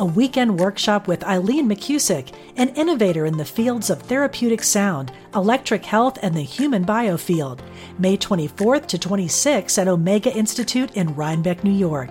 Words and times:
a 0.00 0.04
weekend 0.04 0.58
workshop 0.58 1.06
with 1.06 1.22
Eileen 1.24 1.68
McKusick, 1.68 2.32
an 2.56 2.70
innovator 2.70 3.26
in 3.26 3.36
the 3.36 3.44
fields 3.44 3.90
of 3.90 4.00
therapeutic 4.00 4.62
sound, 4.62 5.12
electric 5.34 5.84
health, 5.84 6.18
and 6.22 6.34
the 6.34 6.40
human 6.40 6.86
biofield. 6.86 7.60
May 7.98 8.16
24th 8.16 8.86
to 8.86 8.98
26th 8.98 9.76
at 9.76 9.88
Omega 9.88 10.34
Institute 10.34 10.90
in 10.92 11.14
Rhinebeck, 11.14 11.64
New 11.64 11.70
York. 11.70 12.08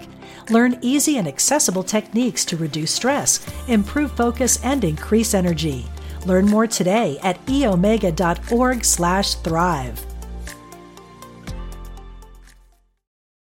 Learn 0.52 0.78
easy 0.84 1.18
and 1.18 1.28
accessible 1.28 1.82
techniques 1.82 2.46
to 2.46 2.58
reduce 2.58 2.92
stress, 2.92 3.44
improve 3.68 4.12
focus, 4.12 4.64
and 4.64 4.84
increase 4.84 5.34
energy. 5.34 5.88
Learn 6.28 6.46
more 6.46 6.68
today 6.68 7.18
at 7.24 7.44
eomega.org/thrive. 7.48 10.06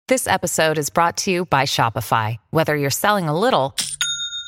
This 0.09 0.27
episode 0.27 0.77
is 0.77 0.89
brought 0.89 1.15
to 1.17 1.31
you 1.31 1.45
by 1.45 1.63
Shopify. 1.63 2.35
Whether 2.49 2.75
you're 2.75 2.89
selling 2.89 3.29
a 3.29 3.39
little 3.39 3.73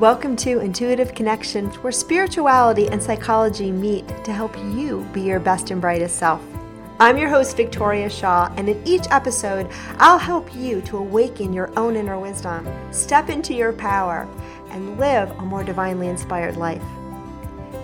Welcome 0.00 0.34
to 0.38 0.58
Intuitive 0.58 1.14
Connection, 1.14 1.66
where 1.66 1.92
spirituality 1.92 2.88
and 2.88 3.00
psychology 3.00 3.70
meet 3.70 4.08
to 4.24 4.32
help 4.32 4.58
you 4.58 5.08
be 5.12 5.20
your 5.20 5.38
best 5.38 5.70
and 5.70 5.80
brightest 5.80 6.16
self. 6.16 6.42
I'm 6.98 7.16
your 7.16 7.28
host, 7.28 7.56
Victoria 7.56 8.10
Shaw, 8.10 8.52
and 8.56 8.68
in 8.68 8.82
each 8.84 9.04
episode, 9.12 9.70
I'll 9.98 10.18
help 10.18 10.52
you 10.52 10.80
to 10.80 10.98
awaken 10.98 11.52
your 11.52 11.70
own 11.78 11.94
inner 11.94 12.18
wisdom, 12.18 12.68
step 12.92 13.28
into 13.28 13.54
your 13.54 13.72
power, 13.72 14.28
and 14.70 14.98
live 14.98 15.30
a 15.38 15.42
more 15.42 15.62
divinely 15.62 16.08
inspired 16.08 16.56
life. 16.56 16.82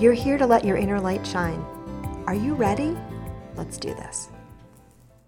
You're 0.00 0.12
here 0.12 0.36
to 0.36 0.47
let 0.47 0.64
your 0.64 0.78
inner 0.78 0.98
light 0.98 1.25
shine. 1.25 1.64
Are 2.27 2.34
you 2.34 2.55
ready? 2.55 2.98
Let's 3.55 3.78
do 3.78 3.94
this. 3.94 4.29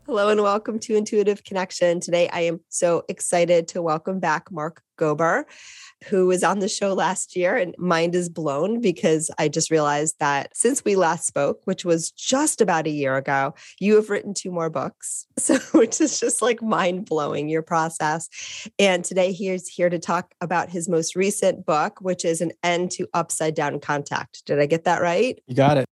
Hello, 0.06 0.28
and 0.28 0.42
welcome 0.42 0.78
to 0.80 0.96
Intuitive 0.96 1.44
Connection. 1.44 2.00
Today, 2.00 2.28
I 2.28 2.40
am 2.40 2.60
so 2.68 3.04
excited 3.08 3.68
to 3.68 3.82
welcome 3.82 4.18
back 4.18 4.50
Mark 4.50 4.82
Gober 4.98 5.44
who 6.04 6.26
was 6.26 6.42
on 6.42 6.58
the 6.58 6.68
show 6.68 6.92
last 6.92 7.36
year 7.36 7.56
and 7.56 7.74
mind 7.78 8.14
is 8.14 8.28
blown 8.28 8.80
because 8.80 9.30
I 9.38 9.48
just 9.48 9.70
realized 9.70 10.16
that 10.18 10.56
since 10.56 10.84
we 10.84 10.96
last 10.96 11.26
spoke, 11.26 11.60
which 11.64 11.84
was 11.84 12.10
just 12.10 12.60
about 12.60 12.86
a 12.86 12.90
year 12.90 13.16
ago, 13.16 13.54
you 13.78 13.94
have 13.96 14.10
written 14.10 14.34
two 14.34 14.50
more 14.50 14.70
books. 14.70 15.26
So 15.42 15.58
which 15.72 16.00
is 16.00 16.20
just 16.20 16.40
like 16.40 16.62
mind 16.62 17.06
blowing 17.06 17.48
your 17.48 17.62
process. 17.62 18.28
And 18.78 19.04
today 19.04 19.32
he's 19.32 19.66
here 19.66 19.90
to 19.90 19.98
talk 19.98 20.34
about 20.40 20.70
his 20.70 20.88
most 20.88 21.16
recent 21.16 21.66
book, 21.66 22.00
which 22.00 22.24
is 22.24 22.40
an 22.40 22.52
end 22.62 22.92
to 22.92 23.08
upside 23.12 23.56
down 23.56 23.80
contact. 23.80 24.44
Did 24.46 24.60
I 24.60 24.66
get 24.66 24.84
that 24.84 25.02
right? 25.02 25.42
You 25.48 25.56
got 25.56 25.78
it. 25.78 25.86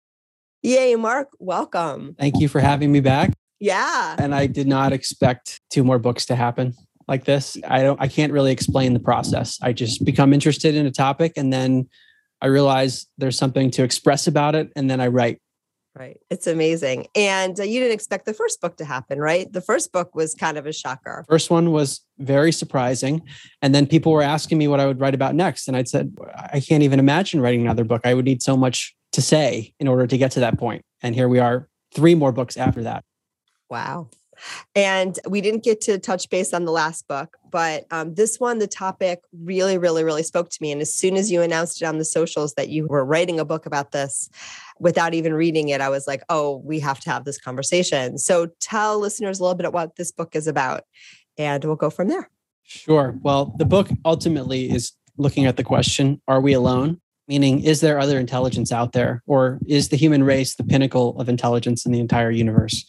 Yay, 0.62 0.96
Mark, 0.96 1.30
welcome. 1.40 2.16
Thank 2.20 2.40
you 2.40 2.48
for 2.48 2.60
having 2.60 2.92
me 2.92 3.00
back. 3.00 3.34
Yeah. 3.60 4.16
And 4.18 4.34
I 4.34 4.48
did 4.48 4.68
not 4.68 4.94
expect 4.94 5.62
two 5.70 5.84
more 5.84 6.00
books 6.00 6.26
to 6.28 6.36
happen 6.36 6.74
like 7.08 7.26
this. 7.26 7.58
I 7.68 7.82
don't 7.82 8.00
I 8.00 8.08
can't 8.08 8.32
really 8.32 8.52
explain 8.52 8.94
the 8.94 9.00
process. 9.00 9.58
I 9.62 9.74
just 9.74 10.06
become 10.06 10.34
interested 10.34 10.76
in 10.76 10.86
a 10.86 10.92
topic 10.92 11.34
and 11.36 11.52
then 11.52 11.90
I 12.42 12.48
realize 12.48 13.08
there's 13.18 13.38
something 13.38 13.70
to 13.72 13.84
express 13.84 14.28
about 14.28 14.56
it 14.56 14.72
and 14.76 14.90
then 14.90 15.02
I 15.02 15.08
write. 15.08 15.42
Right. 15.96 16.18
It's 16.30 16.48
amazing. 16.48 17.08
And 17.16 17.60
uh, 17.60 17.64
you 17.64 17.80
didn't 17.80 17.96
expect 17.96 18.26
the 18.26 18.34
first 18.34 18.62
book 18.62 18.78
to 18.78 18.86
happen, 18.86 19.20
right? 19.20 19.52
The 19.52 19.60
first 19.60 19.92
book 19.92 20.16
was 20.16 20.34
kind 20.36 20.58
of 20.58 20.66
a 20.66 20.72
shocker. 20.72 21.26
First 21.28 21.50
one 21.50 21.72
was 21.72 22.02
very 22.20 22.54
surprising. 22.54 23.22
And 23.62 23.76
then 23.76 23.86
people 23.86 24.14
were 24.14 24.22
asking 24.22 24.60
me 24.60 24.68
what 24.68 24.80
I 24.80 24.86
would 24.86 25.02
write 25.02 25.16
about 25.16 25.36
next. 25.36 25.68
And 25.68 25.76
I'd 25.76 25.90
said, 25.90 26.16
I 26.54 26.62
can't 26.62 26.84
even 26.84 27.00
imagine 27.00 27.42
writing 27.42 27.62
another 27.62 27.84
book. 27.84 28.02
I 28.06 28.14
would 28.14 28.24
need 28.24 28.42
so 28.42 28.56
much 28.56 28.96
to 29.14 29.22
say 29.22 29.74
in 29.80 29.88
order 29.88 30.06
to 30.06 30.18
get 30.18 30.32
to 30.34 30.40
that 30.42 30.58
point. 30.58 30.84
And 31.02 31.16
here 31.16 31.28
we 31.28 31.40
are, 31.40 31.68
three 31.94 32.16
more 32.16 32.32
books 32.32 32.56
after 32.56 32.84
that. 32.84 33.04
Wow. 33.70 34.10
And 34.76 35.20
we 35.28 35.42
didn't 35.42 35.64
get 35.64 35.82
to 35.82 36.00
touch 36.00 36.30
base 36.30 36.54
on 36.54 36.66
the 36.66 36.72
last 36.72 37.08
book, 37.08 37.38
but 37.52 37.86
um, 37.92 38.14
this 38.14 38.40
one, 38.40 38.60
the 38.60 38.68
topic 38.68 39.22
really, 39.34 39.78
really, 39.78 40.04
really 40.04 40.24
spoke 40.24 40.50
to 40.50 40.58
me. 40.62 40.72
And 40.72 40.82
as 40.82 40.94
soon 40.94 41.18
as 41.18 41.32
you 41.32 41.42
announced 41.42 41.82
it 41.82 41.86
on 41.86 41.98
the 41.98 42.06
socials 42.06 42.54
that 42.54 42.70
you 42.70 42.88
were 42.88 43.04
writing 43.04 43.40
a 43.40 43.46
book 43.46 43.66
about 43.66 43.92
this, 43.92 44.30
without 44.80 45.14
even 45.14 45.34
reading 45.34 45.70
it, 45.70 45.82
I 45.82 45.90
was 45.90 46.08
like, 46.08 46.24
oh, 46.30 46.58
we 46.64 46.80
have 46.80 47.00
to 47.02 47.10
have 47.10 47.26
this 47.26 47.38
conversation. 47.38 48.18
So 48.18 48.48
tell 48.60 49.00
listeners 49.00 49.40
a 49.40 49.44
little 49.44 49.56
bit 49.56 49.66
about 49.66 49.90
what 49.90 49.96
this 49.98 50.12
book 50.12 50.36
is 50.36 50.48
about, 50.48 50.84
and 51.38 51.64
we'll 51.66 51.76
go 51.76 51.90
from 51.90 52.08
there. 52.08 52.30
Sure. 52.64 53.18
Well, 53.22 53.56
the 53.58 53.66
book 53.66 53.90
ultimately 54.06 54.70
is 54.70 54.94
looking 55.18 55.46
at 55.46 55.58
the 55.58 55.64
question 55.64 56.22
Are 56.28 56.42
we 56.42 56.54
alone? 56.54 57.02
Meaning, 57.28 57.64
is 57.64 57.82
there 57.82 58.00
other 58.00 58.20
intelligence 58.20 58.72
out 58.72 58.94
there? 58.94 59.22
Or 59.28 59.60
is 59.68 59.90
the 59.90 59.98
human 59.98 60.24
race 60.24 60.56
the 60.56 60.64
pinnacle 60.64 61.20
of 61.20 61.30
intelligence 61.30 61.86
in 61.86 61.92
the 61.92 62.00
entire 62.00 62.32
universe? 62.32 62.86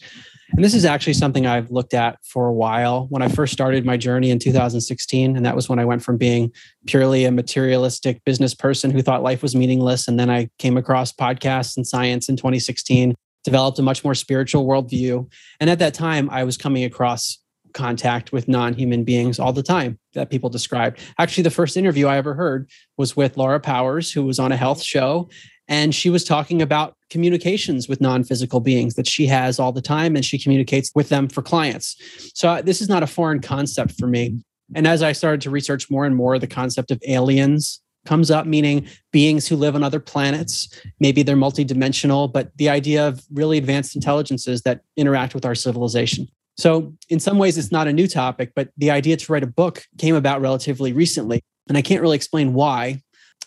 And 0.51 0.63
this 0.63 0.73
is 0.73 0.85
actually 0.85 1.13
something 1.13 1.45
I've 1.45 1.71
looked 1.71 1.93
at 1.93 2.17
for 2.25 2.47
a 2.47 2.53
while. 2.53 3.07
When 3.09 3.21
I 3.21 3.29
first 3.29 3.53
started 3.53 3.85
my 3.85 3.97
journey 3.97 4.31
in 4.31 4.39
2016, 4.39 5.35
and 5.35 5.45
that 5.45 5.55
was 5.55 5.69
when 5.69 5.79
I 5.79 5.85
went 5.85 6.03
from 6.03 6.17
being 6.17 6.51
purely 6.87 7.25
a 7.25 7.31
materialistic 7.31 8.23
business 8.25 8.53
person 8.53 8.91
who 8.91 9.01
thought 9.01 9.23
life 9.23 9.41
was 9.41 9.55
meaningless. 9.55 10.07
And 10.07 10.19
then 10.19 10.29
I 10.29 10.49
came 10.59 10.77
across 10.77 11.13
podcasts 11.13 11.77
and 11.77 11.87
science 11.87 12.27
in 12.27 12.35
2016, 12.35 13.15
developed 13.43 13.79
a 13.79 13.83
much 13.83 14.03
more 14.03 14.15
spiritual 14.15 14.65
worldview. 14.65 15.31
And 15.59 15.69
at 15.69 15.79
that 15.79 15.93
time, 15.93 16.29
I 16.29 16.43
was 16.43 16.57
coming 16.57 16.83
across 16.83 17.39
contact 17.73 18.33
with 18.33 18.47
non-human 18.47 19.03
beings 19.03 19.39
all 19.39 19.53
the 19.53 19.63
time 19.63 19.97
that 20.13 20.29
people 20.29 20.49
described. 20.49 20.99
Actually, 21.17 21.43
the 21.43 21.49
first 21.49 21.77
interview 21.77 22.07
I 22.07 22.17
ever 22.17 22.33
heard 22.33 22.69
was 22.97 23.15
with 23.15 23.37
Laura 23.37 23.59
Powers, 23.61 24.11
who 24.11 24.23
was 24.23 24.39
on 24.39 24.51
a 24.51 24.57
health 24.57 24.83
show, 24.83 25.29
and 25.67 25.93
she 25.95 26.09
was 26.09 26.23
talking 26.23 26.61
about 26.61 26.95
communications 27.09 27.87
with 27.87 28.01
non-physical 28.01 28.59
beings 28.59 28.95
that 28.95 29.07
she 29.07 29.25
has 29.27 29.59
all 29.59 29.71
the 29.71 29.81
time 29.81 30.15
and 30.15 30.25
she 30.25 30.39
communicates 30.39 30.91
with 30.95 31.09
them 31.09 31.27
for 31.27 31.41
clients. 31.41 31.95
So 32.33 32.49
uh, 32.49 32.61
this 32.61 32.81
is 32.81 32.89
not 32.89 33.03
a 33.03 33.07
foreign 33.07 33.41
concept 33.41 33.93
for 33.99 34.07
me. 34.07 34.43
And 34.73 34.87
as 34.87 35.03
i 35.03 35.11
started 35.11 35.41
to 35.41 35.49
research 35.49 35.89
more 35.89 36.05
and 36.05 36.15
more 36.15 36.39
the 36.39 36.47
concept 36.47 36.91
of 36.91 37.01
aliens 37.07 37.81
comes 38.05 38.31
up 38.31 38.47
meaning 38.47 38.87
beings 39.11 39.47
who 39.47 39.55
live 39.55 39.75
on 39.75 39.83
other 39.83 39.99
planets. 39.99 40.81
Maybe 40.99 41.21
they're 41.23 41.35
multidimensional 41.35 42.31
but 42.31 42.51
the 42.57 42.69
idea 42.69 43.07
of 43.07 43.23
really 43.31 43.57
advanced 43.57 43.95
intelligences 43.95 44.61
that 44.63 44.81
interact 44.97 45.35
with 45.35 45.45
our 45.45 45.55
civilization. 45.55 46.27
So 46.57 46.93
in 47.09 47.19
some 47.19 47.37
ways 47.37 47.57
it's 47.57 47.71
not 47.71 47.87
a 47.87 47.93
new 47.93 48.07
topic 48.07 48.53
but 48.55 48.69
the 48.77 48.91
idea 48.91 49.17
to 49.17 49.31
write 49.31 49.43
a 49.43 49.47
book 49.47 49.83
came 49.97 50.15
about 50.15 50.41
relatively 50.41 50.93
recently 50.93 51.41
and 51.67 51.77
i 51.77 51.81
can't 51.81 52.01
really 52.01 52.15
explain 52.15 52.53
why 52.53 53.01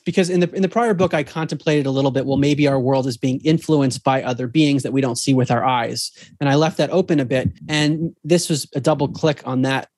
because 0.05 0.31
in 0.31 0.41
the 0.41 0.53
in 0.55 0.63
the 0.63 0.69
prior 0.69 0.95
book 0.95 1.15
I 1.15 1.23
contemplated 1.23 1.87
a 1.87 1.91
little 1.91 2.11
bit 2.11 2.27
well 2.27 2.37
maybe 2.37 2.69
our 2.69 2.79
world 2.79 3.07
is 3.07 3.17
being 3.17 3.41
influenced 3.41 4.05
by 4.05 4.23
other 4.23 4.47
beings 4.47 4.83
that 4.83 4.93
we 4.93 5.01
don't 5.01 5.17
see 5.17 5.35
with 5.35 5.51
our 5.51 5.65
eyes. 5.65 6.13
And 6.41 6.49
I 6.49 6.55
left 6.55 6.77
that 6.79 6.91
open 6.91 7.21
a 7.21 7.25
bit 7.25 7.51
and 7.69 8.15
this 8.23 8.49
was 8.49 8.69
a 8.75 8.81
double 8.81 9.09
click 9.09 9.43
on 9.47 9.63
that 9.63 9.89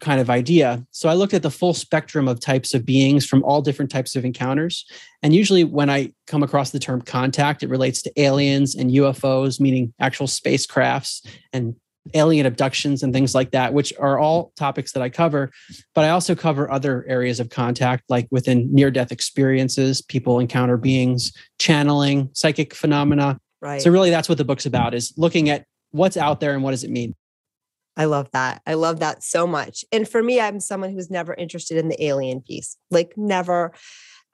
kind 0.00 0.20
of 0.20 0.28
idea. 0.28 0.84
So 0.90 1.08
I 1.08 1.14
looked 1.14 1.34
at 1.34 1.42
the 1.42 1.50
full 1.50 1.72
spectrum 1.72 2.26
of 2.26 2.40
types 2.40 2.74
of 2.74 2.84
beings 2.84 3.24
from 3.24 3.44
all 3.44 3.62
different 3.62 3.88
types 3.88 4.16
of 4.16 4.24
encounters. 4.24 4.84
And 5.22 5.32
usually 5.32 5.62
when 5.62 5.88
I 5.88 6.12
come 6.26 6.42
across 6.42 6.70
the 6.70 6.80
term 6.80 7.02
contact 7.02 7.62
it 7.62 7.70
relates 7.70 8.02
to 8.02 8.20
aliens 8.20 8.74
and 8.74 8.90
UFOs 8.90 9.60
meaning 9.60 9.92
actual 10.00 10.26
spacecrafts 10.26 11.24
and 11.52 11.76
alien 12.14 12.46
abductions 12.46 13.02
and 13.02 13.12
things 13.12 13.34
like 13.34 13.50
that, 13.52 13.72
which 13.72 13.92
are 13.98 14.18
all 14.18 14.52
topics 14.56 14.92
that 14.92 15.02
I 15.02 15.08
cover. 15.08 15.50
But 15.94 16.04
I 16.04 16.10
also 16.10 16.34
cover 16.34 16.70
other 16.70 17.04
areas 17.08 17.40
of 17.40 17.50
contact, 17.50 18.04
like 18.08 18.28
within 18.30 18.72
near 18.72 18.90
death 18.90 19.12
experiences, 19.12 20.02
people 20.02 20.38
encounter 20.38 20.76
beings, 20.76 21.32
channeling, 21.58 22.30
psychic 22.32 22.74
phenomena. 22.74 23.38
Right. 23.60 23.80
So, 23.80 23.90
really, 23.90 24.10
that's 24.10 24.28
what 24.28 24.38
the 24.38 24.44
book's 24.44 24.66
about 24.66 24.94
is 24.94 25.12
looking 25.16 25.48
at 25.48 25.64
what's 25.90 26.16
out 26.16 26.40
there 26.40 26.54
and 26.54 26.62
what 26.62 26.72
does 26.72 26.84
it 26.84 26.90
mean. 26.90 27.14
I 27.96 28.04
love 28.04 28.30
that. 28.32 28.60
I 28.66 28.74
love 28.74 29.00
that 29.00 29.22
so 29.22 29.46
much. 29.46 29.84
And 29.90 30.06
for 30.06 30.22
me, 30.22 30.38
I'm 30.40 30.60
someone 30.60 30.92
who's 30.92 31.10
never 31.10 31.32
interested 31.34 31.78
in 31.78 31.88
the 31.88 32.04
alien 32.04 32.42
piece, 32.42 32.76
like, 32.90 33.12
never. 33.16 33.72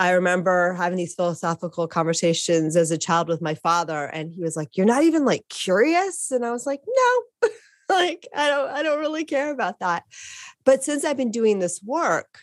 I 0.03 0.11
remember 0.15 0.75
having 0.75 0.99
these 0.99 1.15
philosophical 1.15 1.87
conversations 1.87 2.75
as 2.75 2.91
a 2.91 2.99
child 2.99 3.29
with 3.29 3.41
my 3.41 3.55
father, 3.55 4.07
and 4.07 4.33
he 4.33 4.43
was 4.43 4.57
like, 4.57 4.77
You're 4.77 4.85
not 4.85 5.05
even 5.05 5.25
like 5.25 5.49
curious. 5.49 6.33
And 6.33 6.45
I 6.45 6.51
was 6.51 6.67
like, 6.67 6.81
No, 6.89 7.49
like 7.89 8.27
I 8.35 8.49
don't 8.49 8.69
I 8.69 8.83
don't 8.83 8.99
really 8.99 9.25
care 9.25 9.53
about 9.53 9.79
that. 9.79 10.03
But 10.65 10.83
since 10.83 11.05
I've 11.05 11.17
been 11.17 11.31
doing 11.31 11.61
this 11.61 11.81
work, 11.85 12.41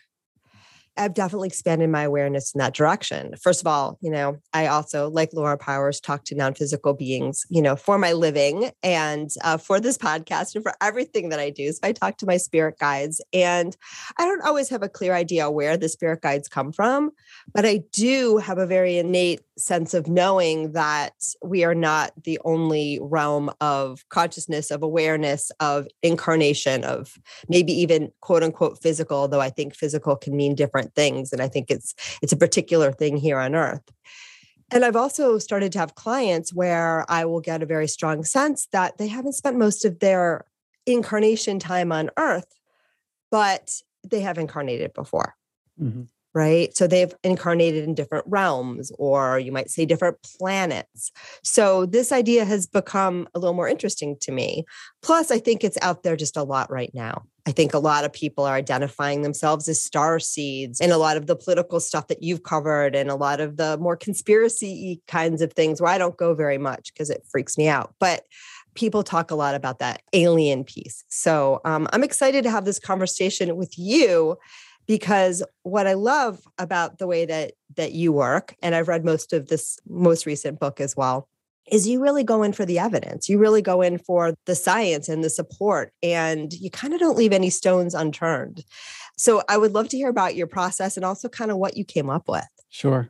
I've 0.99 1.13
definitely 1.13 1.47
expanded 1.47 1.89
my 1.89 2.03
awareness 2.03 2.53
in 2.53 2.59
that 2.59 2.73
direction. 2.73 3.33
First 3.41 3.61
of 3.61 3.67
all, 3.67 3.97
you 4.01 4.11
know, 4.11 4.37
I 4.53 4.67
also, 4.67 5.09
like 5.09 5.29
Laura 5.33 5.57
Powers, 5.57 5.99
talk 5.99 6.25
to 6.25 6.35
non 6.35 6.53
physical 6.53 6.93
beings, 6.93 7.45
you 7.49 7.61
know, 7.61 7.75
for 7.75 7.97
my 7.97 8.11
living 8.11 8.71
and 8.83 9.29
uh, 9.43 9.57
for 9.57 9.79
this 9.79 9.97
podcast 9.97 10.55
and 10.55 10.63
for 10.63 10.73
everything 10.81 11.29
that 11.29 11.39
I 11.39 11.49
do. 11.49 11.71
So 11.71 11.79
I 11.83 11.93
talk 11.93 12.17
to 12.17 12.25
my 12.25 12.37
spirit 12.37 12.77
guides, 12.79 13.21
and 13.33 13.75
I 14.17 14.25
don't 14.25 14.43
always 14.43 14.69
have 14.69 14.83
a 14.83 14.89
clear 14.89 15.13
idea 15.13 15.49
where 15.49 15.77
the 15.77 15.89
spirit 15.89 16.21
guides 16.21 16.49
come 16.49 16.71
from, 16.73 17.11
but 17.53 17.65
I 17.65 17.83
do 17.91 18.37
have 18.37 18.57
a 18.57 18.67
very 18.67 18.97
innate 18.97 19.41
sense 19.59 19.93
of 19.93 20.07
knowing 20.07 20.71
that 20.71 21.13
we 21.43 21.63
are 21.63 21.75
not 21.75 22.11
the 22.23 22.39
only 22.45 22.99
realm 23.01 23.51
of 23.61 24.07
consciousness, 24.09 24.71
of 24.71 24.81
awareness, 24.81 25.51
of 25.59 25.87
incarnation, 26.01 26.83
of 26.83 27.17
maybe 27.47 27.73
even 27.73 28.11
quote 28.21 28.43
unquote 28.43 28.81
physical, 28.81 29.27
though 29.27 29.41
I 29.41 29.49
think 29.49 29.75
physical 29.75 30.15
can 30.15 30.35
mean 30.35 30.55
different 30.55 30.95
things. 30.95 31.31
And 31.31 31.41
I 31.41 31.47
think 31.47 31.69
it's 31.69 31.93
it's 32.21 32.33
a 32.33 32.37
particular 32.37 32.91
thing 32.91 33.17
here 33.17 33.39
on 33.39 33.55
earth. 33.55 33.83
And 34.71 34.85
I've 34.85 34.95
also 34.95 35.39
started 35.39 35.71
to 35.73 35.79
have 35.79 35.95
clients 35.95 36.53
where 36.53 37.03
I 37.09 37.25
will 37.25 37.41
get 37.41 37.63
a 37.63 37.65
very 37.65 37.87
strong 37.87 38.23
sense 38.23 38.67
that 38.71 38.97
they 38.97 39.07
haven't 39.07 39.33
spent 39.33 39.57
most 39.57 39.83
of 39.83 39.99
their 39.99 40.45
incarnation 40.85 41.57
time 41.57 41.91
on 41.91 42.11
earth, 42.17 42.53
but 43.31 43.81
they 44.07 44.21
have 44.21 44.37
incarnated 44.37 44.93
before. 44.93 45.35
Mm-hmm 45.81 46.03
right? 46.33 46.75
So 46.75 46.87
they've 46.87 47.13
incarnated 47.23 47.83
in 47.83 47.95
different 47.95 48.25
realms, 48.27 48.91
or 48.99 49.39
you 49.39 49.51
might 49.51 49.69
say 49.69 49.85
different 49.85 50.17
planets. 50.37 51.11
So 51.43 51.85
this 51.85 52.11
idea 52.11 52.45
has 52.45 52.67
become 52.67 53.27
a 53.33 53.39
little 53.39 53.55
more 53.55 53.67
interesting 53.67 54.15
to 54.21 54.31
me. 54.31 54.65
Plus, 55.01 55.31
I 55.31 55.39
think 55.39 55.63
it's 55.63 55.77
out 55.81 56.03
there 56.03 56.15
just 56.15 56.37
a 56.37 56.43
lot 56.43 56.71
right 56.71 56.91
now. 56.93 57.23
I 57.47 57.51
think 57.51 57.73
a 57.73 57.79
lot 57.79 58.05
of 58.05 58.13
people 58.13 58.45
are 58.45 58.53
identifying 58.53 59.23
themselves 59.23 59.67
as 59.67 59.83
star 59.83 60.19
seeds 60.19 60.79
and 60.79 60.91
a 60.91 60.97
lot 60.97 61.17
of 61.17 61.25
the 61.25 61.35
political 61.35 61.79
stuff 61.79 62.07
that 62.07 62.21
you've 62.21 62.43
covered 62.43 62.95
and 62.95 63.09
a 63.09 63.15
lot 63.15 63.39
of 63.41 63.57
the 63.57 63.77
more 63.79 63.97
conspiracy 63.97 65.01
kinds 65.07 65.41
of 65.41 65.53
things 65.53 65.81
where 65.81 65.91
I 65.91 65.97
don't 65.97 66.17
go 66.17 66.35
very 66.35 66.59
much 66.59 66.93
because 66.93 67.09
it 67.09 67.25
freaks 67.31 67.57
me 67.57 67.67
out. 67.67 67.95
But 67.99 68.25
people 68.75 69.01
talk 69.01 69.31
a 69.31 69.35
lot 69.35 69.55
about 69.55 69.79
that 69.79 70.03
alien 70.13 70.63
piece. 70.63 71.03
So 71.09 71.59
um, 71.65 71.87
I'm 71.91 72.03
excited 72.03 72.43
to 72.43 72.51
have 72.51 72.65
this 72.65 72.77
conversation 72.77 73.55
with 73.55 73.77
you 73.79 74.37
because 74.89 75.43
what 75.61 75.85
I 75.85 75.93
love 75.93 76.41
about 76.57 76.97
the 76.97 77.05
way 77.05 77.23
that 77.27 77.53
that 77.77 77.91
you 77.91 78.11
work, 78.11 78.55
and 78.63 78.73
I've 78.73 78.87
read 78.87 79.05
most 79.05 79.31
of 79.33 79.47
this 79.47 79.77
most 79.87 80.25
recent 80.25 80.59
book 80.59 80.81
as 80.81 80.97
well, 80.97 81.29
is 81.71 81.87
you 81.87 82.01
really 82.01 82.23
go 82.23 82.41
in 82.41 82.53
for 82.53 82.65
the 82.65 82.79
evidence. 82.79 83.29
You 83.29 83.37
really 83.37 83.61
go 83.61 83.83
in 83.83 83.99
for 83.99 84.33
the 84.47 84.55
science 84.55 85.07
and 85.07 85.23
the 85.23 85.29
support, 85.29 85.93
and 86.01 86.51
you 86.53 86.71
kind 86.71 86.95
of 86.95 86.99
don't 86.99 87.15
leave 87.15 87.33
any 87.33 87.51
stones 87.51 87.93
unturned. 87.93 88.65
So 89.15 89.43
I 89.47 89.57
would 89.57 89.73
love 89.73 89.89
to 89.89 89.97
hear 89.97 90.09
about 90.09 90.35
your 90.35 90.47
process 90.47 90.97
and 90.97 91.05
also 91.05 91.29
kind 91.29 91.51
of 91.51 91.57
what 91.57 91.77
you 91.77 91.85
came 91.85 92.09
up 92.09 92.27
with. 92.27 92.47
Sure. 92.69 93.09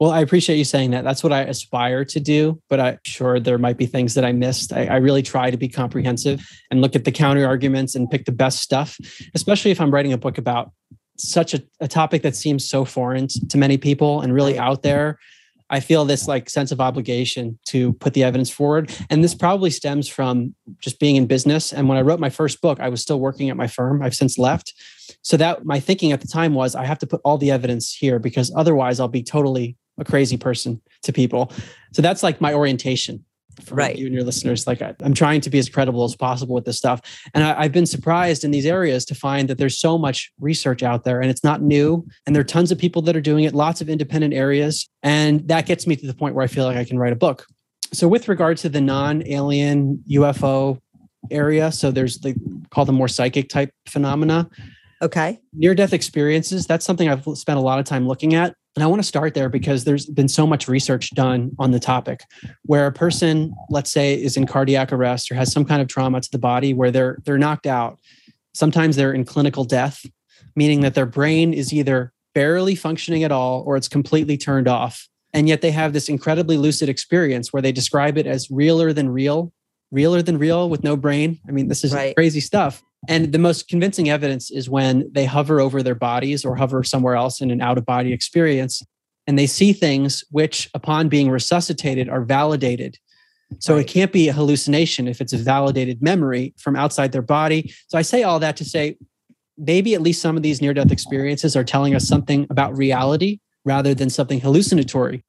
Well, 0.00 0.10
I 0.10 0.20
appreciate 0.20 0.56
you 0.56 0.64
saying 0.64 0.90
that. 0.90 1.04
That's 1.04 1.22
what 1.22 1.32
I 1.32 1.42
aspire 1.42 2.04
to 2.06 2.18
do, 2.18 2.60
but 2.68 2.80
I'm 2.80 2.98
sure 3.04 3.38
there 3.38 3.58
might 3.58 3.76
be 3.76 3.86
things 3.86 4.14
that 4.14 4.24
I 4.24 4.32
missed. 4.32 4.72
I, 4.72 4.86
I, 4.86 4.96
really 4.96 5.22
try 5.22 5.52
to 5.52 5.56
be 5.56 5.68
comprehensive 5.68 6.44
and 6.68 6.80
look 6.80 6.96
at 6.96 7.04
the 7.04 7.12
counter 7.12 7.46
arguments 7.46 7.94
and 7.94 8.10
pick 8.10 8.24
the 8.24 8.32
best 8.32 8.58
stuff, 8.58 8.98
especially 9.34 9.70
if 9.70 9.80
I'm 9.80 9.92
writing 9.92 10.12
a 10.12 10.18
book 10.18 10.36
about 10.36 10.72
such 11.16 11.54
a, 11.54 11.62
a 11.80 11.88
topic 11.88 12.22
that 12.22 12.36
seems 12.36 12.68
so 12.68 12.84
foreign 12.84 13.28
to 13.48 13.58
many 13.58 13.76
people 13.78 14.20
and 14.20 14.34
really 14.34 14.58
out 14.58 14.82
there 14.82 15.18
i 15.70 15.80
feel 15.80 16.04
this 16.04 16.28
like 16.28 16.50
sense 16.50 16.72
of 16.72 16.80
obligation 16.80 17.58
to 17.64 17.92
put 17.94 18.12
the 18.14 18.22
evidence 18.22 18.50
forward. 18.50 18.94
And 19.08 19.24
this 19.24 19.34
probably 19.34 19.70
stems 19.70 20.08
from 20.08 20.54
just 20.78 21.00
being 21.00 21.16
in 21.16 21.26
business. 21.26 21.72
And 21.72 21.88
when 21.88 21.96
i 21.98 22.02
wrote 22.02 22.20
my 22.20 22.30
first 22.30 22.60
book 22.60 22.80
i 22.80 22.88
was 22.88 23.00
still 23.00 23.20
working 23.20 23.50
at 23.50 23.56
my 23.56 23.66
firm. 23.66 24.02
I've 24.02 24.14
since 24.14 24.38
left. 24.38 24.74
So 25.22 25.36
that 25.36 25.64
my 25.64 25.80
thinking 25.80 26.12
at 26.12 26.20
the 26.20 26.28
time 26.28 26.54
was 26.54 26.74
i 26.74 26.84
have 26.84 26.98
to 26.98 27.06
put 27.06 27.20
all 27.24 27.38
the 27.38 27.50
evidence 27.50 27.94
here 27.94 28.18
because 28.18 28.52
otherwise 28.56 29.00
i'll 29.00 29.08
be 29.08 29.22
totally 29.22 29.76
a 29.98 30.04
crazy 30.04 30.36
person 30.36 30.80
to 31.02 31.12
people. 31.12 31.52
So 31.92 32.02
that's 32.02 32.22
like 32.22 32.40
my 32.40 32.52
orientation 32.52 33.24
for 33.62 33.74
right. 33.74 33.96
you 33.96 34.06
and 34.06 34.14
your 34.14 34.24
listeners. 34.24 34.66
Like 34.66 34.82
I, 34.82 34.94
am 35.02 35.14
trying 35.14 35.40
to 35.42 35.50
be 35.50 35.58
as 35.58 35.68
credible 35.68 36.04
as 36.04 36.16
possible 36.16 36.54
with 36.54 36.64
this 36.64 36.78
stuff. 36.78 37.00
And 37.34 37.44
I, 37.44 37.60
I've 37.60 37.72
been 37.72 37.86
surprised 37.86 38.44
in 38.44 38.50
these 38.50 38.66
areas 38.66 39.04
to 39.06 39.14
find 39.14 39.48
that 39.48 39.58
there's 39.58 39.78
so 39.78 39.98
much 39.98 40.32
research 40.40 40.82
out 40.82 41.04
there 41.04 41.20
and 41.20 41.30
it's 41.30 41.44
not 41.44 41.62
new. 41.62 42.06
And 42.26 42.34
there 42.34 42.40
are 42.40 42.44
tons 42.44 42.70
of 42.70 42.78
people 42.78 43.02
that 43.02 43.16
are 43.16 43.20
doing 43.20 43.44
it, 43.44 43.54
lots 43.54 43.80
of 43.80 43.88
independent 43.88 44.34
areas. 44.34 44.88
And 45.02 45.46
that 45.48 45.66
gets 45.66 45.86
me 45.86 45.96
to 45.96 46.06
the 46.06 46.14
point 46.14 46.34
where 46.34 46.44
I 46.44 46.48
feel 46.48 46.64
like 46.64 46.76
I 46.76 46.84
can 46.84 46.98
write 46.98 47.12
a 47.12 47.16
book. 47.16 47.46
So 47.92 48.08
with 48.08 48.28
regard 48.28 48.56
to 48.58 48.68
the 48.68 48.80
non-alien 48.80 50.02
UFO 50.10 50.78
area, 51.30 51.70
so 51.70 51.90
there's 51.90 52.18
they 52.18 52.34
call 52.70 52.84
them 52.84 52.96
more 52.96 53.08
psychic 53.08 53.48
type 53.48 53.70
phenomena. 53.86 54.48
Okay. 55.00 55.38
Near 55.52 55.74
death 55.74 55.92
experiences, 55.92 56.66
that's 56.66 56.84
something 56.84 57.08
I've 57.08 57.24
spent 57.34 57.58
a 57.58 57.62
lot 57.62 57.78
of 57.78 57.84
time 57.84 58.08
looking 58.08 58.34
at. 58.34 58.54
And 58.76 58.82
I 58.82 58.86
want 58.88 59.00
to 59.00 59.06
start 59.06 59.34
there 59.34 59.48
because 59.48 59.84
there's 59.84 60.06
been 60.06 60.28
so 60.28 60.46
much 60.46 60.66
research 60.66 61.10
done 61.10 61.52
on 61.58 61.70
the 61.70 61.78
topic 61.78 62.22
where 62.62 62.86
a 62.86 62.92
person, 62.92 63.54
let's 63.70 63.90
say, 63.90 64.20
is 64.20 64.36
in 64.36 64.46
cardiac 64.46 64.92
arrest 64.92 65.30
or 65.30 65.36
has 65.36 65.52
some 65.52 65.64
kind 65.64 65.80
of 65.80 65.86
trauma 65.86 66.20
to 66.20 66.30
the 66.30 66.38
body 66.38 66.74
where 66.74 66.90
they're 66.90 67.18
they're 67.24 67.38
knocked 67.38 67.66
out. 67.66 67.98
Sometimes 68.52 68.96
they're 68.96 69.12
in 69.12 69.24
clinical 69.24 69.64
death, 69.64 70.04
meaning 70.56 70.80
that 70.80 70.94
their 70.94 71.06
brain 71.06 71.54
is 71.54 71.72
either 71.72 72.12
barely 72.34 72.74
functioning 72.74 73.22
at 73.22 73.30
all 73.30 73.62
or 73.64 73.76
it's 73.76 73.88
completely 73.88 74.36
turned 74.36 74.66
off. 74.66 75.08
And 75.32 75.48
yet 75.48 75.62
they 75.62 75.70
have 75.70 75.92
this 75.92 76.08
incredibly 76.08 76.56
lucid 76.56 76.88
experience 76.88 77.52
where 77.52 77.62
they 77.62 77.72
describe 77.72 78.18
it 78.18 78.26
as 78.26 78.50
realer 78.50 78.92
than 78.92 79.08
real, 79.08 79.52
realer 79.90 80.22
than 80.22 80.38
real 80.38 80.68
with 80.68 80.84
no 80.84 80.96
brain. 80.96 81.38
I 81.48 81.52
mean, 81.52 81.68
this 81.68 81.84
is 81.84 81.92
right. 81.92 82.14
crazy 82.14 82.40
stuff. 82.40 82.82
And 83.08 83.32
the 83.32 83.38
most 83.38 83.68
convincing 83.68 84.08
evidence 84.08 84.50
is 84.50 84.68
when 84.68 85.10
they 85.12 85.24
hover 85.24 85.60
over 85.60 85.82
their 85.82 85.94
bodies 85.94 86.44
or 86.44 86.56
hover 86.56 86.82
somewhere 86.82 87.16
else 87.16 87.40
in 87.40 87.50
an 87.50 87.60
out 87.60 87.78
of 87.78 87.84
body 87.84 88.12
experience 88.12 88.82
and 89.26 89.38
they 89.38 89.46
see 89.46 89.72
things 89.72 90.22
which, 90.30 90.68
upon 90.74 91.08
being 91.08 91.30
resuscitated, 91.30 92.08
are 92.08 92.22
validated. 92.22 92.98
So 93.58 93.74
right. 93.74 93.84
it 93.84 93.88
can't 93.88 94.12
be 94.12 94.28
a 94.28 94.32
hallucination 94.32 95.08
if 95.08 95.20
it's 95.20 95.32
a 95.32 95.38
validated 95.38 96.02
memory 96.02 96.54
from 96.58 96.76
outside 96.76 97.12
their 97.12 97.22
body. 97.22 97.72
So 97.88 97.98
I 97.98 98.02
say 98.02 98.22
all 98.22 98.38
that 98.40 98.56
to 98.58 98.64
say 98.64 98.96
maybe 99.56 99.94
at 99.94 100.02
least 100.02 100.20
some 100.20 100.36
of 100.36 100.42
these 100.42 100.60
near 100.60 100.74
death 100.74 100.90
experiences 100.90 101.56
are 101.56 101.64
telling 101.64 101.94
us 101.94 102.06
something 102.06 102.46
about 102.50 102.76
reality 102.76 103.38
rather 103.64 103.94
than 103.94 104.10
something 104.10 104.40
hallucinatory. 104.40 105.24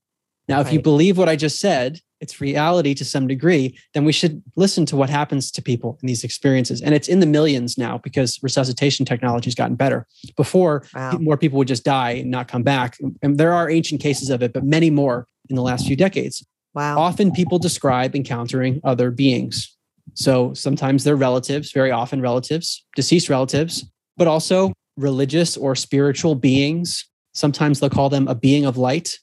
Now, 0.47 0.59
if 0.59 0.67
right. 0.67 0.73
you 0.73 0.81
believe 0.81 1.17
what 1.17 1.29
I 1.29 1.35
just 1.35 1.59
said, 1.59 1.99
it's 2.21 2.41
reality 2.41 2.93
to 2.93 3.05
some 3.05 3.27
degree, 3.27 3.77
then 3.93 4.05
we 4.05 4.11
should 4.11 4.41
listen 4.55 4.85
to 4.87 4.95
what 4.95 5.09
happens 5.09 5.51
to 5.51 5.61
people 5.61 5.97
in 6.01 6.07
these 6.07 6.23
experiences. 6.23 6.81
And 6.81 6.95
it's 6.95 7.07
in 7.07 7.19
the 7.19 7.25
millions 7.25 7.77
now 7.77 7.97
because 7.97 8.39
resuscitation 8.41 9.05
technology 9.05 9.47
has 9.47 9.55
gotten 9.55 9.75
better. 9.75 10.07
Before, 10.35 10.85
wow. 10.93 11.17
more 11.19 11.37
people 11.37 11.57
would 11.57 11.67
just 11.67 11.83
die 11.83 12.11
and 12.11 12.31
not 12.31 12.47
come 12.47 12.63
back. 12.63 12.97
And 13.21 13.37
there 13.37 13.53
are 13.53 13.69
ancient 13.69 14.01
cases 14.01 14.29
of 14.29 14.41
it, 14.41 14.53
but 14.53 14.63
many 14.63 14.89
more 14.89 15.27
in 15.49 15.55
the 15.55 15.61
last 15.61 15.85
few 15.85 15.95
decades. 15.95 16.45
Wow. 16.73 16.99
Often 16.99 17.31
people 17.31 17.59
describe 17.59 18.15
encountering 18.15 18.81
other 18.83 19.11
beings. 19.11 19.75
So 20.13 20.53
sometimes 20.53 21.03
they're 21.03 21.15
relatives, 21.15 21.71
very 21.71 21.91
often 21.91 22.21
relatives, 22.21 22.85
deceased 22.95 23.29
relatives, 23.29 23.85
but 24.17 24.27
also 24.27 24.73
religious 24.97 25.57
or 25.57 25.75
spiritual 25.75 26.35
beings. 26.35 27.05
Sometimes 27.33 27.79
they'll 27.79 27.89
call 27.89 28.09
them 28.09 28.27
a 28.27 28.35
being 28.35 28.65
of 28.65 28.77
light 28.77 29.19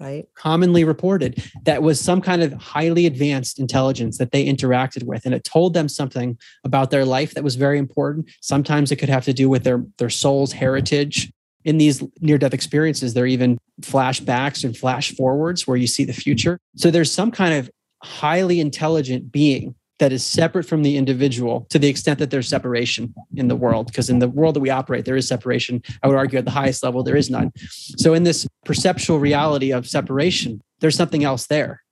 right? 0.00 0.26
commonly 0.34 0.84
reported 0.84 1.42
that 1.64 1.82
was 1.82 2.00
some 2.00 2.20
kind 2.20 2.42
of 2.42 2.52
highly 2.54 3.06
advanced 3.06 3.58
intelligence 3.58 4.18
that 4.18 4.32
they 4.32 4.44
interacted 4.44 5.04
with 5.04 5.24
and 5.24 5.34
it 5.34 5.44
told 5.44 5.74
them 5.74 5.88
something 5.88 6.38
about 6.64 6.90
their 6.90 7.04
life 7.04 7.34
that 7.34 7.44
was 7.44 7.56
very 7.56 7.78
important. 7.78 8.30
Sometimes 8.40 8.92
it 8.92 8.96
could 8.96 9.08
have 9.08 9.24
to 9.24 9.32
do 9.32 9.48
with 9.48 9.64
their 9.64 9.84
their 9.98 10.10
soul's 10.10 10.52
heritage. 10.52 11.30
In 11.64 11.78
these 11.78 12.02
near 12.20 12.38
death 12.38 12.54
experiences 12.54 13.14
there 13.14 13.24
are 13.24 13.28
even 13.28 13.58
flashbacks 13.82 14.64
and 14.64 14.76
flash 14.76 15.14
forwards 15.14 15.66
where 15.66 15.76
you 15.76 15.86
see 15.86 16.04
the 16.04 16.12
future. 16.12 16.58
So 16.76 16.90
there's 16.90 17.12
some 17.12 17.30
kind 17.30 17.54
of 17.54 17.70
highly 18.02 18.60
intelligent 18.60 19.32
being 19.32 19.74
that 19.98 20.12
is 20.12 20.24
separate 20.24 20.64
from 20.64 20.82
the 20.82 20.96
individual 20.96 21.66
to 21.70 21.78
the 21.78 21.88
extent 21.88 22.18
that 22.18 22.30
there's 22.30 22.48
separation 22.48 23.14
in 23.34 23.48
the 23.48 23.56
world. 23.56 23.86
Because 23.86 24.10
in 24.10 24.18
the 24.18 24.28
world 24.28 24.54
that 24.54 24.60
we 24.60 24.70
operate, 24.70 25.04
there 25.04 25.16
is 25.16 25.26
separation. 25.26 25.82
I 26.02 26.08
would 26.08 26.16
argue 26.16 26.38
at 26.38 26.44
the 26.44 26.50
highest 26.50 26.82
level, 26.82 27.02
there 27.02 27.16
is 27.16 27.30
none. 27.30 27.52
So 27.58 28.14
in 28.14 28.22
this 28.22 28.46
perceptual 28.64 29.18
reality 29.18 29.72
of 29.72 29.88
separation, 29.88 30.62
there's 30.80 30.96
something 30.96 31.24
else 31.24 31.46
there. 31.46 31.82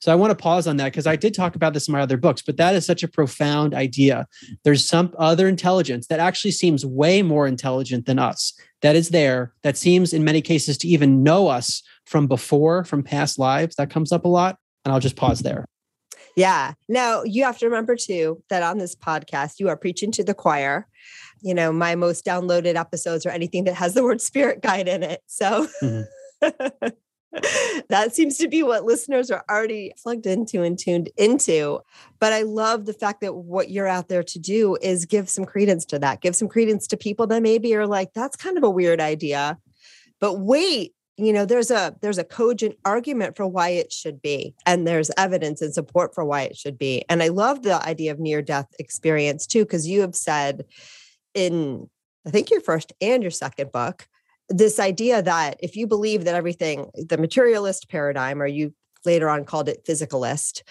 So 0.00 0.10
I 0.10 0.14
want 0.14 0.30
to 0.30 0.34
pause 0.34 0.66
on 0.66 0.78
that 0.78 0.86
because 0.86 1.06
I 1.06 1.16
did 1.16 1.34
talk 1.34 1.56
about 1.56 1.74
this 1.74 1.86
in 1.86 1.92
my 1.92 2.00
other 2.00 2.16
books, 2.16 2.40
but 2.40 2.56
that 2.56 2.74
is 2.74 2.86
such 2.86 3.02
a 3.02 3.08
profound 3.08 3.74
idea. 3.74 4.26
There's 4.64 4.86
some 4.86 5.12
other 5.18 5.46
intelligence 5.46 6.06
that 6.06 6.20
actually 6.20 6.52
seems 6.52 6.86
way 6.86 7.20
more 7.20 7.46
intelligent 7.46 8.06
than 8.06 8.18
us 8.18 8.54
that 8.82 8.96
is 8.96 9.10
there, 9.10 9.52
that 9.62 9.76
seems 9.76 10.12
in 10.12 10.24
many 10.24 10.40
cases 10.40 10.78
to 10.78 10.88
even 10.88 11.22
know 11.22 11.48
us 11.48 11.82
from 12.06 12.26
before, 12.26 12.84
from 12.84 13.02
past 13.02 13.38
lives. 13.38 13.76
That 13.76 13.90
comes 13.90 14.10
up 14.10 14.24
a 14.24 14.28
lot. 14.28 14.56
And 14.84 14.92
I'll 14.94 15.00
just 15.00 15.16
pause 15.16 15.40
there. 15.40 15.66
Yeah. 16.36 16.74
Now 16.88 17.22
you 17.24 17.44
have 17.44 17.58
to 17.58 17.66
remember 17.66 17.96
too 17.96 18.42
that 18.48 18.62
on 18.62 18.78
this 18.78 18.94
podcast, 18.94 19.58
you 19.58 19.68
are 19.68 19.76
preaching 19.76 20.10
to 20.12 20.24
the 20.24 20.34
choir. 20.34 20.86
You 21.42 21.54
know, 21.54 21.72
my 21.72 21.94
most 21.94 22.24
downloaded 22.24 22.76
episodes 22.76 23.24
are 23.26 23.30
anything 23.30 23.64
that 23.64 23.74
has 23.74 23.94
the 23.94 24.04
word 24.04 24.20
spirit 24.20 24.62
guide 24.62 24.88
in 24.88 25.02
it. 25.02 25.22
So 25.26 25.68
mm-hmm. 25.82 26.88
that 27.88 28.14
seems 28.14 28.36
to 28.38 28.48
be 28.48 28.62
what 28.62 28.84
listeners 28.84 29.30
are 29.30 29.44
already 29.48 29.92
plugged 30.02 30.26
into 30.26 30.62
and 30.62 30.78
tuned 30.78 31.10
into. 31.16 31.80
But 32.18 32.32
I 32.32 32.42
love 32.42 32.86
the 32.86 32.92
fact 32.92 33.20
that 33.20 33.34
what 33.34 33.70
you're 33.70 33.86
out 33.86 34.08
there 34.08 34.22
to 34.22 34.38
do 34.38 34.76
is 34.80 35.06
give 35.06 35.28
some 35.28 35.44
credence 35.44 35.84
to 35.86 35.98
that, 36.00 36.20
give 36.20 36.36
some 36.36 36.48
credence 36.48 36.86
to 36.88 36.96
people 36.96 37.26
that 37.28 37.42
maybe 37.42 37.74
are 37.76 37.86
like, 37.86 38.12
that's 38.14 38.36
kind 38.36 38.58
of 38.58 38.64
a 38.64 38.70
weird 38.70 39.00
idea. 39.00 39.58
But 40.20 40.40
wait, 40.40 40.94
you 41.20 41.32
know 41.32 41.44
there's 41.44 41.70
a 41.70 41.94
there's 42.00 42.18
a 42.18 42.24
cogent 42.24 42.76
argument 42.84 43.36
for 43.36 43.46
why 43.46 43.68
it 43.68 43.92
should 43.92 44.20
be 44.22 44.54
and 44.66 44.86
there's 44.86 45.10
evidence 45.16 45.60
and 45.60 45.74
support 45.74 46.14
for 46.14 46.24
why 46.24 46.42
it 46.42 46.56
should 46.56 46.78
be 46.78 47.04
and 47.08 47.22
i 47.22 47.28
love 47.28 47.62
the 47.62 47.82
idea 47.86 48.10
of 48.10 48.18
near 48.18 48.42
death 48.42 48.68
experience 48.78 49.46
too 49.46 49.64
because 49.64 49.86
you 49.86 50.00
have 50.00 50.14
said 50.14 50.64
in 51.34 51.88
i 52.26 52.30
think 52.30 52.50
your 52.50 52.60
first 52.60 52.92
and 53.00 53.22
your 53.22 53.30
second 53.30 53.70
book 53.72 54.06
this 54.48 54.80
idea 54.80 55.22
that 55.22 55.56
if 55.60 55.76
you 55.76 55.86
believe 55.86 56.24
that 56.24 56.34
everything 56.34 56.90
the 56.94 57.18
materialist 57.18 57.88
paradigm 57.88 58.40
or 58.42 58.46
you 58.46 58.74
later 59.04 59.28
on 59.28 59.44
called 59.44 59.68
it 59.68 59.84
physicalist 59.84 60.62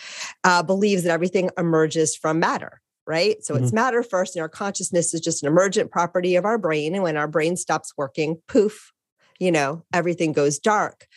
uh, 0.43 0.61
believes 0.61 1.03
that 1.03 1.11
everything 1.11 1.49
emerges 1.57 2.15
from 2.15 2.39
matter 2.39 2.81
right? 3.07 3.43
So 3.43 3.55
mm-hmm. 3.55 3.63
it's 3.63 3.73
matter 3.73 4.03
first, 4.03 4.35
and 4.35 4.43
our 4.43 4.47
consciousness 4.47 5.15
is 5.15 5.19
just 5.19 5.41
an 5.41 5.47
emergent 5.47 5.89
property 5.89 6.35
of 6.35 6.45
our 6.45 6.59
brain. 6.59 6.93
And 6.93 7.01
when 7.01 7.17
our 7.17 7.27
brain 7.27 7.57
stops 7.57 7.91
working, 7.97 8.39
poof, 8.47 8.91
you 9.39 9.51
know, 9.51 9.83
everything 9.93 10.33
goes 10.33 10.59
dark. 10.59 11.07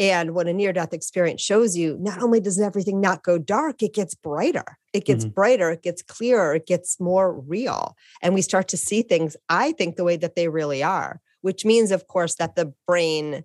And 0.00 0.32
what 0.34 0.46
a 0.46 0.52
near 0.52 0.72
death 0.72 0.92
experience 0.92 1.40
shows 1.40 1.76
you, 1.76 1.96
not 2.00 2.22
only 2.22 2.40
does 2.40 2.60
everything 2.60 3.00
not 3.00 3.24
go 3.24 3.36
dark, 3.36 3.82
it 3.82 3.94
gets 3.94 4.14
brighter. 4.14 4.78
It 4.92 5.04
gets 5.04 5.24
mm-hmm. 5.24 5.32
brighter, 5.32 5.70
it 5.70 5.82
gets 5.82 6.02
clearer, 6.02 6.54
it 6.54 6.66
gets 6.66 7.00
more 7.00 7.40
real. 7.40 7.96
And 8.22 8.32
we 8.32 8.42
start 8.42 8.68
to 8.68 8.76
see 8.76 9.02
things, 9.02 9.36
I 9.48 9.72
think, 9.72 9.96
the 9.96 10.04
way 10.04 10.16
that 10.16 10.36
they 10.36 10.48
really 10.48 10.82
are, 10.82 11.20
which 11.40 11.64
means, 11.64 11.90
of 11.90 12.06
course, 12.06 12.36
that 12.36 12.54
the 12.54 12.72
brain 12.86 13.44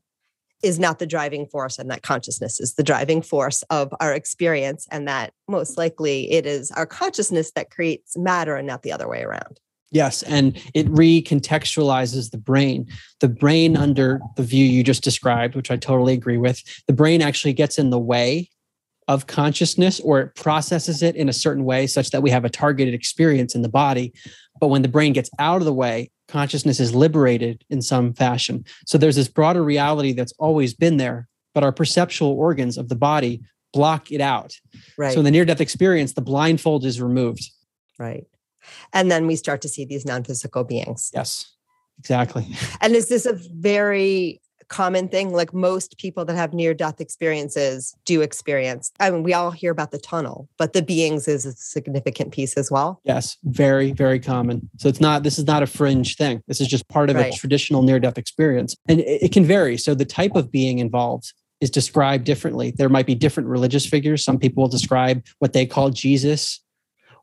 is 0.61 0.79
not 0.79 0.99
the 0.99 1.07
driving 1.07 1.45
force 1.45 1.77
and 1.77 1.91
that 1.91 2.03
consciousness 2.03 2.59
is 2.59 2.75
the 2.75 2.83
driving 2.83 3.21
force 3.21 3.63
of 3.63 3.93
our 3.99 4.13
experience. 4.13 4.87
And 4.91 5.07
that 5.07 5.33
most 5.47 5.77
likely 5.77 6.31
it 6.31 6.45
is 6.45 6.71
our 6.71 6.85
consciousness 6.85 7.51
that 7.51 7.71
creates 7.71 8.15
matter 8.15 8.55
and 8.55 8.67
not 8.67 8.83
the 8.83 8.93
other 8.93 9.09
way 9.09 9.23
around. 9.23 9.59
Yes, 9.93 10.23
and 10.23 10.59
it 10.73 10.87
recontextualizes 10.87 12.31
the 12.31 12.37
brain. 12.37 12.87
The 13.19 13.29
brain, 13.29 13.77
under 13.77 14.19
the 14.35 14.43
view 14.43 14.65
you 14.65 14.83
just 14.83 15.03
described, 15.03 15.55
which 15.55 15.69
I 15.69 15.77
totally 15.77 16.13
agree 16.13 16.37
with, 16.37 16.63
the 16.87 16.93
brain 16.93 17.21
actually 17.21 17.53
gets 17.53 17.77
in 17.77 17.91
the 17.91 17.99
way 17.99 18.49
of 19.07 19.27
consciousness 19.27 19.99
or 19.99 20.19
it 20.19 20.35
processes 20.35 21.03
it 21.03 21.15
in 21.15 21.29
a 21.29 21.33
certain 21.33 21.63
way 21.63 21.85
such 21.85 22.09
that 22.09 22.23
we 22.23 22.31
have 22.31 22.43
a 22.43 22.49
targeted 22.49 22.93
experience 22.93 23.53
in 23.53 23.61
the 23.61 23.69
body. 23.69 24.13
But 24.59 24.67
when 24.67 24.81
the 24.81 24.87
brain 24.87 25.13
gets 25.13 25.29
out 25.37 25.57
of 25.57 25.65
the 25.65 25.73
way, 25.73 26.09
consciousness 26.27 26.79
is 26.79 26.95
liberated 26.95 27.63
in 27.69 27.81
some 27.81 28.13
fashion. 28.13 28.65
So 28.87 28.97
there's 28.97 29.15
this 29.15 29.27
broader 29.27 29.63
reality 29.63 30.13
that's 30.13 30.33
always 30.39 30.73
been 30.73 30.97
there, 30.97 31.27
but 31.53 31.63
our 31.63 31.71
perceptual 31.71 32.31
organs 32.31 32.77
of 32.79 32.89
the 32.89 32.95
body 32.95 33.41
block 33.73 34.11
it 34.11 34.21
out. 34.21 34.55
Right. 34.97 35.13
So 35.13 35.19
in 35.19 35.25
the 35.25 35.31
near 35.31 35.45
death 35.45 35.61
experience, 35.61 36.13
the 36.13 36.21
blindfold 36.21 36.85
is 36.85 36.99
removed. 36.99 37.47
Right. 37.99 38.25
And 38.91 39.11
then 39.11 39.27
we 39.27 39.35
start 39.35 39.61
to 39.61 39.69
see 39.69 39.85
these 39.85 40.05
non 40.05 40.23
physical 40.23 40.63
beings. 40.63 41.11
Yes, 41.13 41.51
exactly. 41.99 42.47
And 42.81 42.95
is 42.95 43.09
this 43.09 43.25
a 43.25 43.33
very 43.33 44.41
common 44.67 45.07
thing? 45.07 45.31
Like 45.31 45.53
most 45.53 45.97
people 45.97 46.25
that 46.25 46.35
have 46.35 46.53
near 46.53 46.73
death 46.73 46.99
experiences 46.99 47.95
do 48.05 48.21
experience. 48.21 48.91
I 48.99 49.11
mean, 49.11 49.23
we 49.23 49.33
all 49.33 49.51
hear 49.51 49.71
about 49.71 49.91
the 49.91 49.99
tunnel, 49.99 50.49
but 50.57 50.73
the 50.73 50.81
beings 50.81 51.27
is 51.27 51.45
a 51.45 51.53
significant 51.53 52.31
piece 52.31 52.55
as 52.55 52.71
well. 52.71 52.99
Yes, 53.03 53.37
very, 53.43 53.91
very 53.91 54.19
common. 54.19 54.69
So 54.77 54.89
it's 54.89 55.01
not, 55.01 55.23
this 55.23 55.37
is 55.37 55.45
not 55.45 55.63
a 55.63 55.67
fringe 55.67 56.15
thing. 56.15 56.41
This 56.47 56.59
is 56.59 56.67
just 56.67 56.87
part 56.89 57.09
of 57.09 57.17
right. 57.17 57.33
a 57.33 57.37
traditional 57.37 57.83
near 57.83 57.99
death 57.99 58.17
experience. 58.17 58.75
And 58.87 58.99
it, 58.99 59.25
it 59.25 59.31
can 59.31 59.45
vary. 59.45 59.77
So 59.77 59.93
the 59.93 60.05
type 60.05 60.35
of 60.35 60.51
being 60.51 60.79
involved 60.79 61.33
is 61.61 61.69
described 61.69 62.25
differently. 62.25 62.71
There 62.71 62.89
might 62.89 63.05
be 63.05 63.15
different 63.15 63.47
religious 63.49 63.85
figures. 63.85 64.23
Some 64.23 64.37
people 64.39 64.63
will 64.63 64.69
describe 64.69 65.23
what 65.39 65.53
they 65.53 65.65
call 65.65 65.91
Jesus 65.91 66.62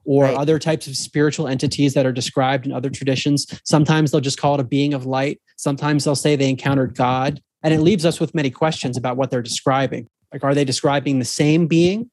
or 0.04 0.24
right. 0.24 0.36
other 0.36 0.58
types 0.58 0.86
of 0.86 0.96
spiritual 0.96 1.46
entities 1.46 1.94
that 1.94 2.06
are 2.06 2.12
described 2.12 2.66
in 2.66 2.72
other 2.72 2.90
traditions. 2.90 3.46
Sometimes 3.64 4.10
they'll 4.10 4.20
just 4.20 4.38
call 4.38 4.54
it 4.54 4.60
a 4.60 4.64
being 4.64 4.94
of 4.94 5.06
light. 5.06 5.40
Sometimes 5.56 6.04
they'll 6.04 6.16
say 6.16 6.36
they 6.36 6.48
encountered 6.48 6.94
God. 6.94 7.40
And 7.62 7.74
it 7.74 7.80
leaves 7.80 8.06
us 8.06 8.18
with 8.18 8.34
many 8.34 8.50
questions 8.50 8.96
about 8.96 9.16
what 9.16 9.30
they're 9.30 9.42
describing. 9.42 10.08
Like, 10.32 10.44
are 10.44 10.54
they 10.54 10.64
describing 10.64 11.18
the 11.18 11.24
same 11.24 11.66
being? 11.66 12.10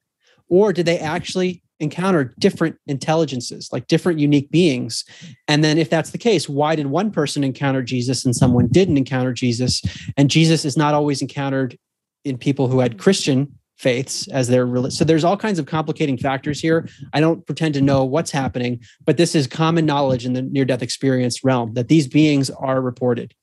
Or 0.48 0.72
did 0.72 0.86
they 0.86 0.98
actually 0.98 1.62
encounter 1.80 2.34
different 2.38 2.76
intelligences, 2.86 3.68
like 3.72 3.86
different 3.86 4.18
unique 4.18 4.50
beings? 4.50 5.04
And 5.46 5.62
then, 5.62 5.78
if 5.78 5.88
that's 5.90 6.10
the 6.10 6.18
case, 6.18 6.48
why 6.48 6.74
did 6.74 6.86
one 6.86 7.10
person 7.10 7.44
encounter 7.44 7.82
Jesus 7.82 8.24
and 8.24 8.34
someone 8.34 8.68
didn't 8.68 8.96
encounter 8.96 9.32
Jesus? 9.32 9.82
And 10.16 10.30
Jesus 10.30 10.64
is 10.64 10.76
not 10.76 10.94
always 10.94 11.22
encountered 11.22 11.78
in 12.24 12.36
people 12.36 12.68
who 12.68 12.80
had 12.80 12.98
Christian 12.98 13.57
faiths 13.78 14.26
as 14.28 14.48
they're 14.48 14.66
really 14.66 14.90
so 14.90 15.04
there's 15.04 15.24
all 15.24 15.36
kinds 15.36 15.58
of 15.58 15.66
complicating 15.66 16.18
factors 16.18 16.60
here. 16.60 16.88
I 17.12 17.20
don't 17.20 17.46
pretend 17.46 17.74
to 17.74 17.80
know 17.80 18.04
what's 18.04 18.30
happening 18.30 18.80
but 19.04 19.16
this 19.16 19.34
is 19.34 19.46
common 19.46 19.86
knowledge 19.86 20.26
in 20.26 20.32
the 20.32 20.42
near 20.42 20.64
death 20.64 20.82
experience 20.82 21.44
realm 21.44 21.74
that 21.74 21.88
these 21.88 22.06
beings 22.06 22.50
are 22.50 22.80
reported. 22.80 23.34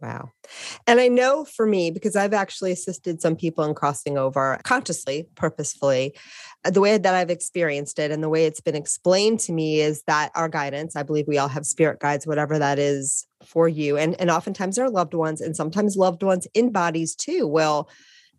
Wow. 0.00 0.30
And 0.86 0.98
i 0.98 1.08
know 1.08 1.44
for 1.44 1.66
me 1.66 1.90
because 1.90 2.16
i've 2.16 2.32
actually 2.32 2.72
assisted 2.72 3.20
some 3.20 3.36
people 3.36 3.64
in 3.64 3.74
crossing 3.74 4.16
over 4.16 4.58
consciously 4.64 5.28
purposefully 5.34 6.16
uh, 6.64 6.70
the 6.70 6.80
way 6.80 6.96
that 6.96 7.14
i've 7.14 7.30
experienced 7.30 7.98
it 7.98 8.10
and 8.10 8.22
the 8.22 8.28
way 8.28 8.46
it's 8.46 8.62
been 8.62 8.74
explained 8.74 9.40
to 9.40 9.52
me 9.52 9.80
is 9.80 10.02
that 10.06 10.30
our 10.34 10.48
guidance 10.48 10.96
i 10.96 11.02
believe 11.02 11.28
we 11.28 11.36
all 11.36 11.48
have 11.48 11.66
spirit 11.66 12.00
guides 12.00 12.26
whatever 12.26 12.58
that 12.58 12.78
is 12.78 13.26
for 13.44 13.68
you 13.68 13.98
and 13.98 14.18
and 14.18 14.30
oftentimes 14.30 14.78
our 14.78 14.90
loved 14.90 15.12
ones 15.12 15.40
and 15.42 15.54
sometimes 15.54 15.96
loved 15.96 16.22
ones 16.22 16.46
in 16.54 16.72
bodies 16.72 17.14
too 17.14 17.46
will 17.46 17.88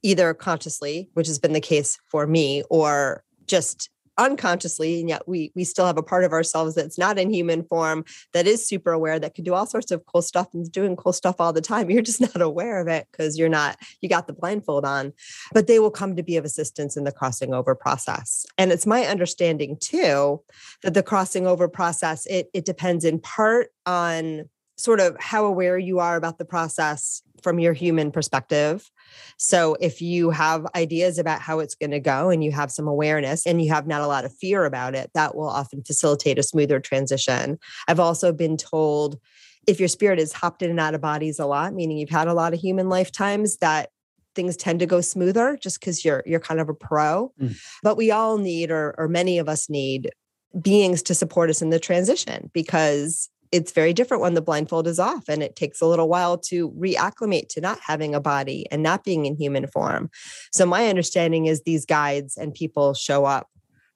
either 0.04 0.34
consciously, 0.34 1.10
which 1.14 1.28
has 1.28 1.40
been 1.40 1.54
the 1.54 1.62
case 1.62 1.98
for 2.10 2.28
me, 2.28 2.64
or 2.70 3.24
just 3.46 3.90
unconsciously 4.18 5.00
and 5.00 5.10
yet 5.10 5.28
we 5.28 5.52
we 5.56 5.64
still 5.64 5.86
have 5.86 5.98
a 5.98 6.04
part 6.04 6.24
of 6.24 6.34
ourselves 6.34 6.76
that's 6.76 6.98
not 6.98 7.18
in 7.18 7.32
human 7.34 7.64
form 7.64 8.04
that 8.34 8.46
is 8.46 8.68
super 8.68 8.92
aware 8.92 9.18
that 9.18 9.34
can 9.34 9.44
do 9.44 9.54
all 9.54 9.66
sorts 9.66 9.90
of 9.90 10.06
cool 10.06 10.22
stuff 10.22 10.50
and 10.54 10.70
doing 10.72 10.98
cool 10.98 11.14
stuff 11.14 11.38
all 11.40 11.54
the 11.54 11.62
time 11.62 11.90
you're 11.90 12.02
just 12.02 12.22
not 12.22 12.42
aware 12.42 12.80
of 12.80 12.88
it 12.88 13.08
because 13.10 13.40
you're 13.40 13.50
not 13.50 13.78
you 14.02 14.10
got 14.10 14.28
the 14.28 14.34
blindfold 14.34 14.84
on 14.84 15.14
but 15.54 15.68
they 15.68 15.80
will 15.80 15.90
come 15.90 16.16
to 16.16 16.24
be 16.24 16.36
of 16.36 16.44
assistance 16.44 16.98
in 16.98 17.06
the 17.06 17.12
crossing 17.12 17.54
over 17.54 17.74
process 17.74 18.46
and 18.58 18.72
it's 18.72 18.86
my 18.86 19.06
understanding 19.06 19.78
too 19.80 20.42
that 20.84 20.94
the 20.94 21.02
crossing 21.02 21.48
over 21.48 21.68
process 21.70 22.26
it 22.26 22.50
it 22.54 22.66
depends 22.66 23.06
in 23.06 23.18
part 23.18 23.70
on 23.86 24.44
sort 24.82 25.00
of 25.00 25.16
how 25.20 25.46
aware 25.46 25.78
you 25.78 26.00
are 26.00 26.16
about 26.16 26.38
the 26.38 26.46
process 26.46 27.22
from 27.42 27.60
your 27.60 27.74
human 27.74 28.12
perspective. 28.12 28.90
So 29.38 29.76
if 29.80 30.02
you 30.02 30.30
have 30.32 30.66
ideas 30.76 31.18
about 31.18 31.42
how 31.42 31.60
it's 31.60 31.76
going 31.76 31.92
to 31.92 32.00
go 32.00 32.30
and 32.30 32.44
you 32.44 32.52
have 32.52 32.72
some 32.72 32.88
awareness 32.88 33.46
and 33.46 33.62
you 33.62 33.70
have 33.70 33.88
not 33.88 34.02
a 34.02 34.08
lot 34.08 34.26
of 34.26 34.36
fear 34.36 34.66
about 34.66 34.96
it, 34.96 35.12
that 35.14 35.36
will 35.36 35.50
often 35.50 35.84
facilitate 35.84 36.40
a 36.40 36.44
smoother 36.44 36.80
transition. 36.80 37.58
I've 37.88 38.00
also 38.00 38.32
been 38.32 38.58
told 38.58 39.20
if 39.68 39.80
your 39.80 39.90
spirit 39.90 40.20
has 40.20 40.34
hopped 40.34 40.62
in 40.62 40.70
and 40.70 40.80
out 40.80 40.96
of 40.96 41.02
bodies 41.02 41.40
a 41.40 41.46
lot, 41.46 41.74
meaning 41.74 41.98
you've 41.98 42.10
had 42.10 42.28
a 42.28 42.34
lot 42.34 42.54
of 42.54 42.60
human 42.60 42.90
lifetimes, 42.90 43.58
that 43.58 43.90
things 44.34 44.56
tend 44.56 44.80
to 44.80 44.86
go 44.86 45.02
smoother 45.02 45.58
just 45.62 45.80
because 45.80 46.06
you're 46.06 46.24
you're 46.26 46.40
kind 46.40 46.60
of 46.60 46.70
a 46.70 46.74
pro. 46.74 47.32
Mm. 47.40 47.58
But 47.84 47.98
we 47.98 48.12
all 48.12 48.38
need, 48.38 48.72
or 48.72 48.96
or 48.98 49.08
many 49.08 49.38
of 49.38 49.50
us 49.50 49.70
need, 49.70 50.12
beings 50.60 51.02
to 51.04 51.16
support 51.16 51.50
us 51.50 51.62
in 51.62 51.70
the 51.70 51.80
transition 51.80 52.50
because 52.54 53.30
it's 53.52 53.72
very 53.72 53.94
different 53.94 54.22
when 54.22 54.34
the 54.34 54.42
blindfold 54.42 54.88
is 54.88 55.00
off 55.00 55.28
and 55.28 55.44
it 55.44 55.56
takes 55.56 55.82
a 55.82 55.86
little 55.86 56.08
while 56.08 56.38
to 56.38 56.72
reacclimate 56.72 57.50
to 57.50 57.62
not 57.62 57.80
having 57.86 58.16
a 58.16 58.22
body 58.22 58.66
and 58.72 58.82
not 58.82 59.04
being 59.04 59.26
in 59.26 59.36
human 59.36 59.68
form. 59.68 60.10
So 60.52 60.66
my 60.66 60.88
understanding 60.88 61.48
is 61.48 61.64
these 61.64 61.86
guides 61.86 62.38
and 62.38 62.54
people 62.54 62.94
show 62.94 63.26
up 63.26 63.48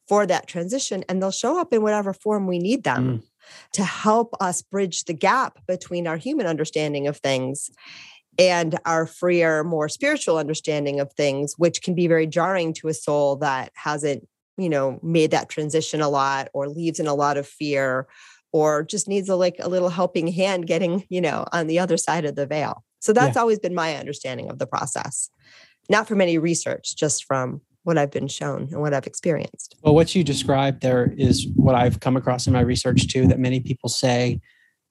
for 0.08 0.26
that 0.26 0.48
transition 0.48 1.04
and 1.08 1.22
they'll 1.22 1.32
show 1.32 1.60
up 1.60 1.74
in 1.74 1.82
whatever 1.82 2.14
form 2.14 2.48
we 2.48 2.60
need 2.60 2.84
them 2.84 3.20
mm. 3.20 3.24
to 3.74 3.84
help 3.84 4.36
us 4.40 4.62
bridge 4.62 5.06
the 5.06 5.14
gap 5.14 5.60
between 5.68 6.06
our 6.06 6.18
human 6.18 6.48
understanding 6.48 7.08
of 7.08 7.18
things 7.18 7.72
and 8.38 8.78
our 8.86 9.08
freer 9.08 9.64
more 9.64 9.88
spiritual 9.88 10.38
understanding 10.38 11.00
of 11.00 11.12
things 11.14 11.54
which 11.58 11.82
can 11.82 11.96
be 11.96 12.08
very 12.08 12.28
jarring 12.28 12.74
to 12.74 12.90
a 12.90 12.94
soul 12.94 13.38
that 13.38 13.72
hasn't 13.76 14.28
you 14.58 14.70
know 14.70 15.00
made 15.02 15.32
that 15.32 15.50
transition 15.50 16.02
a 16.02 16.10
lot 16.10 16.50
or 16.54 16.68
leaves 16.68 17.00
in 17.00 17.08
a 17.08 17.16
lot 17.16 17.38
of 17.38 17.48
fear 17.48 18.08
or 18.56 18.84
just 18.84 19.10
needs 19.10 19.28
a 19.28 19.36
like 19.36 19.58
a 19.60 19.68
little 19.68 19.90
helping 19.90 20.28
hand 20.28 20.66
getting 20.66 21.04
you 21.10 21.20
know 21.20 21.46
on 21.52 21.68
the 21.68 21.78
other 21.78 21.98
side 21.98 22.24
of 22.24 22.36
the 22.36 22.48
veil. 22.48 22.86
So 23.00 23.12
that's 23.12 23.36
yeah. 23.36 23.42
always 23.42 23.60
been 23.60 23.76
my 23.76 23.98
understanding 23.98 24.50
of 24.50 24.60
the 24.60 24.66
process. 24.66 25.30
Not 25.90 26.08
from 26.08 26.22
any 26.22 26.38
research 26.38 26.96
just 26.96 27.26
from 27.26 27.60
what 27.84 27.98
i've 27.98 28.12
been 28.12 28.30
shown 28.30 28.70
and 28.72 28.80
what 28.80 28.94
i've 28.94 29.08
experienced. 29.08 29.76
Well 29.84 29.94
what 29.94 30.16
you 30.16 30.24
described 30.24 30.82
there 30.82 31.14
is 31.18 31.48
what 31.58 31.76
i've 31.76 32.00
come 32.00 32.16
across 32.16 32.48
in 32.48 32.54
my 32.54 32.62
research 32.62 33.08
too 33.08 33.28
that 33.28 33.40
many 33.40 33.60
people 33.60 33.90
say 33.90 34.40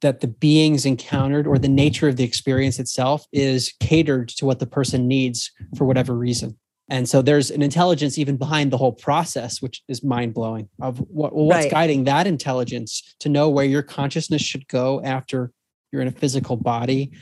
that 0.03 0.21
the 0.21 0.29
beings 0.29 0.85
encountered 0.85 1.47
or 1.47 1.59
the 1.59 1.67
nature 1.67 2.09
of 2.09 2.17
the 2.17 2.25
experience 2.25 2.79
itself 2.79 3.25
is 3.33 3.73
catered 3.81 4.29
to 4.29 4.45
what 4.45 4.59
the 4.59 4.67
person 4.67 5.09
needs 5.09 5.51
for 5.75 5.87
whatever 5.87 6.15
reason 6.15 6.59
and 6.89 7.09
so 7.09 7.23
there's 7.23 7.51
an 7.51 7.63
intelligence 7.63 8.19
even 8.19 8.37
behind 8.37 8.71
the 8.71 8.77
whole 8.77 8.93
process 8.93 9.63
which 9.63 9.83
is 9.89 10.03
mind 10.03 10.35
blowing 10.35 10.69
of 10.81 10.99
what 10.99 11.35
well, 11.35 11.47
what's 11.47 11.65
right. 11.65 11.71
guiding 11.71 12.05
that 12.05 12.27
intelligence 12.27 13.15
to 13.21 13.29
know 13.29 13.49
where 13.49 13.65
your 13.65 13.83
consciousness 13.83 14.43
should 14.43 14.67
go 14.69 15.03
after 15.03 15.51
you're 15.93 16.03
in 16.03 16.09
a 16.09 16.13
physical 16.13 16.57
body 16.57 17.13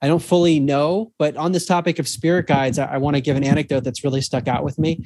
I 0.00 0.06
don't 0.06 0.22
fully 0.22 0.60
know, 0.60 1.12
but 1.18 1.36
on 1.36 1.52
this 1.52 1.66
topic 1.66 1.98
of 1.98 2.06
spirit 2.06 2.46
guides, 2.46 2.78
I, 2.78 2.84
I 2.86 2.96
want 2.98 3.16
to 3.16 3.20
give 3.20 3.36
an 3.36 3.42
anecdote 3.42 3.82
that's 3.82 4.04
really 4.04 4.20
stuck 4.20 4.46
out 4.46 4.62
with 4.62 4.78
me. 4.78 5.04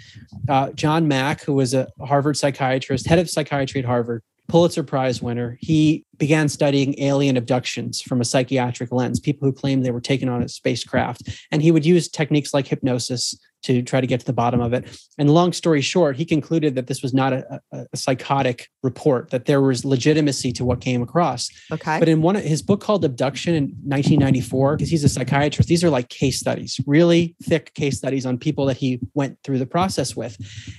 Uh, 0.49 0.71
John 0.73 1.09
Mack, 1.09 1.43
who 1.43 1.55
was 1.55 1.73
a 1.73 1.89
Harvard 2.01 2.37
psychiatrist, 2.37 3.07
head 3.07 3.19
of 3.19 3.31
psychiatry 3.31 3.81
at 3.81 3.87
Harvard, 3.87 4.23
Pulitzer 4.49 4.83
Prize 4.83 5.23
winner, 5.23 5.57
he 5.61 6.05
began 6.19 6.49
studying 6.49 6.99
alien 7.01 7.39
abductions 7.39 8.03
from 8.03 8.21
a 8.21 8.25
psychiatric 8.25 8.93
lens, 8.93 9.19
people 9.19 9.49
who 9.49 9.53
claimed 9.53 9.85
they 9.85 9.91
were 9.91 10.01
taken 10.01 10.29
on 10.29 10.43
a 10.43 10.49
spacecraft. 10.49 11.23
And 11.51 11.63
he 11.63 11.71
would 11.71 11.87
use 11.87 12.09
techniques 12.09 12.53
like 12.53 12.67
hypnosis 12.67 13.35
to 13.63 13.83
try 13.83 14.01
to 14.01 14.07
get 14.07 14.21
to 14.21 14.27
the 14.27 14.33
bottom 14.33 14.61
of 14.61 14.73
it. 14.73 14.85
And 15.19 15.33
long 15.33 15.53
story 15.53 15.81
short, 15.81 16.17
he 16.17 16.25
concluded 16.25 16.75
that 16.75 16.87
this 16.87 17.03
was 17.03 17.15
not 17.15 17.33
a, 17.33 17.61
a, 17.73 17.87
a 17.93 17.97
psychotic 17.97 18.69
report, 18.83 19.31
that 19.31 19.47
there 19.47 19.61
was 19.61 19.85
legitimacy 19.85 20.53
to 20.53 20.65
what 20.65 20.81
came 20.81 21.03
across. 21.03 21.49
Okay. 21.71 21.99
But 21.99 22.09
in 22.09 22.23
one 22.23 22.37
of 22.37 22.43
his 22.43 22.63
book 22.63 22.81
called 22.81 23.05
Abduction 23.05 23.55
in 23.55 23.65
1994, 23.85 24.77
because 24.77 24.91
he's 24.91 25.05
a 25.05 25.09
psychiatrist, 25.09 25.69
these 25.69 25.85
are 25.85 25.91
like 25.91 26.09
case 26.09 26.39
studies, 26.39 26.81
really 26.87 27.37
thick 27.43 27.73
case 27.75 27.99
studies 27.99 28.27
on 28.27 28.39
people 28.39 28.67
that 28.67 28.77
he 28.77 29.01
went 29.15 29.39
through 29.45 29.59
the 29.59 29.67
process 29.67 30.17
with. 30.17 30.37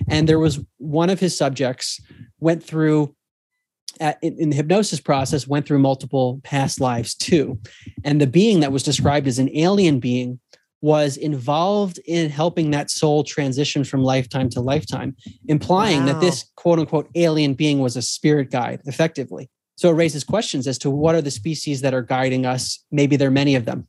And 0.07 0.27
there 0.27 0.39
was 0.39 0.59
one 0.77 1.09
of 1.09 1.19
his 1.19 1.37
subjects 1.37 2.01
went 2.39 2.63
through 2.63 3.15
uh, 4.01 4.05
at, 4.05 4.23
in 4.23 4.49
the 4.49 4.55
hypnosis 4.55 4.99
process 4.99 5.47
went 5.47 5.67
through 5.67 5.77
multiple 5.77 6.41
past 6.43 6.81
lives 6.81 7.13
too 7.13 7.59
and 8.03 8.19
the 8.19 8.25
being 8.25 8.59
that 8.61 8.71
was 8.71 8.81
described 8.81 9.27
as 9.27 9.37
an 9.37 9.55
alien 9.55 9.99
being 9.99 10.39
was 10.83 11.15
involved 11.15 11.97
in 12.05 12.29
helping 12.29 12.71
that 12.71 12.91
soul 12.91 13.23
transition 13.23 13.85
from 13.85 14.03
lifetime 14.03 14.49
to 14.49 14.59
lifetime 14.59 15.15
implying 15.47 16.01
wow. 16.01 16.07
that 16.07 16.19
this 16.19 16.51
quote 16.57 16.77
unquote 16.77 17.09
alien 17.15 17.53
being 17.53 17.79
was 17.79 17.95
a 17.95 18.01
spirit 18.01 18.51
guide 18.51 18.81
effectively 18.83 19.49
so 19.77 19.89
it 19.89 19.93
raises 19.93 20.25
questions 20.25 20.67
as 20.67 20.77
to 20.77 20.89
what 20.89 21.15
are 21.15 21.21
the 21.21 21.31
species 21.31 21.79
that 21.79 21.93
are 21.93 22.01
guiding 22.01 22.45
us 22.45 22.83
maybe 22.91 23.15
there 23.15 23.29
are 23.29 23.31
many 23.31 23.55
of 23.55 23.63
them 23.63 23.87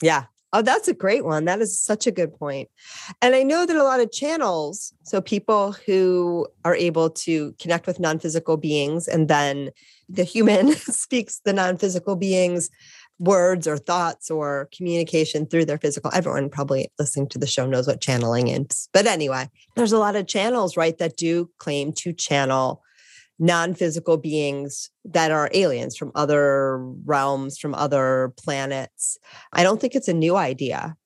yeah 0.00 0.26
Oh, 0.54 0.62
that's 0.62 0.88
a 0.88 0.94
great 0.94 1.26
one. 1.26 1.44
That 1.44 1.60
is 1.60 1.78
such 1.78 2.06
a 2.06 2.10
good 2.10 2.34
point. 2.34 2.70
And 3.20 3.34
I 3.34 3.42
know 3.42 3.66
that 3.66 3.76
a 3.76 3.84
lot 3.84 4.00
of 4.00 4.10
channels, 4.10 4.94
so 5.02 5.20
people 5.20 5.72
who 5.84 6.46
are 6.64 6.74
able 6.74 7.10
to 7.10 7.54
connect 7.60 7.86
with 7.86 8.00
non 8.00 8.18
physical 8.18 8.56
beings, 8.56 9.06
and 9.08 9.28
then 9.28 9.68
the 10.08 10.24
human 10.24 10.72
speaks 10.76 11.42
the 11.44 11.52
non 11.52 11.76
physical 11.76 12.16
beings 12.16 12.70
words 13.18 13.66
or 13.66 13.76
thoughts 13.76 14.30
or 14.30 14.68
communication 14.74 15.46
through 15.46 15.64
their 15.64 15.78
physical. 15.78 16.10
Everyone 16.14 16.48
probably 16.48 16.90
listening 16.98 17.28
to 17.30 17.38
the 17.38 17.46
show 17.46 17.66
knows 17.66 17.86
what 17.86 18.00
channeling 18.00 18.48
is. 18.48 18.88
But 18.92 19.06
anyway, 19.06 19.50
there's 19.74 19.92
a 19.92 19.98
lot 19.98 20.16
of 20.16 20.26
channels, 20.26 20.76
right, 20.76 20.96
that 20.98 21.16
do 21.16 21.50
claim 21.58 21.92
to 21.94 22.12
channel 22.12 22.82
non-physical 23.38 24.16
beings 24.16 24.90
that 25.04 25.30
are 25.30 25.50
aliens 25.54 25.96
from 25.96 26.10
other 26.14 26.78
realms 27.04 27.56
from 27.56 27.72
other 27.74 28.32
planets 28.36 29.16
i 29.52 29.62
don't 29.62 29.80
think 29.80 29.94
it's 29.94 30.08
a 30.08 30.12
new 30.12 30.36
idea 30.36 30.96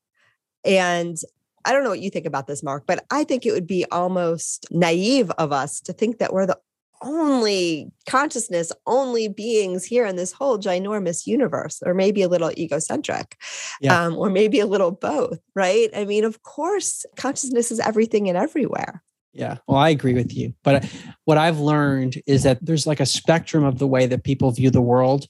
and 0.65 1.19
i 1.67 1.73
don't 1.73 1.85
know 1.85 1.91
what 1.91 2.01
you 2.01 2.09
think 2.09 2.25
about 2.25 2.47
this 2.47 2.63
mark 2.63 2.85
but 2.87 3.05
i 3.11 3.23
think 3.23 3.45
it 3.45 3.53
would 3.53 3.67
be 3.67 3.85
almost 3.91 4.67
naive 4.71 5.31
of 5.33 5.53
us 5.53 5.79
to 5.79 5.93
think 5.93 6.19
that 6.19 6.33
we're 6.33 6.47
the 6.47 6.59
only 7.03 7.91
consciousness 8.09 8.73
only 8.87 9.29
beings 9.29 9.85
here 9.85 10.07
in 10.07 10.17
this 10.17 10.33
whole 10.33 10.59
ginormous 10.59 11.27
universe 11.27 11.83
or 11.85 11.95
maybe 11.95 12.23
a 12.23 12.29
little 12.29 12.51
egocentric 12.59 13.37
yeah. 13.81 14.05
um, 14.05 14.17
or 14.17 14.31
maybe 14.31 14.61
a 14.61 14.67
little 14.67 14.91
both 14.91 15.39
right 15.55 15.91
i 15.95 16.05
mean 16.05 16.25
of 16.25 16.43
course 16.43 17.05
consciousness 17.17 17.71
is 17.71 17.81
everything 17.81 18.29
and 18.29 18.39
everywhere 18.39 19.03
yeah, 19.35 19.59
well, 19.67 19.79
I 19.79 19.89
agree 19.89 20.15
with 20.15 20.37
you. 20.37 20.53
But 20.63 20.85
what 21.25 21.39
I've 21.39 21.59
learned 21.59 22.21
is 22.27 22.43
that 22.43 22.59
there's 22.65 22.87
like 22.87 23.01
a 23.01 23.07
spectrum 23.07 23.65
of 23.65 23.79
the 23.79 23.87
way 23.87 24.07
that 24.07 24.25
people 24.25 24.51
view 24.51 24.71
the 24.71 24.83
world. 24.83 25.27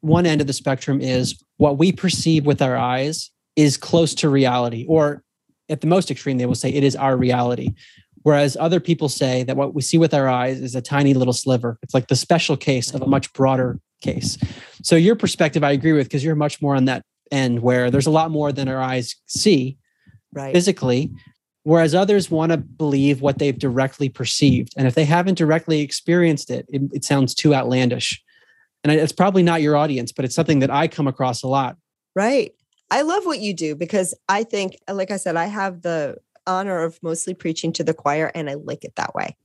One 0.00 0.26
end 0.26 0.40
of 0.40 0.46
the 0.46 0.52
spectrum 0.52 1.00
is 1.00 1.40
what 1.56 1.78
we 1.78 1.92
perceive 1.92 2.46
with 2.46 2.60
our 2.60 2.76
eyes 2.76 3.30
is 3.54 3.76
close 3.76 4.14
to 4.16 4.28
reality, 4.28 4.84
or 4.88 5.22
at 5.68 5.80
the 5.80 5.86
most 5.86 6.10
extreme, 6.10 6.38
they 6.38 6.46
will 6.46 6.56
say 6.56 6.70
it 6.70 6.82
is 6.82 6.96
our 6.96 7.16
reality. 7.16 7.74
Whereas 8.24 8.56
other 8.58 8.80
people 8.80 9.08
say 9.08 9.42
that 9.44 9.56
what 9.56 9.74
we 9.74 9.82
see 9.82 9.98
with 9.98 10.12
our 10.12 10.28
eyes 10.28 10.60
is 10.60 10.74
a 10.74 10.82
tiny 10.82 11.14
little 11.14 11.32
sliver. 11.32 11.78
It's 11.82 11.94
like 11.94 12.08
the 12.08 12.16
special 12.16 12.56
case 12.56 12.92
of 12.92 13.02
a 13.02 13.06
much 13.06 13.32
broader 13.34 13.78
case. 14.00 14.38
So, 14.82 14.96
your 14.96 15.14
perspective, 15.14 15.62
I 15.62 15.72
agree 15.72 15.92
with 15.92 16.06
because 16.06 16.24
you're 16.24 16.34
much 16.34 16.60
more 16.60 16.74
on 16.74 16.86
that 16.86 17.04
end 17.30 17.60
where 17.60 17.90
there's 17.90 18.06
a 18.06 18.10
lot 18.10 18.30
more 18.30 18.52
than 18.52 18.68
our 18.68 18.80
eyes 18.80 19.16
see 19.26 19.76
right. 20.32 20.52
physically 20.52 21.10
whereas 21.62 21.94
others 21.94 22.30
want 22.30 22.52
to 22.52 22.58
believe 22.58 23.22
what 23.22 23.38
they've 23.38 23.58
directly 23.58 24.08
perceived 24.08 24.72
and 24.76 24.86
if 24.86 24.94
they 24.94 25.04
haven't 25.04 25.38
directly 25.38 25.80
experienced 25.80 26.50
it 26.50 26.66
it, 26.68 26.82
it 26.92 27.04
sounds 27.04 27.34
too 27.34 27.54
outlandish 27.54 28.22
and 28.82 28.92
it's 28.92 29.12
probably 29.12 29.42
not 29.42 29.62
your 29.62 29.76
audience 29.76 30.12
but 30.12 30.24
it's 30.24 30.34
something 30.34 30.58
that 30.58 30.70
i 30.70 30.86
come 30.86 31.06
across 31.06 31.42
a 31.42 31.48
lot 31.48 31.76
right 32.14 32.52
i 32.90 33.02
love 33.02 33.24
what 33.24 33.40
you 33.40 33.54
do 33.54 33.74
because 33.74 34.14
i 34.28 34.44
think 34.44 34.76
like 34.90 35.10
i 35.10 35.16
said 35.16 35.36
i 35.36 35.46
have 35.46 35.82
the 35.82 36.16
honor 36.46 36.82
of 36.82 36.98
mostly 37.02 37.34
preaching 37.34 37.72
to 37.72 37.84
the 37.84 37.94
choir 37.94 38.30
and 38.34 38.48
i 38.50 38.54
like 38.54 38.84
it 38.84 38.96
that 38.96 39.14
way. 39.14 39.36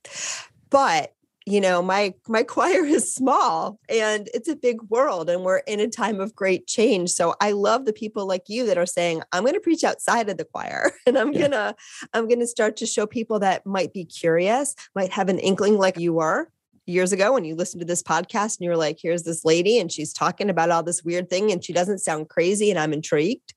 But 0.70 1.14
you 1.46 1.60
know 1.60 1.82
my 1.82 2.14
my 2.28 2.44
choir 2.56 2.86
is 2.86 3.14
small 3.14 3.80
and 3.90 4.30
it's 4.34 4.48
a 4.48 4.56
big 4.56 4.82
world 4.84 5.30
and 5.30 5.44
we're 5.44 5.60
in 5.60 5.80
a 5.80 5.88
time 5.88 6.20
of 6.20 6.36
great 6.36 6.68
change. 6.68 7.10
So 7.10 7.36
i 7.42 7.52
love 7.52 7.86
the 7.86 7.94
people 7.94 8.28
like 8.28 8.44
you 8.48 8.66
that 8.68 8.78
are 8.78 8.86
saying 8.86 9.24
i'm 9.32 9.44
going 9.44 9.56
to 9.56 9.60
preach 9.60 9.84
outside 9.84 10.30
of 10.30 10.38
the 10.38 10.46
choir 10.46 10.92
and 11.08 11.18
i'm 11.18 11.34
yeah. 11.34 11.40
going 11.40 11.52
to 11.52 11.76
i'm 12.14 12.28
going 12.28 12.40
to 12.40 12.48
start 12.48 12.78
to 12.78 12.86
show 12.86 13.08
people 13.08 13.40
that 13.40 13.66
might 13.66 13.94
be 13.94 14.06
curious 14.06 14.76
might 14.96 15.12
have 15.12 15.30
an 15.30 15.40
inkling 15.40 15.78
like 15.78 15.98
you 15.98 16.14
were 16.14 16.50
years 16.86 17.14
ago 17.14 17.34
when 17.34 17.46
you 17.46 17.56
listened 17.56 17.80
to 17.80 17.86
this 17.86 18.02
podcast 18.02 18.58
and 18.58 18.66
you 18.66 18.70
were 18.70 18.78
like 18.78 18.98
here's 19.02 19.24
this 19.24 19.46
lady 19.46 19.80
and 19.80 19.92
she's 19.92 20.12
talking 20.12 20.50
about 20.50 20.72
all 20.72 20.84
this 20.84 21.04
weird 21.04 21.30
thing 21.30 21.52
and 21.52 21.64
she 21.64 21.72
doesn't 21.72 22.00
sound 22.00 22.30
crazy 22.30 22.70
and 22.70 22.80
i'm 22.80 22.94
intrigued. 22.94 23.54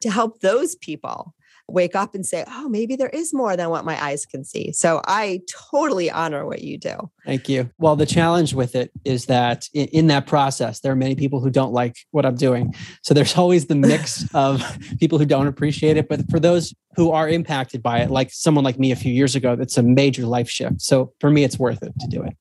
To 0.00 0.10
help 0.10 0.40
those 0.40 0.74
people 0.74 1.34
wake 1.68 1.96
up 1.96 2.14
and 2.14 2.24
say, 2.24 2.44
oh, 2.46 2.68
maybe 2.68 2.96
there 2.96 3.08
is 3.08 3.34
more 3.34 3.56
than 3.56 3.70
what 3.70 3.84
my 3.84 4.02
eyes 4.02 4.24
can 4.24 4.44
see. 4.44 4.72
So 4.72 5.00
I 5.06 5.40
totally 5.70 6.10
honor 6.10 6.46
what 6.46 6.62
you 6.62 6.78
do. 6.78 7.10
Thank 7.24 7.48
you. 7.48 7.70
Well, 7.78 7.96
the 7.96 8.06
challenge 8.06 8.54
with 8.54 8.76
it 8.76 8.90
is 9.04 9.26
that 9.26 9.68
in, 9.74 10.06
that 10.06 10.26
process, 10.26 10.80
there 10.80 10.92
are 10.92 10.96
many 10.96 11.16
people 11.16 11.40
who 11.40 11.50
don't 11.50 11.72
like 11.72 11.96
what 12.12 12.24
I'm 12.24 12.36
doing. 12.36 12.74
So 13.02 13.14
there's 13.14 13.36
always 13.36 13.66
the 13.66 13.74
mix 13.74 14.24
of 14.34 14.62
people 15.00 15.18
who 15.18 15.26
don't 15.26 15.48
appreciate 15.48 15.96
it. 15.96 16.08
But 16.08 16.30
for 16.30 16.38
those 16.38 16.72
who 16.94 17.10
are 17.10 17.28
impacted 17.28 17.82
by 17.82 17.98
it, 18.00 18.10
like 18.10 18.30
someone 18.32 18.64
like 18.64 18.78
me 18.78 18.92
a 18.92 18.96
few 18.96 19.12
years 19.12 19.34
ago, 19.34 19.56
that's 19.56 19.76
a 19.76 19.82
major 19.82 20.24
life 20.26 20.48
shift. 20.48 20.80
So 20.80 21.12
for 21.20 21.30
me, 21.30 21.42
it's 21.42 21.58
worth 21.58 21.82
it 21.82 21.92
to 21.98 22.06
do 22.06 22.22
it. 22.22 22.36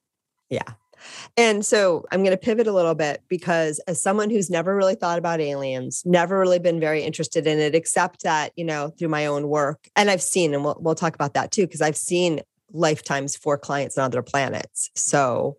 Yeah. 0.49 0.73
And 1.37 1.65
so 1.65 2.05
I'm 2.11 2.23
going 2.23 2.31
to 2.31 2.37
pivot 2.37 2.67
a 2.67 2.71
little 2.71 2.95
bit 2.95 3.23
because 3.27 3.79
as 3.87 4.01
someone 4.01 4.29
who's 4.29 4.49
never 4.49 4.75
really 4.75 4.95
thought 4.95 5.17
about 5.17 5.39
aliens, 5.39 6.03
never 6.05 6.39
really 6.39 6.59
been 6.59 6.79
very 6.79 7.03
interested 7.03 7.47
in 7.47 7.59
it, 7.59 7.75
except 7.75 8.23
that, 8.23 8.51
you 8.55 8.65
know, 8.65 8.89
through 8.97 9.09
my 9.09 9.25
own 9.25 9.47
work. 9.47 9.89
And 9.95 10.09
I've 10.09 10.21
seen, 10.21 10.53
and 10.53 10.63
we'll, 10.63 10.77
we'll 10.79 10.95
talk 10.95 11.15
about 11.15 11.33
that 11.33 11.51
too, 11.51 11.65
because 11.65 11.81
I've 11.81 11.97
seen 11.97 12.41
lifetimes 12.71 13.35
for 13.35 13.57
clients 13.57 13.97
on 13.97 14.05
other 14.05 14.21
planets. 14.21 14.89
So 14.95 15.57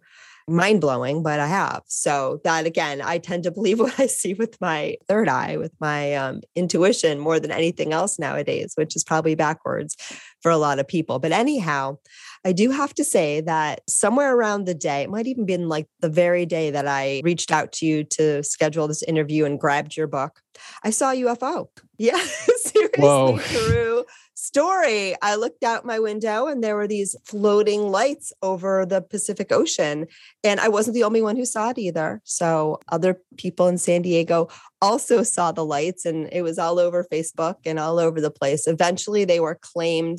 mind 0.48 0.80
blowing, 0.80 1.22
but 1.22 1.40
I 1.40 1.46
have. 1.48 1.82
So 1.86 2.40
that 2.44 2.66
again, 2.66 3.02
I 3.02 3.18
tend 3.18 3.42
to 3.44 3.50
believe 3.50 3.80
what 3.80 3.98
I 3.98 4.06
see 4.06 4.34
with 4.34 4.60
my 4.60 4.96
third 5.08 5.28
eye, 5.28 5.56
with 5.56 5.72
my 5.80 6.14
um, 6.14 6.42
intuition 6.54 7.18
more 7.18 7.40
than 7.40 7.50
anything 7.50 7.92
else 7.92 8.18
nowadays, 8.18 8.72
which 8.76 8.96
is 8.96 9.04
probably 9.04 9.34
backwards 9.34 9.96
for 10.40 10.50
a 10.50 10.56
lot 10.56 10.78
of 10.78 10.86
people. 10.86 11.18
But 11.18 11.32
anyhow, 11.32 11.98
I 12.46 12.52
do 12.52 12.70
have 12.70 12.94
to 12.94 13.02
say 13.02 13.40
that 13.40 13.80
somewhere 13.88 14.36
around 14.36 14.66
the 14.66 14.74
day, 14.74 15.02
it 15.02 15.10
might 15.10 15.26
even 15.26 15.46
been 15.46 15.68
like 15.68 15.88
the 15.98 16.08
very 16.08 16.46
day 16.46 16.70
that 16.70 16.86
I 16.86 17.20
reached 17.24 17.50
out 17.50 17.72
to 17.72 17.86
you 17.86 18.04
to 18.04 18.44
schedule 18.44 18.86
this 18.86 19.02
interview 19.02 19.44
and 19.44 19.58
grabbed 19.58 19.96
your 19.96 20.06
book, 20.06 20.40
I 20.84 20.90
saw 20.90 21.10
a 21.10 21.16
UFO. 21.16 21.68
Yeah, 21.98 22.18
seriously, 22.18 23.02
Whoa. 23.02 23.38
through 23.38 24.04
story. 24.34 25.14
I 25.22 25.36
looked 25.36 25.64
out 25.64 25.86
my 25.86 25.98
window 25.98 26.46
and 26.46 26.62
there 26.62 26.76
were 26.76 26.86
these 26.86 27.16
floating 27.24 27.90
lights 27.90 28.34
over 28.42 28.84
the 28.84 29.00
Pacific 29.00 29.50
Ocean. 29.50 30.06
And 30.44 30.60
I 30.60 30.68
wasn't 30.68 30.92
the 30.92 31.04
only 31.04 31.22
one 31.22 31.36
who 31.36 31.46
saw 31.46 31.70
it 31.70 31.78
either. 31.78 32.20
So 32.24 32.80
other 32.90 33.18
people 33.38 33.66
in 33.66 33.78
San 33.78 34.02
Diego 34.02 34.48
also 34.82 35.22
saw 35.22 35.52
the 35.52 35.64
lights 35.64 36.04
and 36.04 36.28
it 36.32 36.42
was 36.42 36.58
all 36.58 36.78
over 36.78 37.02
Facebook 37.10 37.56
and 37.64 37.78
all 37.78 37.98
over 37.98 38.20
the 38.20 38.30
place. 38.30 38.66
Eventually, 38.66 39.24
they 39.24 39.40
were 39.40 39.58
claimed 39.62 40.18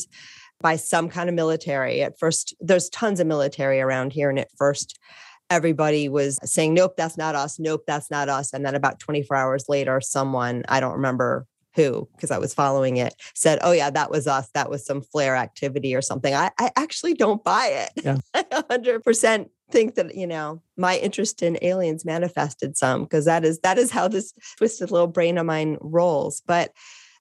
by 0.62 0.76
some 0.76 1.10
kind 1.10 1.30
of 1.30 1.36
military. 1.36 2.02
At 2.02 2.17
first, 2.20 2.56
there's 2.60 2.89
tons 2.89 3.20
of 3.20 3.28
military 3.28 3.80
around 3.80 4.13
here. 4.13 4.30
And 4.30 4.39
at 4.39 4.50
first, 4.58 4.98
everybody 5.50 6.10
was 6.10 6.39
saying, 6.43 6.74
nope, 6.74 6.96
that's 6.98 7.17
not 7.17 7.36
us. 7.36 7.60
Nope, 7.60 7.84
that's 7.88 8.12
not 8.12 8.30
us. 8.30 8.54
And 8.54 8.65
then 8.65 8.76
about 8.76 9.00
24 9.00 9.36
hours 9.36 9.65
later, 9.70 10.02
someone, 10.02 10.63
I 10.67 10.80
don't 10.80 10.93
remember 10.93 11.46
who, 11.76 12.10
because 12.15 12.32
I 12.32 12.39
was 12.39 12.54
following 12.54 12.98
it, 12.98 13.13
said, 13.36 13.60
oh, 13.62 13.72
yeah, 13.72 13.91
that 13.91 14.10
was 14.10 14.28
us. 14.28 14.50
That 14.56 14.70
was 14.70 14.86
some 14.86 15.02
flare 15.02 15.36
activity 15.36 15.96
or 15.96 16.02
something. 16.02 16.34
I, 16.34 16.50
I 16.60 16.72
actually 16.76 17.13
don't 17.13 17.43
buy 17.43 17.67
it. 17.96 18.04
Yeah. 18.04 18.17
I 18.34 18.43
100% 18.43 19.50
think 19.70 19.96
that 19.96 20.15
you 20.15 20.26
know 20.26 20.62
my 20.78 20.98
interest 20.98 21.43
in 21.43 21.58
aliens 21.62 22.06
manifested 22.06 22.78
some 22.78 23.04
because 23.04 23.26
that 23.26 23.43
is 23.43 23.60
that 23.60 23.78
is 23.78 23.91
how 23.91 24.08
this 24.08 24.34
twisted 24.58 24.91
little 24.91 25.08
brain 25.08 25.38
of 25.38 25.46
mine 25.46 25.78
rolls 25.82 26.41
but 26.48 26.72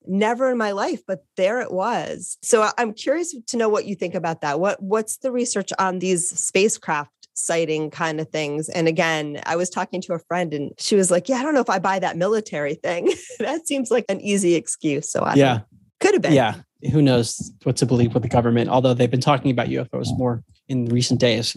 never 0.09 0.51
in 0.51 0.59
my 0.59 0.73
life 0.73 1.01
but 1.07 1.25
there 1.37 1.61
it 1.61 1.73
was 1.73 2.39
so 2.43 2.69
i'm 2.79 2.93
curious 2.93 3.35
to 3.47 3.57
know 3.57 3.69
what 3.69 3.87
you 3.87 3.95
think 3.95 4.15
about 4.15 4.41
that 4.41 4.61
what 4.61 4.83
what's 4.83 5.19
the 5.19 5.31
research 5.31 5.71
on 5.79 5.99
these 5.99 6.29
spacecraft 6.29 7.11
sighting 7.37 7.91
kind 7.91 8.19
of 8.19 8.29
things. 8.31 8.69
And 8.69 8.89
again, 8.89 9.41
I 9.45 9.57
was 9.57 9.71
talking 9.71 10.01
to 10.03 10.15
a 10.15 10.19
friend 10.19 10.53
and 10.53 10.73
she 10.79 10.97
was 10.97 11.11
like, 11.11 11.29
Yeah, 11.29 11.37
I 11.37 11.43
don't 11.43 11.55
know 11.55 11.61
if 11.61 11.71
I 11.71 11.79
buy 11.79 11.99
that 11.99 12.17
military 12.17 12.75
thing. 12.75 13.13
that 13.39 13.67
seems 13.67 13.91
like 13.91 14.07
an 14.09 14.21
easy 14.21 14.55
excuse. 14.55 15.11
So 15.11 15.21
I 15.21 15.35
yeah. 15.35 15.61
Could 16.01 16.15
have 16.15 16.23
been. 16.23 16.33
Yeah. 16.33 16.57
Who 16.93 17.01
knows 17.01 17.53
what 17.63 17.77
to 17.77 17.87
believe 17.87 18.13
with 18.13 18.23
the 18.23 18.29
government, 18.29 18.69
although 18.69 18.93
they've 18.93 19.11
been 19.11 19.21
talking 19.21 19.51
about 19.51 19.69
UFOs 19.69 20.09
more 20.19 20.43
in 20.69 20.87
recent 20.87 21.21
days. 21.21 21.57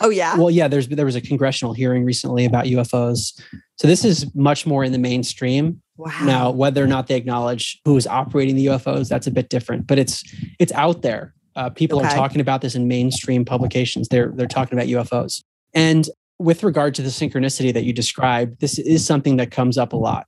Oh 0.00 0.10
yeah. 0.10 0.36
Well, 0.36 0.50
yeah. 0.50 0.68
There's 0.68 0.88
there 0.88 1.04
was 1.04 1.16
a 1.16 1.20
congressional 1.20 1.74
hearing 1.74 2.04
recently 2.04 2.44
about 2.44 2.66
UFOs, 2.66 3.40
so 3.76 3.86
this 3.86 4.04
is 4.04 4.34
much 4.34 4.66
more 4.66 4.84
in 4.84 4.92
the 4.92 4.98
mainstream. 4.98 5.82
Wow. 5.96 6.12
Now, 6.24 6.50
whether 6.50 6.82
or 6.82 6.86
not 6.86 7.06
they 7.06 7.16
acknowledge 7.16 7.80
who 7.84 7.96
is 7.96 8.06
operating 8.06 8.54
the 8.56 8.66
UFOs, 8.66 9.08
that's 9.08 9.26
a 9.26 9.30
bit 9.30 9.48
different, 9.48 9.86
but 9.86 9.98
it's 9.98 10.22
it's 10.58 10.72
out 10.72 11.02
there. 11.02 11.34
Uh, 11.54 11.70
people 11.70 11.98
Okay. 12.00 12.08
are 12.08 12.14
talking 12.14 12.40
about 12.40 12.60
this 12.60 12.74
in 12.74 12.86
mainstream 12.86 13.44
publications. 13.44 14.08
They're 14.08 14.32
they're 14.34 14.46
talking 14.46 14.78
about 14.78 14.88
UFOs. 14.88 15.42
And 15.72 16.08
with 16.38 16.62
regard 16.62 16.94
to 16.96 17.02
the 17.02 17.08
synchronicity 17.08 17.72
that 17.72 17.84
you 17.84 17.94
described, 17.94 18.60
this 18.60 18.78
is 18.78 19.04
something 19.06 19.36
that 19.38 19.50
comes 19.50 19.78
up 19.78 19.94
a 19.94 19.96
lot. 19.96 20.26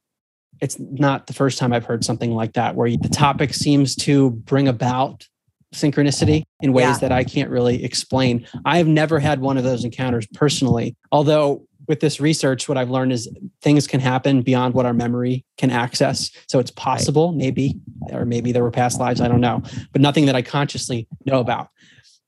It's 0.63 0.79
not 0.79 1.27
the 1.27 1.35
first 1.35 1.59
time 1.59 1.73
I've 1.73 1.85
heard 1.85 2.03
something 2.03 2.33
like 2.33 2.55
that, 2.55 2.75
where 2.75 2.91
the 2.91 3.09
topic 3.11 3.53
seems 3.53 3.95
to 3.97 4.31
bring 4.31 4.67
about 4.69 5.27
synchronicity 5.75 6.45
in 6.63 6.73
ways 6.73 6.87
Yeah. 6.87 6.99
that 6.99 7.13
I 7.13 7.25
can't 7.25 7.51
really 7.51 7.85
explain. 7.85 8.47
I 8.65 8.79
have 8.79 8.87
never 8.89 9.19
had 9.21 9.41
one 9.43 9.59
of 9.59 9.65
those 9.65 9.85
encounters 9.85 10.27
personally, 10.33 10.97
although 11.13 11.67
with 11.89 12.01
this 12.01 12.21
research, 12.21 12.69
what 12.69 12.79
I've 12.79 12.91
learned 12.91 13.13
is 13.13 13.29
things 13.63 13.87
can 13.87 14.01
happen 14.01 14.43
beyond 14.43 14.75
what 14.75 14.87
our 14.87 14.93
memory 14.93 15.45
can 15.57 15.71
access. 15.71 16.31
So 16.47 16.59
it's 16.59 16.71
possible, 16.71 17.33
maybe, 17.33 17.81
or 18.13 18.25
maybe 18.25 18.53
there 18.53 18.63
were 18.63 18.71
past 18.71 19.01
lives, 19.01 19.21
I 19.21 19.29
don't 19.29 19.41
know, 19.41 19.63
but 19.93 20.03
nothing 20.03 20.27
that 20.27 20.37
I 20.37 20.43
consciously 20.43 21.09
know 21.25 21.41
about. 21.41 21.71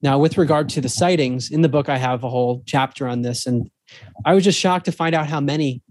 Now, 0.03 0.19
with 0.19 0.39
regard 0.39 0.71
to 0.71 0.81
the 0.81 0.89
sightings, 0.89 1.51
in 1.51 1.61
the 1.61 1.69
book, 1.69 1.91
I 1.91 1.99
have 1.99 2.25
a 2.25 2.31
whole 2.31 2.63
chapter 2.67 3.07
on 3.07 3.21
this. 3.21 3.47
And 3.47 3.71
I 4.25 4.33
was 4.33 4.45
just 4.45 4.59
shocked 4.59 4.87
to 4.87 4.93
find 4.93 5.15
out 5.15 5.29
how 5.29 5.41
many 5.41 5.83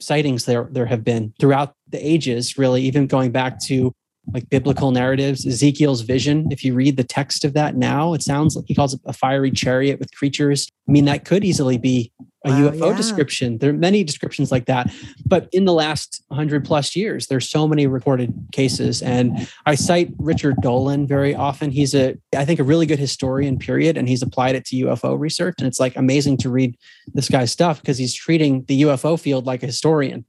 sightings 0.00 0.44
there, 0.44 0.68
there 0.70 0.86
have 0.86 1.02
been 1.02 1.34
throughout 1.40 1.74
the 1.88 1.98
ages, 1.98 2.56
really, 2.56 2.82
even 2.82 3.08
going 3.08 3.32
back 3.32 3.60
to 3.64 3.92
like 4.32 4.48
biblical 4.50 4.90
narratives, 4.90 5.46
Ezekiel's 5.46 6.02
vision. 6.02 6.48
If 6.50 6.64
you 6.64 6.74
read 6.74 6.96
the 6.96 7.04
text 7.04 7.44
of 7.44 7.54
that 7.54 7.76
now, 7.76 8.12
it 8.12 8.22
sounds 8.22 8.56
like 8.56 8.64
he 8.66 8.74
calls 8.74 8.94
it 8.94 9.00
a 9.04 9.12
fiery 9.12 9.50
chariot 9.50 9.98
with 9.98 10.14
creatures. 10.16 10.68
I 10.88 10.92
mean, 10.92 11.04
that 11.04 11.24
could 11.24 11.44
easily 11.44 11.78
be 11.78 12.12
a 12.46 12.50
Wow, 12.50 12.70
UFO 12.70 12.90
yeah. 12.90 12.96
description. 12.96 13.58
There 13.58 13.70
are 13.70 13.74
many 13.74 14.04
descriptions 14.04 14.50
like 14.50 14.66
that. 14.66 14.90
But 15.26 15.48
in 15.52 15.64
the 15.64 15.72
last 15.72 16.24
100 16.28 16.64
plus 16.64 16.94
years, 16.94 17.26
there's 17.26 17.48
so 17.48 17.66
many 17.66 17.86
recorded 17.86 18.32
cases. 18.52 19.02
And 19.02 19.48
I 19.66 19.74
cite 19.74 20.10
Richard 20.18 20.56
Dolan 20.62 21.06
very 21.06 21.34
often. 21.34 21.70
He's 21.70 21.94
a, 21.94 22.16
I 22.36 22.44
think, 22.44 22.60
a 22.60 22.64
really 22.64 22.86
good 22.86 22.98
historian, 22.98 23.58
period. 23.58 23.96
And 23.96 24.08
he's 24.08 24.22
applied 24.22 24.54
it 24.54 24.64
to 24.66 24.76
UFO 24.86 25.18
research. 25.18 25.56
And 25.58 25.66
it's 25.66 25.80
like 25.80 25.96
amazing 25.96 26.36
to 26.38 26.50
read 26.50 26.76
this 27.14 27.28
guy's 27.28 27.50
stuff 27.50 27.80
because 27.80 27.98
he's 27.98 28.14
treating 28.14 28.64
the 28.64 28.82
UFO 28.82 29.18
field 29.18 29.46
like 29.46 29.62
a 29.62 29.66
historian, 29.66 30.24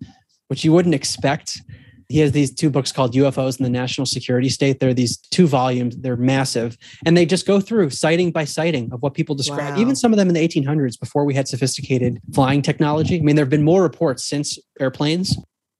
which 0.47 0.65
you 0.65 0.73
wouldn't 0.73 0.95
expect. 0.95 1.61
He 2.09 2.19
has 2.19 2.31
these 2.31 2.53
two 2.53 2.69
books 2.69 2.91
called 2.91 3.13
UFOs 3.15 3.57
and 3.57 3.65
the 3.65 3.69
National 3.69 4.05
Security 4.05 4.47
State. 4.49 4.79
They're 4.79 4.93
these 4.93 5.17
two 5.17 5.45
volumes, 5.45 5.97
they're 5.97 6.15
massive. 6.15 6.77
And 7.05 7.17
they 7.17 7.25
just 7.25 7.45
go 7.45 7.59
through 7.59 7.89
sighting 7.89 8.31
by 8.31 8.45
sighting 8.45 8.89
of 8.93 9.01
what 9.01 9.13
people 9.13 9.35
describe, 9.35 9.75
Wow. 9.75 9.81
even 9.81 9.95
some 9.95 10.13
of 10.13 10.17
them 10.17 10.29
in 10.29 10.33
the 10.33 10.39
1800s 10.47 10.97
before 10.97 11.25
we 11.25 11.33
had 11.33 11.47
sophisticated 11.47 12.19
flying 12.33 12.61
technology. 12.61 13.17
I 13.17 13.21
mean, 13.21 13.35
there 13.35 13.43
have 13.43 13.49
been 13.49 13.63
more 13.63 13.83
reports 13.83 14.23
since 14.23 14.57
airplanes, 14.79 15.37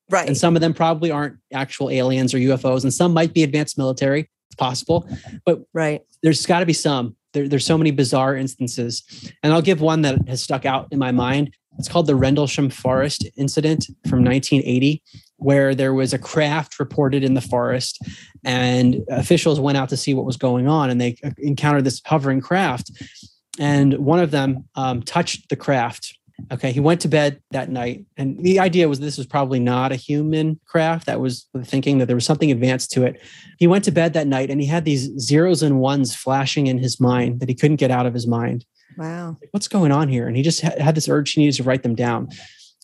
Right. 0.09 0.27
and 0.27 0.37
some 0.37 0.55
of 0.55 0.61
them 0.61 0.73
probably 0.73 1.11
aren't 1.11 1.37
actual 1.53 1.89
aliens 1.89 2.33
or 2.33 2.39
UFOs, 2.39 2.83
and 2.83 2.93
some 2.93 3.13
might 3.13 3.33
be 3.33 3.43
advanced 3.43 3.77
military. 3.77 4.29
It's 4.49 4.55
possible, 4.57 5.07
but 5.45 5.61
right. 5.73 6.01
there's 6.23 6.45
got 6.45 6.59
to 6.59 6.65
be 6.65 6.73
some. 6.73 7.15
There, 7.33 7.47
there's 7.47 7.65
so 7.65 7.77
many 7.77 7.91
bizarre 7.91 8.35
instances. 8.35 9.03
And 9.43 9.53
I'll 9.53 9.61
give 9.61 9.79
one 9.81 10.01
that 10.03 10.27
has 10.27 10.41
stuck 10.41 10.65
out 10.65 10.87
in 10.91 10.99
my 10.99 11.11
mind. 11.11 11.53
It's 11.77 11.87
called 11.89 12.07
the 12.07 12.15
Rendlesham 12.15 12.69
Forest 12.69 13.27
incident 13.37 13.85
from 14.09 14.23
1980, 14.23 15.03
where 15.37 15.73
there 15.75 15.93
was 15.93 16.13
a 16.13 16.19
craft 16.19 16.79
reported 16.79 17.23
in 17.23 17.33
the 17.33 17.41
forest, 17.41 18.01
and 18.43 19.03
officials 19.09 19.59
went 19.59 19.77
out 19.77 19.89
to 19.89 19.97
see 19.97 20.13
what 20.13 20.25
was 20.25 20.37
going 20.37 20.67
on, 20.67 20.89
and 20.89 20.99
they 20.99 21.17
encountered 21.37 21.83
this 21.83 22.01
hovering 22.05 22.41
craft. 22.41 22.91
And 23.59 23.97
one 23.97 24.19
of 24.19 24.31
them 24.31 24.65
um, 24.75 25.01
touched 25.01 25.49
the 25.49 25.55
craft. 25.55 26.17
Okay, 26.51 26.71
he 26.71 26.79
went 26.79 27.01
to 27.01 27.07
bed 27.07 27.41
that 27.49 27.69
night, 27.69 28.05
and 28.15 28.37
the 28.43 28.59
idea 28.59 28.87
was 28.87 28.99
this 28.99 29.17
was 29.17 29.25
probably 29.25 29.59
not 29.59 29.91
a 29.91 29.95
human 29.95 30.59
craft. 30.67 31.07
That 31.07 31.19
was 31.19 31.47
thinking 31.63 31.97
that 31.97 32.05
there 32.05 32.15
was 32.15 32.25
something 32.25 32.51
advanced 32.51 32.91
to 32.91 33.03
it. 33.03 33.19
He 33.57 33.65
went 33.65 33.83
to 33.85 33.91
bed 33.91 34.13
that 34.13 34.27
night, 34.27 34.51
and 34.51 34.61
he 34.61 34.67
had 34.67 34.85
these 34.85 35.09
zeros 35.19 35.63
and 35.63 35.79
ones 35.79 36.15
flashing 36.15 36.67
in 36.67 36.77
his 36.77 36.99
mind 36.99 37.39
that 37.39 37.49
he 37.49 37.55
couldn't 37.55 37.77
get 37.77 37.89
out 37.89 38.05
of 38.05 38.13
his 38.13 38.27
mind 38.27 38.65
Wow. 38.97 39.37
what's 39.51 39.67
going 39.67 39.91
on 39.91 40.09
here? 40.09 40.27
And 40.27 40.37
he 40.37 40.43
just 40.43 40.61
had 40.61 40.95
this 40.95 41.09
urge 41.09 41.31
he 41.33 41.41
needed 41.41 41.55
to 41.57 41.63
write 41.63 41.83
them 41.83 41.95
down. 41.95 42.29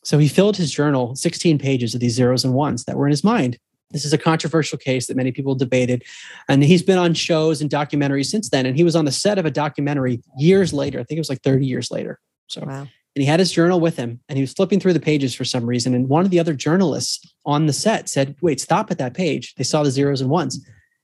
So 0.03 0.17
he 0.17 0.27
filled 0.27 0.57
his 0.57 0.71
journal, 0.71 1.15
16 1.15 1.57
pages 1.59 1.93
of 1.93 1.99
these 2.01 2.13
zeros 2.13 2.43
and 2.43 2.53
ones 2.53 2.85
that 2.85 2.97
were 2.97 3.07
in 3.07 3.11
his 3.11 3.23
mind. 3.23 3.57
This 3.91 4.05
is 4.05 4.13
a 4.13 4.17
controversial 4.17 4.77
case 4.77 5.07
that 5.07 5.15
many 5.15 5.31
people 5.31 5.55
debated. 5.55 6.03
And 6.49 6.63
he's 6.63 6.81
been 6.83 6.97
on 6.97 7.13
shows 7.13 7.61
and 7.61 7.69
documentaries 7.69 8.25
since 8.25 8.49
then. 8.49 8.65
And 8.65 8.75
he 8.75 8.83
was 8.83 8.95
on 8.95 9.05
the 9.05 9.11
set 9.11 9.37
of 9.37 9.45
a 9.45 9.51
documentary 9.51 10.21
years 10.37 10.73
later. 10.73 10.99
I 10.99 11.03
think 11.03 11.17
it 11.17 11.21
was 11.21 11.29
like 11.29 11.43
30 11.43 11.65
years 11.65 11.91
later. 11.91 12.19
So, 12.47 12.61
Wow. 12.65 12.81
and 12.81 12.89
he 13.21 13.25
had 13.25 13.39
his 13.39 13.51
journal 13.51 13.79
with 13.79 13.95
him 13.95 14.19
and 14.27 14.37
he 14.37 14.41
was 14.43 14.53
flipping 14.53 14.79
through 14.79 14.93
the 14.93 14.99
pages 14.99 15.35
for 15.35 15.45
some 15.45 15.65
reason. 15.65 15.93
And 15.93 16.09
one 16.09 16.25
of 16.25 16.31
the 16.31 16.39
other 16.39 16.53
journalists 16.53 17.33
on 17.45 17.67
the 17.67 17.73
set 17.73 18.09
said, 18.09 18.35
Wait, 18.41 18.59
stop 18.59 18.89
at 18.91 18.97
that 18.97 19.13
page. 19.13 19.53
They 19.55 19.63
saw 19.63 19.83
the 19.83 19.91
zeros 19.91 20.21
and 20.21 20.29
ones 20.29 20.59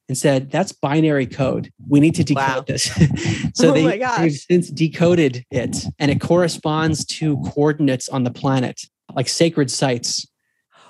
and 0.10 0.18
said, 0.18 0.52
That's 0.52 0.74
binary 0.74 1.28
code. 1.28 1.72
We 1.88 2.02
need 2.02 2.16
to 2.16 2.24
decode 2.26 2.44
Wow. 2.44 2.64
this. 2.68 2.84
so 3.54 3.70
Oh 3.70 3.74
they, 3.74 4.00
they've 4.18 4.34
since 4.34 4.70
decoded 4.70 5.46
it 5.52 5.86
and 6.00 6.12
it 6.12 6.20
corresponds 6.20 7.06
to 7.06 7.38
coordinates 7.44 8.10
on 8.10 8.26
the 8.26 8.32
planet, 8.32 8.82
like 9.16 9.30
sacred 9.30 9.72
sites, 9.72 10.28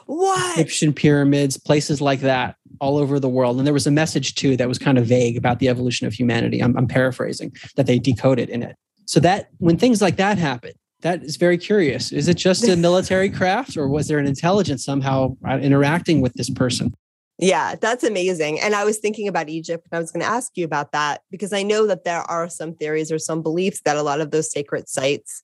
What? 0.08 0.58
Egyptian 0.58 0.94
pyramids, 0.94 1.58
places 1.58 2.02
like 2.02 2.22
that 2.22 2.56
all 2.80 2.98
over 2.98 3.20
the 3.20 3.30
world. 3.30 3.58
And 3.58 3.68
there 3.68 3.74
was 3.74 3.86
a 3.88 3.92
message 3.92 4.36
too 4.36 4.56
that 4.58 4.68
was 4.68 4.80
kind 4.80 4.98
of 4.98 5.06
vague 5.06 5.38
about 5.38 5.60
the 5.60 5.68
evolution 5.68 6.08
of 6.08 6.14
humanity. 6.14 6.62
I'm, 6.64 6.76
I'm 6.78 6.88
paraphrasing 6.88 7.54
that 7.76 7.86
they 7.86 8.00
decoded 8.00 8.50
in 8.50 8.64
it. 8.64 8.76
So 9.06 9.20
that 9.20 9.50
when 9.58 9.78
things 9.78 10.02
like 10.02 10.16
that 10.16 10.38
happen, 10.38 10.72
that 11.02 11.24
is 11.24 11.36
very 11.36 11.58
curious. 11.58 12.12
Is 12.12 12.28
it 12.28 12.36
just 12.36 12.68
a 12.68 12.76
military 12.88 13.30
craft 13.30 13.76
or 13.76 13.88
was 13.90 14.08
there 14.08 14.18
an 14.18 14.28
intelligence 14.28 14.86
somehow 14.86 15.36
uh, 15.48 15.58
interacting 15.58 16.22
with 16.22 16.34
this 16.34 16.50
person? 16.50 16.94
Yeah, 17.42 17.76
that's 17.80 18.04
amazing. 18.04 18.60
And 18.60 18.76
I 18.76 18.84
was 18.84 18.98
thinking 18.98 19.28
about 19.28 19.48
Egypt 19.48 19.88
and 19.90 19.98
I 19.98 20.02
was 20.02 20.12
going 20.12 20.22
to 20.22 20.30
ask 20.30 20.52
you 20.58 20.66
about 20.66 20.92
that 20.92 21.22
because 21.32 21.54
I 21.54 21.64
know 21.64 21.88
that 21.88 22.04
there 22.04 22.22
are 22.22 22.50
some 22.50 22.74
theories 22.76 23.12
or 23.12 23.20
some 23.20 23.42
beliefs 23.42 23.82
that 23.86 23.96
a 23.96 24.04
lot 24.04 24.20
of 24.20 24.32
those 24.32 24.52
sacred 24.52 24.90
sites, 24.90 25.42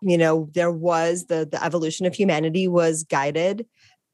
you 0.00 0.16
know, 0.16 0.48
there 0.54 0.72
was 0.72 1.26
the 1.26 1.46
the 1.50 1.62
evolution 1.62 2.06
of 2.06 2.14
humanity 2.14 2.66
was 2.66 3.04
guided 3.04 3.66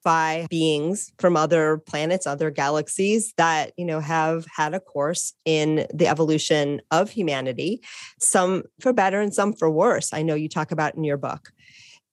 by 0.03 0.47
beings 0.51 1.13
from 1.19 1.37
other 1.37 1.79
planets, 1.87 2.27
other 2.27 2.51
galaxies 2.51 3.33
that, 3.37 3.73
you 3.77 3.85
know, 3.85 4.01
have 4.01 4.47
had 4.57 4.75
a 4.75 4.81
course 4.81 5.35
in 5.45 5.87
the 5.95 6.09
evolution 6.09 6.81
of 6.91 7.11
humanity, 7.11 7.81
some 8.19 8.65
for 8.81 8.93
better 8.93 9.21
and 9.21 9.35
some 9.35 9.53
for 9.53 9.71
worse. 9.71 10.13
I 10.13 10.23
know 10.23 10.35
you 10.35 10.49
talk 10.49 10.73
about 10.73 10.97
in 10.97 11.05
your 11.05 11.19
book. 11.19 11.51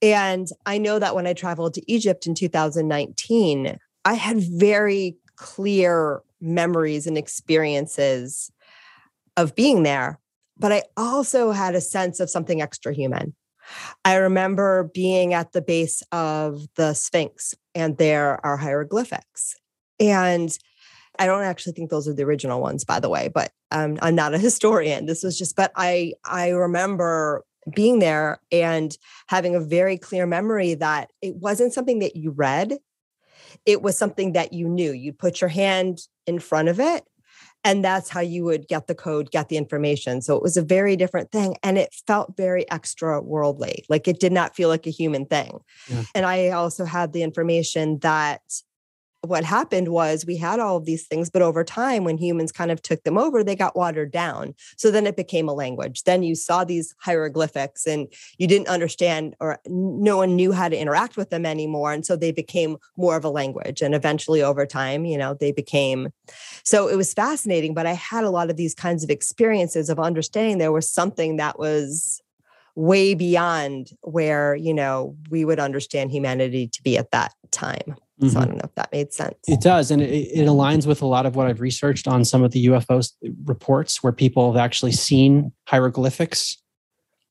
And 0.02 0.48
I 0.66 0.78
know 0.78 1.00
that 1.00 1.16
when 1.16 1.26
I 1.26 1.34
traveled 1.34 1.74
to 1.76 1.92
Egypt 1.92 2.28
in 2.28 2.36
2019, 2.36 3.80
I 4.08 4.14
had 4.14 4.40
very 4.40 5.18
clear 5.36 6.22
memories 6.40 7.08
and 7.08 7.18
experiences 7.18 8.50
of 9.36 9.54
being 9.54 9.84
there, 9.84 10.22
but 10.58 10.72
I 10.72 10.84
also 10.96 11.52
had 11.52 11.76
a 11.76 11.82
sense 11.82 12.22
of 12.22 12.30
something 12.30 12.62
extra 12.62 12.94
human. 12.94 13.36
I 14.06 14.16
remember 14.16 14.90
being 14.94 15.34
at 15.34 15.52
the 15.52 15.62
base 15.62 16.04
of 16.14 16.62
the 16.78 16.94
Sphinx, 16.94 17.54
and 17.76 17.98
there 17.98 18.40
are 18.46 18.56
hieroglyphics. 18.56 19.56
And 20.00 20.58
I 21.20 21.26
don't 21.26 21.44
actually 21.44 21.74
think 21.74 21.90
those 21.90 22.08
are 22.08 22.14
the 22.14 22.24
original 22.24 22.62
ones, 22.62 22.86
by 22.86 23.02
the 23.02 23.10
way, 23.10 23.28
but 23.28 23.52
um, 23.72 24.00
I'm 24.02 24.16
not 24.16 24.34
a 24.34 24.38
historian. 24.50 25.06
This 25.06 25.22
was 25.22 25.38
just, 25.38 25.58
but 25.58 25.74
I 25.76 26.14
I 26.24 26.52
remember 26.52 27.44
being 27.76 28.00
there 28.00 28.40
and 28.54 28.98
having 29.28 29.54
a 29.54 29.60
very 29.60 29.98
clear 29.98 30.26
memory 30.26 30.76
that 30.76 31.12
it 31.22 31.36
wasn't 31.36 31.74
something 31.74 32.00
that 32.00 32.16
you 32.16 32.32
read 32.32 32.78
it 33.66 33.82
was 33.82 33.98
something 33.98 34.34
that 34.34 34.54
you 34.54 34.68
knew. 34.68 34.92
You'd 34.92 35.20
put 35.20 35.42
your 35.42 35.50
hand 35.50 36.00
in 36.26 36.40
front 36.40 36.70
of 36.70 36.80
it, 36.80 37.04
and 37.64 37.84
that's 37.84 38.10
how 38.10 38.22
you 38.22 38.44
would 38.46 38.68
get 38.68 38.88
the 38.88 38.96
code, 38.96 39.32
get 39.32 39.50
the 39.50 39.58
information. 39.58 40.22
So 40.22 40.36
it 40.36 40.42
was 40.42 40.58
a 40.58 40.62
very 40.62 40.96
different 40.96 41.32
thing. 41.32 41.58
And 41.64 41.78
it 41.78 41.94
felt 42.06 42.38
very 42.38 42.70
extra 42.72 43.22
worldly. 43.22 43.84
Like 43.90 44.08
it 44.08 44.20
did 44.20 44.32
not 44.32 44.56
feel 44.56 44.70
like 44.70 44.88
a 44.88 44.92
human 44.92 45.26
thing. 45.26 45.60
Yeah. 45.90 46.04
And 46.16 46.26
I 46.26 46.50
also 46.50 46.86
had 46.86 47.14
the 47.14 47.24
information 47.24 48.00
that 48.00 48.42
what 49.22 49.44
happened 49.44 49.90
was 49.90 50.26
we 50.26 50.38
had 50.38 50.60
all 50.60 50.78
of 50.78 50.86
these 50.86 51.08
things, 51.08 51.30
but 51.30 51.42
over 51.42 51.64
time, 51.64 52.04
when 52.04 52.18
humans 52.18 52.52
kind 52.52 52.72
of 52.72 52.82
took 52.82 53.04
them 53.04 53.18
over, 53.18 53.44
they 53.44 53.56
got 53.56 53.76
watered 53.76 54.12
down. 54.12 54.54
So 54.78 54.92
then 54.92 55.08
it 55.08 55.16
became 55.16 55.50
a 55.50 55.54
language. 55.54 56.04
Then 56.04 56.24
you 56.24 56.36
saw 56.36 56.64
these 56.64 56.94
hieroglyphics 57.00 57.86
and 57.88 58.08
you 58.38 58.48
didn't 58.48 58.68
understand, 58.68 59.36
or 59.40 59.60
no 59.68 60.18
one 60.18 60.36
knew 60.36 60.52
how 60.52 60.70
to 60.70 60.78
interact 60.78 61.18
with 61.18 61.30
them 61.30 61.46
anymore. 61.46 61.92
And 61.94 62.06
so 62.06 62.16
they 62.16 62.32
became 62.32 62.78
more 62.96 63.18
of 63.18 63.26
a 63.26 63.30
language. 63.30 63.82
And 63.82 63.96
eventually, 63.96 64.42
over 64.42 64.66
time, 64.66 65.06
you 65.06 65.18
know, 65.18 65.34
they 65.34 65.52
became. 65.52 66.10
So 66.64 66.88
it 66.88 66.96
was 66.96 67.14
fascinating. 67.14 67.74
But 67.74 67.88
I 67.88 67.94
had 67.94 68.24
a 68.24 68.30
lot 68.30 68.50
of 68.50 68.58
these 68.58 68.76
kinds 68.76 69.04
of 69.04 69.10
experiences 69.10 69.90
of 69.90 70.00
understanding 70.00 70.58
there 70.58 70.72
was 70.72 70.90
something 70.90 71.38
that 71.38 71.60
was 71.60 72.22
way 72.76 73.16
beyond 73.16 73.90
where, 74.02 74.56
you 74.56 74.74
know, 74.74 75.16
we 75.32 75.44
would 75.44 75.60
understand 75.60 76.12
humanity 76.12 76.68
to 76.68 76.84
be 76.84 76.98
at 76.98 77.10
that 77.12 77.34
time. 77.50 77.96
Mm-hmm. 78.22 78.30
So 78.30 78.40
I 78.40 78.42
mm-hmm. 78.42 78.50
don't 78.50 78.58
know 78.58 78.66
if 78.66 78.76
that 78.76 78.92
made 78.92 79.14
sense. 79.14 79.36
It 79.48 79.62
does. 79.62 79.92
And 79.92 80.02
it, 80.02 80.10
it, 80.10 80.48
aligns 80.48 80.88
with 80.88 81.02
a 81.02 81.06
lot 81.06 81.26
of 81.26 81.36
what 81.36 81.48
I've 81.48 81.62
researched 81.62 82.08
on 82.08 82.26
some 82.26 82.44
of 82.44 82.52
the 82.52 82.66
UFO 82.68 83.08
reports 83.46 84.02
where 84.02 84.14
people 84.14 84.52
have 84.52 84.60
actually 84.60 84.94
seen 84.94 85.52
hieroglyphics. 85.68 86.58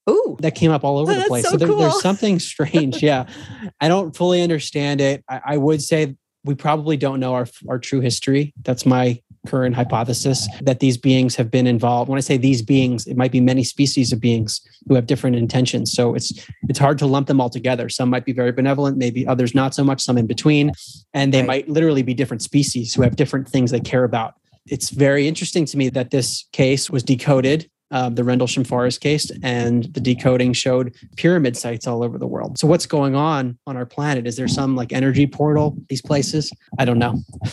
Ooh. 0.09 0.37
That 0.39 0.55
came 0.55 0.71
up 0.71 0.85
all 0.85 0.99
over 0.99 1.13
the 1.13 1.25
place. 1.25 1.45
So, 1.45 1.53
so 1.53 1.57
there, 1.57 1.67
cool. 1.67 1.79
there's 1.79 2.01
something 2.01 2.39
strange. 2.39 3.03
yeah. 3.03 3.27
I 3.81 3.89
don't 3.89 4.17
fully 4.17 4.41
understand 4.41 5.01
it. 5.01 5.25
I, 5.29 5.41
I 5.45 5.57
would 5.57 5.83
say 5.83 6.15
we 6.45 6.55
probably 6.55 6.97
don't 6.97 7.19
know 7.19 7.35
our, 7.35 7.49
our 7.69 7.81
true 7.81 8.01
history. 8.01 8.55
That's 8.63 8.87
my 8.87 9.21
current 9.47 9.75
hypothesis 9.75 10.49
that 10.63 10.81
these 10.81 10.97
beings 10.97 11.37
have 11.37 11.51
been 11.51 11.67
involved. 11.67 12.09
When 12.09 12.19
I 12.19 12.21
say 12.21 12.37
these 12.37 12.63
beings, 12.63 13.07
it 13.07 13.17
might 13.17 13.33
be 13.33 13.41
many 13.41 13.65
species 13.65 14.13
of 14.13 14.21
beings 14.21 14.61
who 14.89 14.95
have 14.95 15.07
different 15.07 15.37
intentions. 15.37 15.93
So 15.93 16.15
it's 16.15 16.47
it's 16.69 16.79
hard 16.79 16.99
to 16.99 17.07
lump 17.07 17.29
them 17.29 17.41
all 17.41 17.51
together. 17.51 17.89
Some 17.89 18.11
might 18.11 18.25
be 18.25 18.33
very 18.33 18.53
benevolent, 18.53 18.97
maybe 18.97 19.27
others 19.27 19.55
not 19.55 19.75
so 19.75 19.85
much, 19.85 20.03
some 20.03 20.19
in 20.19 20.27
between, 20.27 20.73
and 21.15 21.33
they 21.33 21.41
right. 21.41 21.47
might 21.47 21.69
literally 21.69 22.03
be 22.03 22.15
different 22.15 22.43
species 22.43 22.95
who 22.95 23.03
have 23.03 23.17
different 23.17 23.49
things 23.49 23.71
they 23.71 23.81
care 23.81 24.05
about. 24.05 24.35
It's 24.67 24.91
very 24.91 25.29
interesting 25.29 25.65
to 25.67 25.77
me 25.77 25.89
that 25.91 26.11
this 26.11 26.47
case 26.53 26.91
was 26.91 27.03
decoded 27.03 27.71
uh, 27.91 28.09
the 28.09 28.25
Rendlesham 28.25 28.65
Forest 28.65 29.01
case, 29.01 29.31
and 29.43 29.85
the 29.95 30.01
decoding 30.01 30.53
showed 30.53 30.95
pyramid 31.17 31.57
sites 31.57 31.87
all 31.87 32.03
over 32.03 32.19
the 32.19 32.27
world. 32.27 32.59
So, 32.59 32.67
what's 32.67 32.87
going 32.87 33.15
on 33.15 33.59
on 33.67 33.77
our 33.77 33.87
planet? 33.87 34.27
Is 34.27 34.37
there 34.37 34.49
some 34.49 34.75
like 34.75 34.93
energy 34.93 35.27
portal? 35.27 35.77
These 35.89 36.03
places? 36.03 36.51
I 36.79 36.85
don't 36.85 36.99
know. 36.99 37.23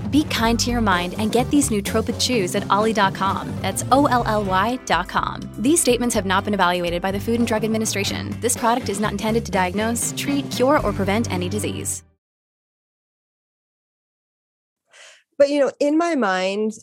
Be 0.11 0.25
kind 0.25 0.59
to 0.59 0.69
your 0.69 0.81
mind 0.81 1.15
and 1.17 1.31
get 1.31 1.49
these 1.49 1.69
nootropic 1.69 2.19
chews 2.19 2.53
at 2.53 2.69
olly.com. 2.69 3.51
That's 3.61 3.83
O 3.91 4.05
L 4.07 4.23
L 4.27 4.43
Y.com. 4.43 5.49
These 5.57 5.79
statements 5.79 6.13
have 6.13 6.25
not 6.25 6.43
been 6.43 6.53
evaluated 6.53 7.01
by 7.01 7.11
the 7.11 7.19
Food 7.19 7.39
and 7.39 7.47
Drug 7.47 7.63
Administration. 7.63 8.37
This 8.41 8.57
product 8.57 8.89
is 8.89 8.99
not 8.99 9.13
intended 9.13 9.45
to 9.45 9.51
diagnose, 9.51 10.13
treat, 10.17 10.51
cure, 10.51 10.79
or 10.85 10.91
prevent 10.91 11.31
any 11.31 11.47
disease. 11.49 12.03
But, 15.37 15.49
you 15.49 15.59
know, 15.59 15.71
in 15.79 15.97
my 15.97 16.15
mind, 16.15 16.73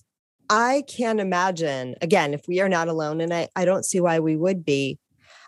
I 0.51 0.83
can't 0.89 1.21
imagine, 1.21 1.95
again, 2.01 2.35
if 2.35 2.49
we 2.49 2.61
are 2.61 2.69
not 2.69 2.89
alone, 2.89 3.21
and 3.21 3.33
I, 3.33 3.49
I 3.55 3.65
don't 3.65 3.85
see 3.85 4.01
why 4.01 4.19
we 4.19 4.35
would 4.35 4.65
be, 4.65 4.99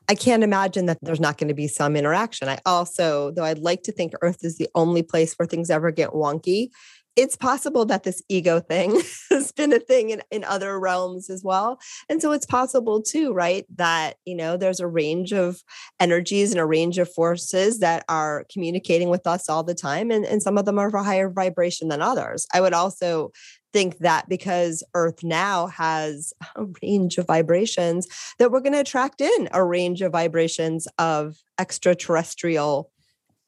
I 0.09 0.15
can't 0.15 0.45
imagine 0.45 0.87
that 0.87 0.99
there's 1.03 1.21
not 1.21 1.39
going 1.39 1.49
to 1.49 1.55
be 1.55 1.69
some 1.69 1.97
interaction. 1.97 2.49
I 2.49 2.59
also, 2.67 3.31
though 3.31 3.45
I'd 3.45 3.59
like 3.59 3.83
to 3.85 3.93
think 3.93 4.13
Earth 4.23 4.45
is 4.45 4.59
the 4.59 4.69
only 4.75 5.03
place 5.03 5.35
where 5.35 5.47
things 5.47 5.71
ever 5.71 5.91
get 5.91 6.11
wonky, 6.11 6.71
it's 7.17 7.37
possible 7.37 7.85
that 7.87 8.05
this 8.05 8.23
ego 8.29 8.61
thing 8.61 9.01
has 9.31 9.53
been 9.53 9.73
a 9.73 9.79
thing 9.79 10.11
in, 10.11 10.23
in 10.31 10.45
other 10.45 10.79
realms 10.79 11.29
as 11.29 11.43
well. 11.43 11.79
And 12.09 12.23
so 12.23 12.33
it's 12.33 12.47
possible 12.47 13.03
too, 13.03 13.33
right? 13.33 13.67
That, 13.77 14.17
you 14.25 14.35
know, 14.35 14.57
there's 14.57 14.81
a 14.81 14.87
range 14.87 15.33
of 15.33 15.61
energies 15.99 16.53
and 16.53 16.61
a 16.61 16.67
range 16.67 16.99
of 16.99 17.13
forces 17.13 17.81
that 17.81 18.05
are 18.09 18.47
communicating 18.53 19.09
with 19.11 19.27
us 19.27 19.49
all 19.49 19.63
the 19.63 19.75
time. 19.75 20.11
And, 20.11 20.25
and 20.25 20.43
some 20.43 20.57
of 20.57 20.65
them 20.65 20.79
are 20.79 20.89
of 20.89 20.95
a 20.95 21.03
higher 21.03 21.29
vibration 21.29 21.89
than 21.89 22.01
others. 22.01 22.47
I 22.55 22.61
would 22.61 22.75
also 22.75 23.33
think 23.73 23.99
that 23.99 24.29
because 24.29 24.83
Earth 24.95 25.23
now 25.23 25.69
has 25.69 26.33
a 26.57 26.67
range 26.83 27.19
of 27.19 27.27
vibrations, 27.27 28.07
that 28.39 28.51
we're 28.51 28.61
going 28.61 28.73
to 28.73 28.81
attract 28.81 29.21
in 29.21 29.49
a 29.53 29.65
range 29.65 30.03
of 30.03 30.13
vibrations 30.13 30.87
of 30.99 31.37
extraterrestrial 31.59 32.91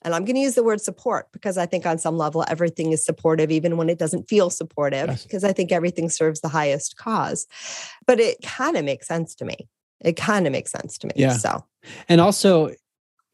and 0.05 0.15
I'm 0.15 0.25
going 0.25 0.37
to 0.37 0.41
use 0.41 0.55
the 0.55 0.63
word 0.63 0.81
support 0.81 1.29
because 1.33 1.59
I 1.59 1.67
think 1.67 1.87
on 1.87 1.99
some 1.99 2.17
level 2.17 2.45
everything 2.49 2.93
is 2.93 3.05
supportive, 3.05 3.51
even 3.51 3.77
when 3.77 3.89
it 3.89 3.99
doesn't 3.99 4.29
feel 4.29 4.51
supportive, 4.51 5.09
yes. 5.09 5.23
because 5.23 5.45
I 5.45 5.53
think 5.53 5.73
everything 5.73 6.09
serves 6.09 6.41
the 6.41 6.49
highest 6.49 6.97
cause. 6.97 7.47
But 8.07 8.21
it 8.21 8.43
kind 8.43 8.77
of 8.77 8.85
makes 8.85 9.07
sense 9.07 9.35
to 9.37 9.45
me. 9.45 9.69
It 10.01 10.17
kind 10.17 10.47
of 10.47 10.53
makes 10.53 10.71
sense 10.71 10.99
to 10.99 11.07
me. 11.07 11.13
Yeah. 11.17 11.35
So, 11.35 11.65
and 12.09 12.21
also, 12.21 12.71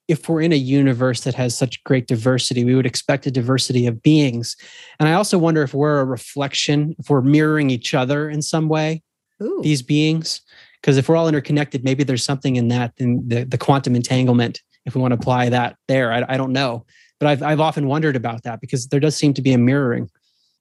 if 0.08 0.28
we're 0.28 0.40
in 0.40 0.52
a 0.52 0.56
universe 0.56 1.22
that 1.22 1.34
has 1.34 1.56
such 1.56 1.82
great 1.84 2.06
diversity, 2.06 2.64
we 2.64 2.74
would 2.74 2.86
expect 2.86 3.26
a 3.26 3.30
diversity 3.30 3.86
of 3.86 4.02
beings. 4.02 4.56
And 4.98 5.08
I 5.08 5.12
also 5.12 5.38
wonder 5.38 5.62
if 5.62 5.74
we're 5.74 6.00
a 6.00 6.04
reflection, 6.04 6.94
if 6.98 7.10
we're 7.10 7.20
mirroring 7.20 7.70
each 7.70 7.94
other 7.94 8.28
in 8.28 8.40
some 8.40 8.68
way, 8.68 9.02
Ooh. 9.42 9.60
these 9.62 9.82
beings. 9.82 10.40
Because 10.80 10.96
if 10.96 11.08
we're 11.08 11.16
all 11.16 11.28
interconnected, 11.28 11.84
maybe 11.84 12.04
there's 12.04 12.24
something 12.24 12.56
in 12.56 12.68
that, 12.68 12.94
in 12.98 13.26
the, 13.28 13.44
the 13.44 13.58
quantum 13.58 13.96
entanglement 13.96 14.62
if 14.88 14.94
we 14.94 15.00
want 15.00 15.12
to 15.12 15.18
apply 15.18 15.50
that 15.50 15.76
there. 15.86 16.12
I, 16.12 16.24
I 16.28 16.36
don't 16.36 16.52
know, 16.52 16.84
but 17.20 17.28
I've 17.28 17.42
I've 17.42 17.60
often 17.60 17.86
wondered 17.86 18.16
about 18.16 18.42
that 18.42 18.60
because 18.60 18.88
there 18.88 19.00
does 19.00 19.16
seem 19.16 19.34
to 19.34 19.42
be 19.42 19.52
a 19.52 19.58
mirroring. 19.58 20.10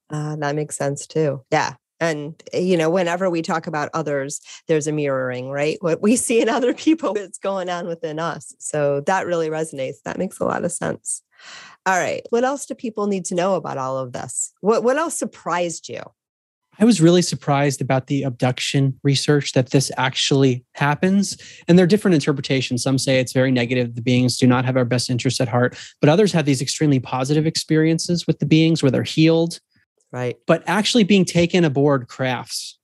Uh, 0.10 0.36
that 0.38 0.56
makes 0.56 0.78
sense 0.78 1.08
too. 1.08 1.44
Yeah. 1.52 1.74
And, 2.00 2.42
eh, 2.54 2.60
you 2.60 2.78
know, 2.78 2.90
whenever 2.90 3.30
we 3.30 3.42
talk 3.42 3.68
about 3.68 3.90
others, 3.94 4.40
there's 4.68 4.88
a 4.88 4.92
mirroring, 4.92 5.50
right? 5.50 5.78
What 5.82 6.02
we 6.02 6.16
see 6.28 6.42
in 6.42 6.50
other 6.50 6.74
people, 6.74 7.14
what's 7.14 7.40
going 7.40 7.70
on 7.70 7.88
within 7.88 8.20
us. 8.20 8.54
So 8.60 9.02
that 9.02 9.26
really 9.26 9.50
resonates. 9.50 10.02
That 10.06 10.18
makes 10.18 10.40
a 10.40 10.46
lot 10.46 10.64
of 10.64 10.72
sense. 10.72 11.24
All 11.86 11.98
right. 11.98 12.26
What 12.30 12.44
else 12.44 12.66
do 12.66 12.76
people 12.76 13.08
need 13.08 13.26
to 13.26 13.36
know 13.36 13.56
about 13.56 13.78
all 13.78 13.98
of 13.98 14.12
this? 14.12 14.54
What, 14.62 14.84
what 14.84 14.98
else 14.98 15.18
surprised 15.18 15.88
you? 15.90 16.02
I 16.80 16.86
was 16.86 17.02
really 17.02 17.22
surprised 17.22 17.82
about 17.82 18.08
the 18.08 18.24
abduction 18.24 19.00
research 19.04 19.54
that 19.54 19.72
this 19.72 19.92
actually 19.98 20.64
happens. 20.74 21.38
And 21.68 21.78
there 21.78 21.84
are 21.84 21.88
different 21.88 22.16
interpretations. 22.16 22.84
Some 22.84 22.98
say 22.98 23.20
it's 23.20 23.34
very 23.34 23.52
negative. 23.52 23.96
The 23.96 24.02
beings 24.02 24.38
do 24.38 24.48
not 24.48 24.66
have 24.66 24.78
our 24.78 24.86
best 24.86 25.10
interests 25.10 25.42
at 25.42 25.48
heart, 25.48 25.78
but 26.02 26.10
others 26.10 26.32
have 26.34 26.46
these 26.46 26.62
extremely 26.62 27.00
positive 27.00 27.46
experiences 27.46 28.28
with 28.28 28.40
the 28.40 28.46
beings 28.46 28.84
where 28.84 28.92
they're 28.92 29.04
healed. 29.04 29.60
Right. 30.12 30.38
But 30.46 30.64
actually 30.68 31.04
being 31.04 31.26
taken 31.26 31.64
aboard 31.64 32.08
crafts, 32.08 32.78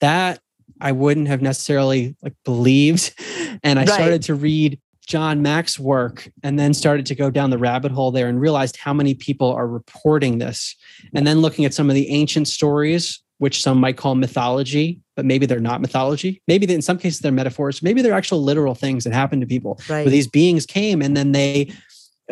that 0.00 0.40
I 0.80 0.92
wouldn't 0.92 1.28
have 1.28 1.40
necessarily 1.40 2.16
like 2.22 2.34
believed. 2.44 3.14
And 3.62 3.78
I 3.78 3.82
right. 3.82 3.88
started 3.88 4.22
to 4.22 4.34
read 4.34 4.80
John 5.06 5.42
Mack's 5.42 5.78
work 5.78 6.30
and 6.42 6.58
then 6.58 6.74
started 6.74 7.06
to 7.06 7.14
go 7.14 7.30
down 7.30 7.50
the 7.50 7.58
rabbit 7.58 7.92
hole 7.92 8.10
there 8.10 8.28
and 8.28 8.40
realized 8.40 8.76
how 8.76 8.92
many 8.92 9.14
people 9.14 9.52
are 9.52 9.66
reporting 9.66 10.38
this. 10.38 10.76
And 11.14 11.26
then 11.26 11.40
looking 11.40 11.64
at 11.64 11.74
some 11.74 11.90
of 11.90 11.94
the 11.94 12.08
ancient 12.10 12.48
stories, 12.48 13.20
which 13.38 13.62
some 13.62 13.78
might 13.78 13.96
call 13.96 14.14
mythology, 14.14 15.00
but 15.16 15.24
maybe 15.24 15.46
they're 15.46 15.58
not 15.58 15.80
mythology. 15.80 16.40
Maybe 16.46 16.72
in 16.72 16.82
some 16.82 16.98
cases 16.98 17.20
they're 17.20 17.32
metaphors. 17.32 17.82
Maybe 17.82 18.00
they're 18.00 18.12
actual 18.12 18.42
literal 18.42 18.74
things 18.74 19.04
that 19.04 19.12
happen 19.12 19.40
to 19.40 19.46
people. 19.46 19.80
Right. 19.88 20.04
Where 20.04 20.10
these 20.10 20.28
beings 20.28 20.66
came 20.66 21.02
and 21.02 21.16
then 21.16 21.32
they 21.32 21.72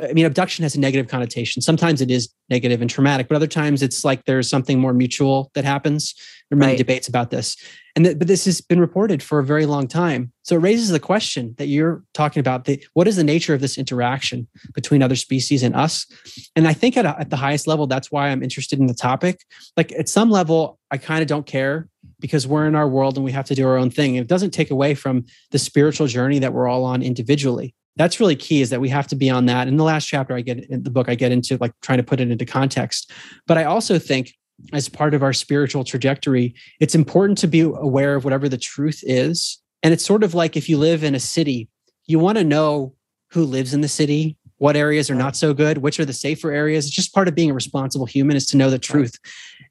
I 0.01 0.13
mean, 0.13 0.25
abduction 0.25 0.63
has 0.63 0.75
a 0.75 0.81
negative 0.81 1.09
connotation. 1.09 1.63
Sometimes 1.63 2.01
it 2.01 2.11
is 2.11 2.29
negative 2.49 2.81
and 2.81 2.89
traumatic, 2.89 3.29
but 3.29 3.35
other 3.35 3.47
times 3.47 3.83
it's 3.83 4.05
like 4.05 4.25
there's 4.25 4.49
something 4.49 4.79
more 4.79 4.93
mutual 4.93 5.51
that 5.55 5.65
happens. 5.65 6.15
There 6.49 6.57
are 6.57 6.61
many 6.61 6.73
right. 6.73 6.79
debates 6.79 7.09
about 7.09 7.31
this, 7.31 7.57
and 7.97 8.05
th- 8.05 8.19
but 8.19 8.29
this 8.29 8.45
has 8.45 8.61
been 8.61 8.81
reported 8.81 9.23
for 9.23 9.39
a 9.39 9.45
very 9.45 9.67
long 9.67 9.87
time. 9.89 10.33
So 10.43 10.57
it 10.57 10.61
raises 10.61 10.91
the 10.91 11.01
question 11.01 11.55
that 11.59 11.67
you're 11.67 12.03
talking 12.15 12.41
about: 12.41 12.65
the, 12.65 12.85
what 12.95 13.09
is 13.09 13.17
the 13.17 13.25
nature 13.25 13.55
of 13.55 13.61
this 13.61 13.79
interaction 13.79 14.47
between 14.75 15.03
other 15.03 15.17
species 15.17 15.63
and 15.63 15.75
us? 15.75 16.07
And 16.55 16.69
I 16.69 16.73
think 16.73 16.97
at, 16.97 17.05
a, 17.05 17.19
at 17.21 17.31
the 17.31 17.37
highest 17.37 17.67
level, 17.67 17.87
that's 17.87 18.11
why 18.11 18.29
I'm 18.29 18.43
interested 18.43 18.79
in 18.79 18.87
the 18.87 18.95
topic. 18.95 19.41
Like 19.77 19.93
at 19.93 20.09
some 20.09 20.31
level, 20.31 20.79
I 20.91 20.99
kind 20.99 21.23
of 21.23 21.29
don't 21.29 21.47
care 21.47 21.89
because 22.21 22.47
we're 22.47 22.67
in 22.67 22.75
our 22.75 22.89
world 22.89 23.17
and 23.17 23.25
we 23.25 23.33
have 23.33 23.47
to 23.47 23.55
do 23.55 23.67
our 23.67 23.77
own 23.77 23.91
thing. 23.91 24.17
And 24.17 24.25
it 24.25 24.29
doesn't 24.29 24.51
take 24.51 24.71
away 24.71 24.95
from 24.95 25.25
the 25.51 25.59
spiritual 25.59 26.07
journey 26.07 26.39
that 26.39 26.53
we're 26.53 26.69
all 26.69 26.85
on 26.85 27.03
individually 27.03 27.75
that's 27.97 28.21
really 28.21 28.37
key 28.37 28.61
is 28.61 28.71
that 28.71 28.81
we 28.81 28.89
have 28.89 29.07
to 29.07 29.17
be 29.17 29.29
on 29.29 29.47
that 29.47 29.69
in 29.69 29.77
the 29.77 29.85
last 29.85 30.07
chapter 30.07 30.35
i 30.35 30.41
get 30.41 30.65
in 30.71 30.83
the 30.83 30.91
book 30.91 31.09
i 31.09 31.15
get 31.15 31.33
into 31.33 31.57
like 31.59 31.73
trying 31.83 31.99
to 31.99 32.05
put 32.05 32.21
it 32.21 32.31
into 32.31 32.45
context 32.45 33.11
but 33.47 33.59
i 33.59 33.65
also 33.65 33.99
think 33.99 34.35
as 34.73 34.89
part 34.89 35.15
of 35.15 35.23
our 35.23 35.33
spiritual 35.33 35.85
trajectory 35.85 36.55
it's 36.81 36.95
important 36.95 37.39
to 37.39 37.47
be 37.47 37.61
aware 37.61 38.15
of 38.15 38.25
whatever 38.25 38.49
the 38.49 38.59
truth 38.59 39.01
is 39.05 39.61
and 39.83 39.93
it's 39.93 40.05
sort 40.05 40.23
of 40.23 40.35
like 40.35 40.57
if 40.57 40.69
you 40.69 40.77
live 40.77 41.03
in 41.03 41.15
a 41.15 41.21
city 41.21 41.69
you 42.07 42.19
want 42.19 42.39
to 42.39 42.45
know 42.45 42.95
who 43.33 43.45
lives 43.45 43.73
in 43.73 43.81
the 43.81 43.89
city 43.89 44.37
what 44.61 44.77
areas 44.77 45.09
are 45.09 45.15
not 45.15 45.35
so 45.37 45.55
good, 45.55 45.79
which 45.79 45.99
are 45.99 46.05
the 46.05 46.13
safer 46.13 46.51
areas. 46.51 46.85
It's 46.85 46.95
just 46.95 47.15
part 47.15 47.29
of 47.29 47.35
being 47.35 47.51
a 47.51 47.55
responsible 47.55 48.05
human 48.05 48.37
is 48.37 48.45
to 48.49 48.59
know 48.59 48.69
the 48.69 48.79
truth. 48.79 49.19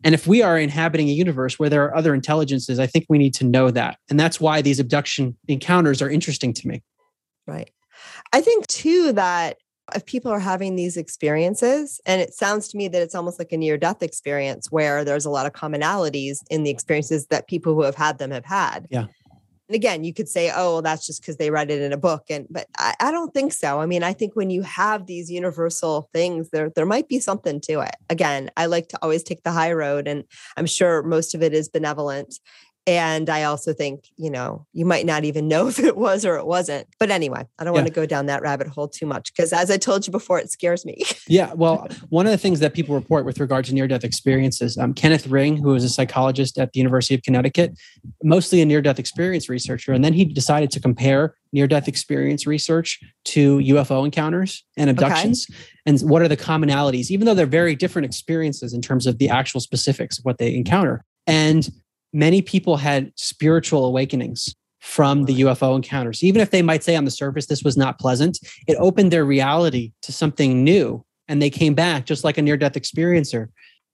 And 0.04 0.16
if 0.16 0.26
we 0.26 0.42
are 0.42 0.58
inhabiting 0.58 1.10
a 1.10 1.12
universe 1.12 1.60
where 1.60 1.70
there 1.70 1.86
are 1.86 1.96
other 1.96 2.16
intelligences, 2.16 2.80
I 2.80 2.88
think 2.88 3.06
we 3.08 3.20
need 3.20 3.36
to 3.36 3.46
know 3.46 3.70
that. 3.70 4.00
And 4.10 4.20
that's 4.20 4.42
why 4.42 4.64
these 4.64 4.80
abduction 4.80 5.38
encounters 5.48 6.02
are 6.02 6.10
interesting 6.10 6.54
to 6.54 6.68
me. 6.68 6.82
Right. 7.46 7.70
I 8.32 8.42
think 8.42 8.68
too 8.68 9.14
that 9.14 9.58
if 9.96 10.06
people 10.06 10.32
are 10.32 10.40
having 10.40 10.76
these 10.76 10.98
experiences, 10.98 12.00
and 12.06 12.22
it 12.22 12.34
sounds 12.34 12.68
to 12.70 12.78
me 12.78 12.88
that 12.88 13.02
it's 13.02 13.16
almost 13.16 13.40
like 13.40 13.52
a 13.52 13.58
near 13.58 13.78
death 13.78 14.04
experience 14.04 14.72
where 14.72 15.04
there's 15.04 15.26
a 15.26 15.30
lot 15.30 15.46
of 15.46 15.54
commonalities 15.54 16.40
in 16.50 16.64
the 16.64 16.70
experiences 16.70 17.28
that 17.28 17.48
people 17.48 17.74
who 17.74 17.84
have 17.84 17.96
had 17.96 18.20
them 18.20 18.32
have 18.32 18.46
had. 18.46 18.88
Yeah. 18.90 19.06
And 19.70 19.76
again, 19.76 20.04
you 20.04 20.16
could 20.16 20.28
say, 20.28 20.50
oh, 20.50 20.74
well, 20.74 20.82
that's 20.82 21.06
just 21.06 21.22
because 21.22 21.38
they 21.38 21.52
read 21.52 21.70
it 21.70 21.80
in 21.80 21.94
a 21.94 21.98
book. 21.98 22.24
And 22.32 22.48
but 22.50 22.66
I, 22.80 22.96
I, 23.00 23.12
don't 23.12 23.32
think 23.36 23.54
so. 23.54 23.80
I 23.80 23.86
mean, 23.86 24.02
I 24.02 24.14
think 24.14 24.36
when 24.36 24.50
you 24.50 24.64
have 24.64 25.06
these 25.06 25.30
universal 25.30 26.10
things, 26.12 26.50
there 26.50 26.72
there 26.76 26.88
might 26.88 27.08
be 27.08 27.20
something 27.20 27.62
to 27.62 27.82
it. 27.82 27.96
Again, 28.10 28.50
I 28.58 28.66
like 28.66 28.88
to 28.90 29.00
always 29.04 29.22
take 29.22 29.44
the 29.44 29.52
high 29.52 29.72
road, 29.74 30.08
and 30.08 30.24
I'm 30.58 30.66
sure 30.66 31.04
most 31.04 31.36
of 31.36 31.44
it 31.44 31.54
is 31.54 31.70
benevolent. 31.70 32.40
And 32.88 33.30
I 33.30 33.44
also 33.44 33.72
think, 33.72 34.06
you 34.18 34.32
know, 34.32 34.66
you 34.74 34.86
might 34.86 35.06
not 35.06 35.24
even 35.24 35.48
know 35.48 35.68
if 35.70 35.80
it 35.80 35.96
was 35.96 36.26
or 36.26 36.38
it 36.38 36.46
wasn't. 36.46 36.88
But 37.00 37.12
anyway, 37.12 37.46
I 37.60 37.64
don't 37.64 37.74
yeah. 37.74 37.82
want 37.82 37.88
to 37.88 37.94
go 37.94 38.06
down 38.06 38.26
that 38.28 38.42
rabbit 38.42 38.68
hole 38.68 38.88
too 38.88 39.06
much 39.06 39.34
because, 39.34 39.54
as 39.54 39.70
I 39.70 39.78
told 39.78 40.08
you 40.08 40.12
before, 40.12 40.40
it 40.40 40.52
scares 40.52 40.86
me. 40.86 41.04
yeah. 41.28 41.54
Well, 41.54 41.88
one 42.10 42.26
of 42.26 42.32
the 42.32 42.38
things 42.38 42.60
that 42.62 42.74
people 42.74 42.96
report 42.96 43.26
with 43.26 43.40
regard 43.40 43.66
to 43.66 43.74
near 43.74 43.88
death 43.88 44.04
experiences, 44.04 44.78
um, 44.78 44.94
Kenneth 44.94 45.28
Ring, 45.28 45.58
who 45.58 45.76
is 45.76 45.84
a 45.84 45.90
psychologist 45.90 46.58
at 46.58 46.74
the 46.74 46.80
University 46.80 47.16
of 47.16 47.22
Connecticut, 47.24 47.78
mostly 48.24 48.62
a 48.62 48.66
near 48.66 48.82
death 48.82 49.00
experience 49.00 49.50
researcher. 49.50 49.94
And 49.94 50.04
then 50.04 50.14
he 50.14 50.26
decided 50.26 50.72
to 50.72 50.80
compare 50.80 51.36
near 51.52 51.68
death 51.68 51.88
experience 51.88 52.46
research 52.46 53.00
to 53.26 53.58
UFO 53.58 54.06
encounters 54.06 54.64
and 54.78 54.90
abductions. 54.90 55.48
Okay. 55.50 55.60
And 55.86 56.00
what 56.02 56.22
are 56.22 56.28
the 56.28 56.38
commonalities, 56.38 57.10
even 57.10 57.26
though 57.26 57.34
they're 57.34 57.46
very 57.46 57.76
different 57.76 58.06
experiences 58.06 58.74
in 58.74 58.82
terms 58.82 59.08
of 59.08 59.18
the 59.18 59.30
actual 59.30 59.60
specifics 59.60 60.20
of 60.20 60.26
what 60.26 60.38
they 60.38 60.54
encounter. 60.54 61.04
And 61.26 61.70
many 62.14 62.42
people 62.42 62.78
had 62.78 63.12
spiritual 63.16 63.86
awakenings 63.86 64.56
from 64.80 65.26
the 65.26 65.42
UFO 65.42 65.76
encounters. 65.76 66.24
Even 66.24 66.42
if 66.42 66.52
they 66.52 66.62
might 66.62 66.84
say 66.84 66.96
on 66.96 67.06
the 67.06 67.12
surface 67.12 67.48
this 67.48 67.64
was 67.64 67.78
not 67.78 68.00
pleasant, 68.00 68.40
it 68.68 68.78
opened 68.80 69.12
their 69.12 69.26
reality 69.26 69.92
to 70.02 70.12
something 70.12 70.64
new. 70.64 71.04
And 71.28 71.42
they 71.42 71.50
came 71.50 71.76
back 71.76 72.06
just 72.06 72.24
like 72.24 72.38
a 72.38 72.42
near 72.42 72.58
death 72.58 72.74
experiencer 72.74 73.48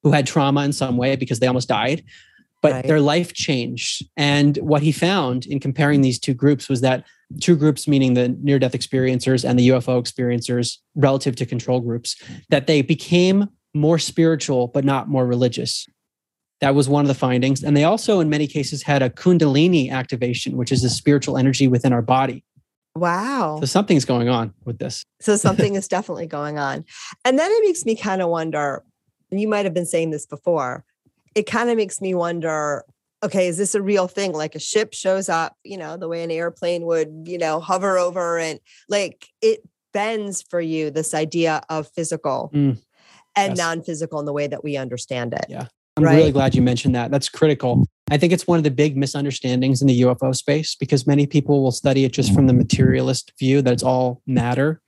who 0.03 0.11
had 0.11 0.27
trauma 0.27 0.63
in 0.63 0.71
some 0.71 0.97
way 0.97 1.15
because 1.15 1.39
they 1.39 1.47
almost 1.47 1.67
died. 1.67 2.03
But 2.61 2.71
right. 2.71 2.87
their 2.87 3.01
life 3.01 3.33
changed. 3.33 4.05
And 4.15 4.57
what 4.57 4.81
he 4.81 4.91
found 4.91 5.45
in 5.45 5.59
comparing 5.59 6.01
these 6.01 6.19
two 6.19 6.33
groups 6.33 6.69
was 6.69 6.81
that 6.81 7.05
two 7.39 7.55
groups, 7.55 7.87
meaning 7.87 8.13
the 8.13 8.29
near 8.41 8.59
death 8.59 8.73
experiencers 8.73 9.47
and 9.47 9.59
the 9.59 9.69
UFO 9.69 10.01
experiencers, 10.01 10.77
relative 10.95 11.35
to 11.37 11.45
control 11.45 11.79
groups, 11.79 12.15
that 12.49 12.67
they 12.67 12.81
became 12.81 13.49
more 13.73 13.99
spiritual, 13.99 14.67
but 14.67 14.85
not 14.85 15.09
more 15.09 15.25
religious. 15.25 15.85
That 16.61 16.73
was 16.73 16.87
one 16.87 17.03
of 17.03 17.07
the 17.07 17.15
findings. 17.15 17.63
And 17.63 17.75
they 17.75 17.83
also, 17.83 18.19
in 18.19 18.29
many 18.29 18.47
cases, 18.47 18.83
had 18.83 19.01
a 19.01 19.09
Kundalini 19.09 19.91
activation, 19.91 20.55
which 20.57 20.71
is 20.71 20.81
the 20.81 20.89
spiritual 20.89 21.37
energy 21.37 21.67
within 21.67 21.91
our 21.91 22.01
body. 22.01 22.43
Wow. 22.95 23.57
So 23.59 23.65
something's 23.65 24.05
going 24.05 24.29
on 24.29 24.53
with 24.63 24.79
this. 24.79 25.03
So 25.19 25.35
something 25.37 25.75
is 25.75 25.87
definitely 25.87 26.27
going 26.27 26.57
on. 26.57 26.85
And 27.25 27.37
then 27.37 27.51
it 27.51 27.65
makes 27.65 27.85
me 27.85 27.95
kind 27.95 28.21
of 28.21 28.29
wonder, 28.29 28.83
and 29.31 29.41
you 29.41 29.47
might 29.47 29.65
have 29.65 29.73
been 29.73 29.85
saying 29.85 30.11
this 30.11 30.25
before, 30.25 30.85
it 31.35 31.45
kind 31.45 31.69
of 31.69 31.75
makes 31.75 31.99
me 31.99 32.15
wonder 32.15 32.85
okay, 33.23 33.47
is 33.47 33.57
this 33.57 33.73
a 33.73 33.81
real 33.81 34.07
thing? 34.07 34.33
Like 34.33 34.53
a 34.53 34.59
ship 34.59 34.93
shows 34.93 35.29
up, 35.29 35.57
you 35.63 35.77
know, 35.77 35.97
the 35.97 36.07
way 36.07 36.23
an 36.23 36.29
airplane 36.29 36.85
would, 36.85 37.23
you 37.25 37.39
know, 37.39 37.59
hover 37.59 37.97
over 37.97 38.37
and 38.37 38.59
like 38.87 39.27
it 39.41 39.61
bends 39.93 40.43
for 40.43 40.61
you 40.61 40.91
this 40.91 41.13
idea 41.13 41.61
of 41.69 41.87
physical 41.87 42.51
mm, 42.53 42.77
and 43.35 43.51
yes. 43.51 43.57
non 43.57 43.81
physical 43.81 44.19
in 44.19 44.25
the 44.25 44.33
way 44.33 44.45
that 44.45 44.63
we 44.63 44.77
understand 44.77 45.33
it. 45.33 45.45
Yeah. 45.49 45.67
I'm 45.97 46.03
right. 46.03 46.15
really 46.15 46.31
glad 46.31 46.55
you 46.55 46.61
mentioned 46.61 46.95
that. 46.95 47.11
That's 47.11 47.29
critical. 47.29 47.87
I 48.11 48.17
think 48.17 48.33
it's 48.33 48.45
one 48.45 48.57
of 48.57 48.63
the 48.63 48.71
big 48.71 48.97
misunderstandings 48.97 49.81
in 49.81 49.87
the 49.87 50.01
UFO 50.01 50.35
space 50.35 50.75
because 50.75 51.07
many 51.07 51.25
people 51.25 51.63
will 51.63 51.71
study 51.71 52.03
it 52.03 52.11
just 52.11 52.33
from 52.33 52.47
the 52.47 52.53
materialist 52.53 53.31
view 53.39 53.61
that 53.61 53.73
it's 53.73 53.83
all 53.83 54.21
matter. 54.27 54.81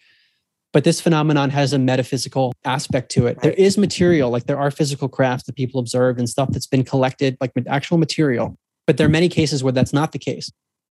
But 0.73 0.83
this 0.83 0.99
phenomenon 0.99 1.49
has 1.49 1.73
a 1.73 1.79
metaphysical 1.79 2.53
aspect 2.65 3.09
to 3.13 3.25
it. 3.25 3.37
Right. 3.37 3.41
There 3.41 3.53
is 3.53 3.77
material, 3.77 4.29
like 4.29 4.45
there 4.45 4.59
are 4.59 4.69
physical 4.69 5.07
crafts 5.07 5.45
that 5.45 5.55
people 5.55 5.79
observe 5.79 6.17
and 6.17 6.29
stuff 6.29 6.49
that's 6.51 6.67
been 6.67 6.83
collected, 6.83 7.37
like 7.39 7.51
actual 7.67 7.97
material. 7.97 8.57
But 8.85 8.97
there 8.97 9.07
are 9.07 9.09
many 9.09 9.29
cases 9.29 9.63
where 9.63 9.73
that's 9.73 9.93
not 9.93 10.11
the 10.11 10.19
case. 10.19 10.51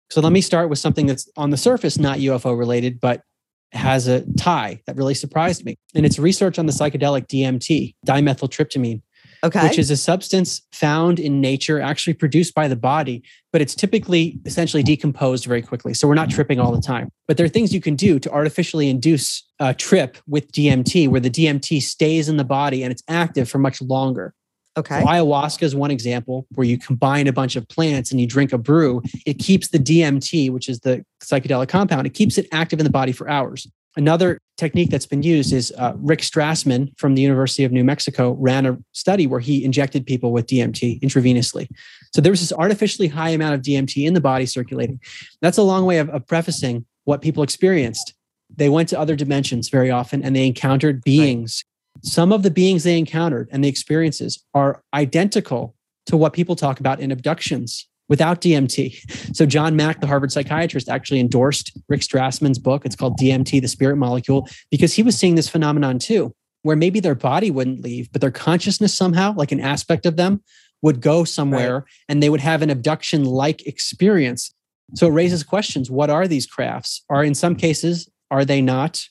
So 0.10 0.22
let 0.22 0.32
me 0.32 0.42
start 0.42 0.70
with 0.70 0.80
something 0.80 1.08
that's 1.08 1.28
on 1.36 1.50
the 1.50 1.58
surface 1.58 1.98
not 1.98 2.20
UFO 2.20 2.58
related, 2.58 3.02
but 3.02 3.24
has 3.72 4.08
a 4.08 4.24
tie 4.38 4.80
that 4.86 4.96
really 4.96 5.16
surprised 5.16 5.66
me. 5.66 5.76
And 5.96 6.06
it's 6.06 6.20
research 6.20 6.60
on 6.60 6.68
the 6.68 6.72
psychedelic 6.72 7.28
DMT, 7.28 7.96
dimethyltryptamine 8.06 9.02
okay. 9.44 9.68
which 9.68 9.78
is 9.78 9.92
a 9.92 9.98
substance 9.98 10.62
found 10.72 11.20
in 11.20 11.42
nature, 11.42 11.80
actually 11.80 12.14
produced 12.14 12.54
by 12.54 12.68
the 12.68 12.76
body, 12.76 13.24
but 13.52 13.62
it's 13.62 13.76
typically 13.76 14.40
essentially 14.46 14.84
decomposed 14.84 15.46
very 15.46 15.62
quickly. 15.62 15.94
So 15.94 16.08
we're 16.08 16.16
not 16.16 16.30
tripping 16.30 16.60
all 16.60 16.72
the 16.72 16.82
time. 16.82 17.10
But 17.28 17.38
there 17.38 17.46
are 17.46 17.50
things 17.50 17.74
you 17.74 17.82
can 17.82 17.96
do 17.96 18.20
to 18.20 18.32
artificially 18.32 18.90
induce 18.90 19.44
a 19.60 19.74
trip 19.74 20.18
with 20.28 20.52
DMT, 20.52 21.10
where 21.10 21.22
the 21.22 21.30
DMT 21.30 21.82
stays 21.82 22.30
in 22.30 22.38
the 22.38 22.44
body 22.44 22.84
and 22.84 22.92
it's 22.92 23.04
active 23.08 23.50
for 23.50 23.60
much 23.60 23.82
longer. 23.82 24.34
Okay. 24.76 25.02
So 25.02 25.06
ayahuasca 25.06 25.62
is 25.64 25.76
one 25.76 25.92
example 25.92 26.48
where 26.56 26.66
you 26.66 26.80
combine 26.80 27.28
a 27.28 27.34
bunch 27.34 27.56
of 27.56 27.68
plants 27.70 28.12
and 28.12 28.20
you 28.20 28.26
drink 28.26 28.54
a 28.54 28.58
brew. 28.58 29.04
It 29.26 29.36
keeps 29.36 29.68
the 29.68 29.78
DMT, 29.78 30.50
which 30.50 30.68
is 30.68 30.80
the 30.80 31.06
psychedelic 31.22 31.68
compound, 31.68 32.08
it 32.08 32.14
keeps 32.14 32.38
it 32.38 32.48
active 32.52 32.80
in 32.80 32.84
the 32.84 32.92
body 32.92 33.12
for 33.12 33.30
hours. 33.30 33.68
Another 33.96 34.40
technique 34.58 34.90
that's 34.90 35.06
been 35.06 35.22
used 35.22 35.54
is 35.54 35.72
uh, 35.78 35.94
Rick 35.98 36.22
Strassman 36.22 36.98
from 36.98 37.16
the 37.16 37.22
University 37.22 37.64
of 37.64 37.72
New 37.72 37.84
Mexico 37.84 38.32
ran 38.40 38.66
a 38.66 38.78
study 38.92 39.28
where 39.28 39.40
he 39.40 39.64
injected 39.64 40.06
people 40.06 40.32
with 40.32 40.48
DMT 40.48 41.00
intravenously. 41.02 41.68
So 42.14 42.22
there 42.22 42.32
was 42.32 42.40
this 42.40 42.54
artificially 42.54 43.08
high 43.08 43.30
amount 43.30 43.56
of 43.56 43.62
DMT 43.62 44.06
in 44.06 44.14
the 44.14 44.22
body 44.22 44.46
circulating. 44.46 45.00
That's 45.42 45.58
a 45.58 45.64
long 45.64 45.86
way 45.86 46.00
of, 46.00 46.10
of 46.10 46.26
prefacing 46.26 46.86
what 47.06 47.22
people 47.22 47.44
experienced. 47.44 48.14
They 48.56 48.70
went 48.70 48.90
to 48.90 49.00
other 49.00 49.16
dimensions 49.16 49.70
very 49.70 49.92
often 49.92 50.24
and 50.24 50.36
they 50.36 50.48
encountered 50.48 51.04
beings. 51.04 51.64
Right. 51.98 52.06
Some 52.06 52.32
of 52.32 52.44
the 52.44 52.52
beings 52.52 52.84
they 52.84 52.98
encountered 52.98 53.50
and 53.52 53.64
the 53.64 53.70
experiences 53.70 54.44
are 54.54 54.82
identical 54.94 55.76
to 56.08 56.18
what 56.18 56.34
people 56.34 56.56
talk 56.56 56.80
about 56.80 57.00
in 57.00 57.12
abductions 57.12 57.88
without 58.10 58.42
DMT. 58.42 59.36
So 59.36 59.46
John 59.46 59.76
Mack, 59.76 60.02
the 60.02 60.08
Harvard 60.08 60.32
psychiatrist, 60.32 60.90
actually 60.90 61.20
endorsed 61.20 61.78
Rick 61.88 62.02
Strassman's 62.02 62.60
book. 62.60 62.86
It's 62.86 62.96
called 62.96 63.18
DMT, 63.18 63.62
the 63.62 63.68
spirit 63.68 63.96
molecule, 63.96 64.48
because 64.70 64.94
he 64.94 65.04
was 65.04 65.18
seeing 65.18 65.36
this 65.36 65.50
phenomenon 65.50 66.00
too, 66.00 66.34
where 66.64 66.76
maybe 66.76 67.00
their 67.00 67.16
body 67.16 67.50
wouldn't 67.52 67.82
leave, 67.82 68.12
but 68.12 68.22
their 68.22 68.32
consciousness 68.32 68.96
somehow, 68.96 69.34
like 69.36 69.52
an 69.52 69.60
aspect 69.60 70.06
of 70.06 70.18
them, 70.18 70.44
would 70.82 71.00
go 71.02 71.24
somewhere 71.24 71.76
right. 71.76 71.84
and 72.10 72.22
they 72.22 72.30
would 72.30 72.42
have 72.42 72.62
an 72.62 72.70
abduction 72.70 73.24
like 73.24 73.66
experience. 73.66 74.54
So 74.96 75.08
it 75.08 75.12
raises 75.12 75.44
questions. 75.44 75.90
What 75.90 76.10
are 76.10 76.28
these 76.28 76.46
crafts? 76.46 77.04
Are 77.10 77.24
in 77.24 77.36
some 77.36 77.56
cases, 77.56 78.10
are 78.30 78.44
they 78.46 78.62
not 78.62 79.08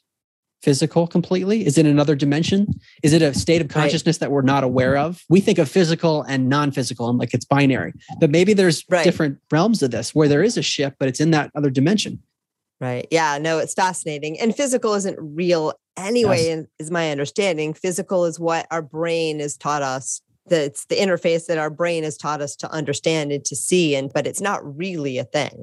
physical 0.63 1.07
completely? 1.07 1.67
Is 1.67 1.79
it 1.79 1.87
another 1.87 2.15
dimension? 2.15 2.67
Is 3.03 3.13
it 3.13 3.23
a 3.23 3.35
state 3.35 3.61
of 3.61 3.69
consciousness 3.69 4.17
right. 4.17 4.21
that 4.21 4.31
we're 4.31 4.43
not 4.43 4.65
aware 4.65 4.97
of? 4.97 5.23
We 5.29 5.41
think 5.41 5.59
of 5.59 5.69
physical 5.69 6.23
and 6.23 6.49
non-physical 6.49 7.09
and 7.09 7.19
like 7.19 7.35
it's 7.35 7.45
binary, 7.45 7.93
but 8.21 8.31
maybe 8.31 8.53
there's 8.53 8.85
right. 8.89 9.05
different 9.05 9.39
realms 9.51 9.83
of 9.83 9.91
this 9.91 10.15
where 10.15 10.29
there 10.29 10.43
is 10.43 10.57
a 10.57 10.63
ship, 10.63 10.95
but 10.99 11.09
it's 11.09 11.21
in 11.21 11.33
that 11.33 11.51
other 11.55 11.71
dimension. 11.71 12.23
Right. 12.81 13.07
Yeah. 13.11 13.39
No, 13.39 13.59
it's 13.59 13.75
fascinating. 13.75 14.41
And 14.41 14.57
physical 14.57 14.95
isn't 14.95 15.17
real 15.21 15.75
anyway, 15.97 16.47
yes. 16.47 16.67
is 16.81 16.91
my 16.91 17.11
understanding. 17.11 17.75
Physical 17.75 18.25
is 18.25 18.41
what 18.41 18.67
our 18.71 18.83
brain 18.83 19.39
has 19.39 19.57
taught 19.57 19.83
us. 19.83 20.21
That 20.47 20.65
it's 20.65 20.87
the 20.87 20.97
interface 20.97 21.47
that 21.47 21.59
our 21.59 21.71
brain 21.71 22.03
has 22.03 22.17
taught 22.17 22.41
us 22.41 22.57
to 22.57 22.71
understand 22.73 23.31
and 23.31 23.45
to 23.45 23.55
see, 23.55 23.95
and 23.95 24.13
but 24.13 24.27
it's 24.27 24.41
not 24.41 24.77
really 24.77 25.19
a 25.19 25.25
thing 25.25 25.63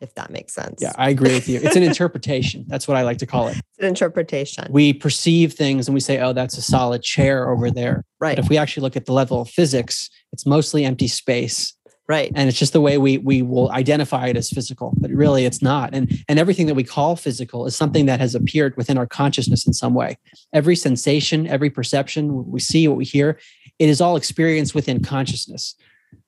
if 0.00 0.14
that 0.14 0.30
makes 0.30 0.54
sense. 0.54 0.80
Yeah, 0.80 0.92
I 0.96 1.10
agree 1.10 1.34
with 1.34 1.48
you. 1.48 1.60
It's 1.62 1.76
an 1.76 1.82
interpretation. 1.92 2.64
That's 2.68 2.88
what 2.88 2.96
I 2.96 3.02
like 3.02 3.18
to 3.18 3.26
call 3.26 3.48
it. 3.48 3.56
It's 3.56 3.78
an 3.78 3.86
interpretation. 3.86 4.66
We 4.70 4.92
perceive 4.92 5.52
things 5.52 5.88
and 5.88 5.94
we 5.94 6.00
say, 6.00 6.20
oh, 6.20 6.32
that's 6.32 6.56
a 6.56 6.62
solid 6.62 7.02
chair 7.02 7.50
over 7.50 7.70
there. 7.70 8.04
Right. 8.18 8.36
But 8.36 8.44
if 8.44 8.50
we 8.50 8.56
actually 8.56 8.82
look 8.82 8.96
at 8.96 9.06
the 9.06 9.12
level 9.12 9.42
of 9.42 9.50
physics, 9.50 10.08
it's 10.32 10.46
mostly 10.46 10.84
empty 10.84 11.08
space. 11.08 11.74
Right. 12.08 12.32
And 12.34 12.48
it's 12.48 12.58
just 12.58 12.72
the 12.72 12.80
way 12.80 12.98
we 12.98 13.18
we 13.18 13.40
will 13.40 13.70
identify 13.70 14.26
it 14.26 14.36
as 14.36 14.50
physical, 14.50 14.92
but 14.98 15.12
really 15.12 15.44
it's 15.44 15.62
not. 15.62 15.94
And 15.94 16.10
and 16.28 16.40
everything 16.40 16.66
that 16.66 16.74
we 16.74 16.82
call 16.82 17.14
physical 17.14 17.66
is 17.66 17.76
something 17.76 18.06
that 18.06 18.18
has 18.18 18.34
appeared 18.34 18.76
within 18.76 18.98
our 18.98 19.06
consciousness 19.06 19.64
in 19.64 19.72
some 19.72 19.94
way. 19.94 20.18
Every 20.52 20.74
sensation, 20.74 21.46
every 21.46 21.70
perception, 21.70 22.34
what 22.34 22.48
we 22.48 22.58
see, 22.58 22.88
what 22.88 22.96
we 22.96 23.04
hear, 23.04 23.38
it 23.78 23.88
is 23.88 24.00
all 24.00 24.16
experienced 24.16 24.74
within 24.74 25.04
consciousness. 25.04 25.76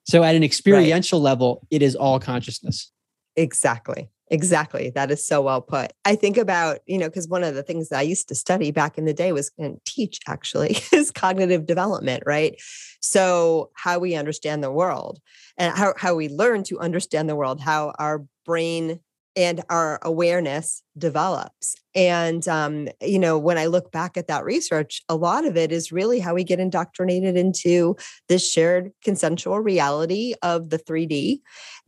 So 0.05 0.23
at 0.23 0.35
an 0.35 0.43
experiential 0.43 1.19
right. 1.19 1.25
level, 1.25 1.67
it 1.69 1.81
is 1.81 1.97
all 1.97 2.17
consciousness. 2.17 2.92
Exactly. 3.35 4.09
Exactly. 4.31 4.89
That 4.95 5.11
is 5.11 5.25
so 5.25 5.41
well 5.41 5.61
put. 5.61 5.91
I 6.05 6.15
think 6.15 6.37
about, 6.37 6.79
you 6.87 6.97
know, 6.97 7.07
because 7.07 7.27
one 7.27 7.43
of 7.43 7.53
the 7.55 7.61
things 7.61 7.89
that 7.89 7.99
I 7.99 8.03
used 8.03 8.27
to 8.29 8.35
study 8.35 8.71
back 8.71 8.97
in 8.97 9.05
the 9.05 9.13
day 9.13 9.31
was 9.31 9.51
and 9.59 9.77
teach 9.85 10.19
actually 10.27 10.77
is 10.91 11.11
cognitive 11.11 11.65
development, 11.67 12.23
right? 12.25 12.55
So 13.01 13.69
how 13.75 13.99
we 13.99 14.15
understand 14.15 14.63
the 14.63 14.71
world 14.71 15.19
and 15.57 15.75
how, 15.77 15.93
how 15.97 16.15
we 16.15 16.29
learn 16.29 16.63
to 16.65 16.79
understand 16.79 17.29
the 17.29 17.35
world, 17.35 17.61
how 17.61 17.93
our 17.99 18.25
brain 18.45 18.99
and 19.35 19.63
our 19.69 19.99
awareness 20.03 20.83
develops. 20.97 21.75
And, 21.95 22.47
um, 22.47 22.87
you 23.01 23.19
know, 23.19 23.37
when 23.37 23.57
I 23.57 23.65
look 23.65 23.91
back 23.91 24.15
at 24.15 24.27
that 24.27 24.45
research, 24.45 25.01
a 25.09 25.15
lot 25.15 25.45
of 25.45 25.57
it 25.57 25.71
is 25.71 25.91
really 25.91 26.19
how 26.19 26.33
we 26.35 26.43
get 26.43 26.59
indoctrinated 26.59 27.35
into 27.35 27.95
this 28.29 28.47
shared 28.49 28.91
consensual 29.03 29.59
reality 29.59 30.33
of 30.43 30.69
the 30.69 30.77
3D 30.77 31.41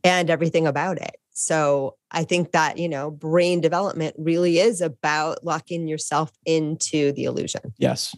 and 0.04 0.28
everything 0.28 0.66
about 0.66 0.98
it. 0.98 1.16
So 1.38 1.96
I 2.12 2.24
think 2.24 2.52
that, 2.52 2.78
you 2.78 2.88
know, 2.88 3.10
brain 3.10 3.60
development 3.60 4.16
really 4.18 4.58
is 4.58 4.80
about 4.80 5.44
locking 5.44 5.86
yourself 5.86 6.32
into 6.46 7.12
the 7.12 7.24
illusion. 7.24 7.74
Yes. 7.76 8.16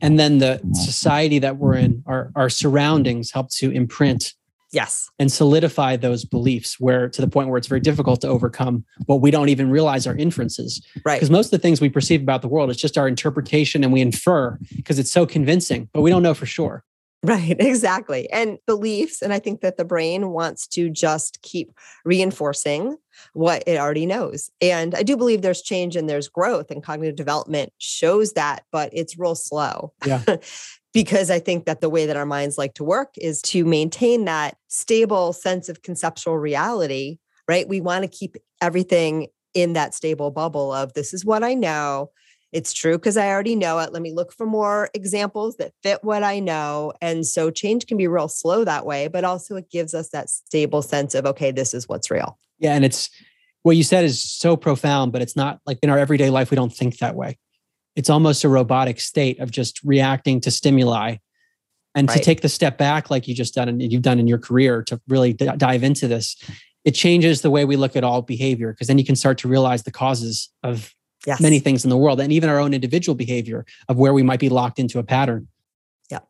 And 0.00 0.16
then 0.16 0.38
the 0.38 0.60
mm-hmm. 0.62 0.72
society 0.74 1.40
that 1.40 1.56
we're 1.56 1.74
in, 1.74 2.04
our, 2.06 2.30
our 2.36 2.48
surroundings 2.48 3.32
help 3.32 3.50
to 3.56 3.72
imprint 3.72 4.34
Yes. 4.74 5.10
And 5.18 5.30
solidify 5.30 5.96
those 5.96 6.24
beliefs 6.24 6.80
where 6.80 7.06
to 7.06 7.20
the 7.20 7.28
point 7.28 7.50
where 7.50 7.58
it's 7.58 7.66
very 7.66 7.80
difficult 7.80 8.22
to 8.22 8.28
overcome 8.28 8.86
what 9.04 9.20
we 9.20 9.30
don't 9.30 9.50
even 9.50 9.68
realize 9.68 10.06
are 10.06 10.16
inferences. 10.16 10.82
Right. 11.04 11.16
Because 11.16 11.28
most 11.28 11.48
of 11.48 11.50
the 11.50 11.58
things 11.58 11.82
we 11.82 11.90
perceive 11.90 12.22
about 12.22 12.40
the 12.40 12.48
world 12.48 12.70
it's 12.70 12.80
just 12.80 12.96
our 12.96 13.06
interpretation 13.06 13.84
and 13.84 13.92
we 13.92 14.00
infer 14.00 14.58
because 14.74 14.98
it's 14.98 15.12
so 15.12 15.26
convincing, 15.26 15.90
but 15.92 16.00
we 16.00 16.08
don't 16.08 16.22
know 16.22 16.32
for 16.32 16.46
sure. 16.46 16.84
Right, 17.24 17.56
exactly. 17.60 18.28
And 18.30 18.58
beliefs. 18.66 19.22
And 19.22 19.32
I 19.32 19.38
think 19.38 19.60
that 19.60 19.76
the 19.76 19.84
brain 19.84 20.30
wants 20.30 20.66
to 20.68 20.90
just 20.90 21.40
keep 21.42 21.72
reinforcing 22.04 22.96
what 23.32 23.62
it 23.66 23.78
already 23.78 24.06
knows. 24.06 24.50
And 24.60 24.94
I 24.94 25.02
do 25.02 25.16
believe 25.16 25.42
there's 25.42 25.62
change 25.62 25.94
and 25.96 26.08
there's 26.08 26.28
growth, 26.28 26.70
and 26.70 26.82
cognitive 26.82 27.16
development 27.16 27.72
shows 27.78 28.32
that, 28.32 28.64
but 28.72 28.90
it's 28.92 29.18
real 29.18 29.34
slow. 29.34 29.92
Yeah. 30.04 30.22
because 30.92 31.30
I 31.30 31.38
think 31.38 31.64
that 31.66 31.80
the 31.80 31.88
way 31.88 32.06
that 32.06 32.16
our 32.16 32.26
minds 32.26 32.58
like 32.58 32.74
to 32.74 32.84
work 32.84 33.14
is 33.16 33.40
to 33.42 33.64
maintain 33.64 34.24
that 34.26 34.56
stable 34.68 35.32
sense 35.32 35.68
of 35.68 35.82
conceptual 35.82 36.38
reality, 36.38 37.18
right? 37.48 37.68
We 37.68 37.80
want 37.80 38.02
to 38.02 38.08
keep 38.08 38.36
everything 38.60 39.28
in 39.54 39.74
that 39.74 39.94
stable 39.94 40.30
bubble 40.30 40.72
of 40.72 40.92
this 40.94 41.14
is 41.14 41.24
what 41.24 41.42
I 41.44 41.54
know. 41.54 42.10
It's 42.52 42.74
true 42.74 42.98
because 42.98 43.16
I 43.16 43.28
already 43.28 43.56
know 43.56 43.78
it. 43.78 43.92
Let 43.92 44.02
me 44.02 44.12
look 44.12 44.32
for 44.32 44.44
more 44.44 44.90
examples 44.92 45.56
that 45.56 45.72
fit 45.82 46.04
what 46.04 46.22
I 46.22 46.38
know. 46.38 46.92
And 47.00 47.26
so 47.26 47.50
change 47.50 47.86
can 47.86 47.96
be 47.96 48.06
real 48.06 48.28
slow 48.28 48.64
that 48.64 48.84
way, 48.84 49.08
but 49.08 49.24
also 49.24 49.56
it 49.56 49.70
gives 49.70 49.94
us 49.94 50.10
that 50.10 50.28
stable 50.28 50.82
sense 50.82 51.14
of, 51.14 51.24
okay, 51.24 51.50
this 51.50 51.72
is 51.72 51.88
what's 51.88 52.10
real. 52.10 52.38
Yeah. 52.58 52.74
And 52.74 52.84
it's 52.84 53.08
what 53.62 53.76
you 53.76 53.82
said 53.82 54.04
is 54.04 54.22
so 54.22 54.56
profound, 54.56 55.12
but 55.12 55.22
it's 55.22 55.34
not 55.34 55.60
like 55.64 55.78
in 55.82 55.88
our 55.88 55.98
everyday 55.98 56.28
life, 56.28 56.50
we 56.50 56.56
don't 56.56 56.72
think 56.72 56.98
that 56.98 57.14
way. 57.14 57.38
It's 57.96 58.10
almost 58.10 58.44
a 58.44 58.48
robotic 58.48 59.00
state 59.00 59.40
of 59.40 59.50
just 59.50 59.82
reacting 59.82 60.40
to 60.42 60.50
stimuli. 60.50 61.16
And 61.94 62.08
right. 62.08 62.16
to 62.16 62.24
take 62.24 62.40
the 62.40 62.48
step 62.48 62.78
back, 62.78 63.10
like 63.10 63.28
you 63.28 63.34
just 63.34 63.54
done 63.54 63.68
and 63.68 63.80
you've 63.80 64.02
done 64.02 64.18
in 64.18 64.26
your 64.26 64.38
career, 64.38 64.82
to 64.84 65.00
really 65.08 65.32
d- 65.32 65.48
dive 65.56 65.82
into 65.82 66.08
this, 66.08 66.36
it 66.84 66.92
changes 66.92 67.42
the 67.42 67.50
way 67.50 67.64
we 67.64 67.76
look 67.76 67.96
at 67.96 68.04
all 68.04 68.22
behavior 68.22 68.72
because 68.72 68.88
then 68.88 68.98
you 68.98 69.04
can 69.04 69.16
start 69.16 69.38
to 69.38 69.48
realize 69.48 69.82
the 69.82 69.90
causes 69.90 70.50
of 70.62 70.94
yes. 71.26 71.40
many 71.40 71.58
things 71.58 71.84
in 71.84 71.90
the 71.90 71.96
world 71.96 72.20
and 72.20 72.32
even 72.32 72.48
our 72.48 72.58
own 72.58 72.74
individual 72.74 73.14
behavior 73.14 73.64
of 73.88 73.96
where 73.96 74.12
we 74.12 74.22
might 74.22 74.40
be 74.40 74.48
locked 74.48 74.78
into 74.78 74.98
a 74.98 75.02
pattern. 75.02 75.48
Yeah. 76.10 76.20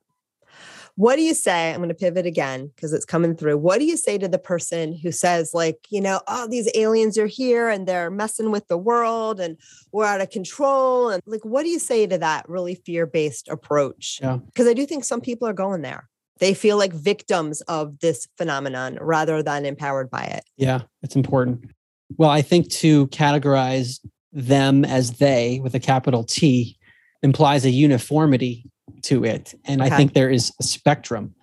What 0.96 1.16
do 1.16 1.22
you 1.22 1.34
say? 1.34 1.70
I'm 1.70 1.78
going 1.78 1.88
to 1.88 1.94
pivot 1.94 2.26
again 2.26 2.70
because 2.74 2.92
it's 2.92 3.04
coming 3.04 3.34
through. 3.34 3.58
What 3.58 3.78
do 3.78 3.84
you 3.84 3.96
say 3.96 4.18
to 4.18 4.28
the 4.28 4.38
person 4.38 4.96
who 4.96 5.10
says, 5.10 5.52
like, 5.54 5.78
you 5.90 6.00
know, 6.00 6.20
oh, 6.26 6.46
these 6.48 6.70
aliens 6.74 7.16
are 7.18 7.26
here 7.26 7.68
and 7.68 7.86
they're 7.86 8.10
messing 8.10 8.50
with 8.50 8.68
the 8.68 8.78
world 8.78 9.40
and 9.40 9.56
we're 9.92 10.04
out 10.04 10.20
of 10.20 10.30
control? 10.30 11.08
And 11.08 11.22
like, 11.26 11.44
what 11.44 11.62
do 11.62 11.70
you 11.70 11.78
say 11.78 12.06
to 12.06 12.18
that 12.18 12.48
really 12.48 12.74
fear 12.74 13.06
based 13.06 13.48
approach? 13.48 14.18
Yeah. 14.22 14.38
Because 14.46 14.66
I 14.66 14.74
do 14.74 14.84
think 14.86 15.04
some 15.04 15.20
people 15.20 15.48
are 15.48 15.54
going 15.54 15.82
there. 15.82 16.08
They 16.38 16.54
feel 16.54 16.76
like 16.76 16.92
victims 16.92 17.60
of 17.62 18.00
this 18.00 18.26
phenomenon 18.36 18.98
rather 19.00 19.42
than 19.44 19.64
empowered 19.64 20.10
by 20.10 20.24
it. 20.24 20.42
Yeah, 20.56 20.80
it's 21.02 21.14
important. 21.14 21.70
Well, 22.16 22.30
I 22.30 22.42
think 22.42 22.68
to 22.70 23.06
categorize 23.08 24.00
them 24.32 24.84
as 24.84 25.12
they 25.18 25.60
with 25.62 25.74
a 25.74 25.80
capital 25.80 26.24
T 26.24 26.78
implies 27.22 27.64
a 27.64 27.70
uniformity 27.70 28.64
to 29.02 29.24
it. 29.24 29.54
And 29.64 29.80
okay. 29.80 29.90
I 29.90 29.96
think 29.96 30.14
there 30.14 30.30
is 30.30 30.52
a 30.60 30.62
spectrum. 30.62 31.34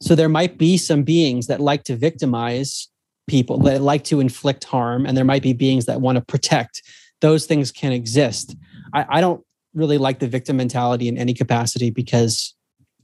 So 0.00 0.14
there 0.14 0.28
might 0.28 0.58
be 0.58 0.76
some 0.76 1.02
beings 1.02 1.46
that 1.48 1.60
like 1.60 1.84
to 1.84 1.96
victimize 1.96 2.88
people, 3.28 3.58
that 3.58 3.82
like 3.82 4.04
to 4.04 4.20
inflict 4.20 4.64
harm, 4.64 5.06
and 5.06 5.16
there 5.16 5.24
might 5.24 5.42
be 5.42 5.52
beings 5.52 5.86
that 5.86 6.00
want 6.00 6.16
to 6.16 6.24
protect. 6.24 6.82
Those 7.20 7.46
things 7.46 7.72
can 7.72 7.92
exist. 7.92 8.56
I, 8.94 9.06
I 9.08 9.20
don't 9.20 9.44
really 9.74 9.98
like 9.98 10.18
the 10.18 10.28
victim 10.28 10.56
mentality 10.56 11.08
in 11.08 11.18
any 11.18 11.34
capacity 11.34 11.90
because 11.90 12.54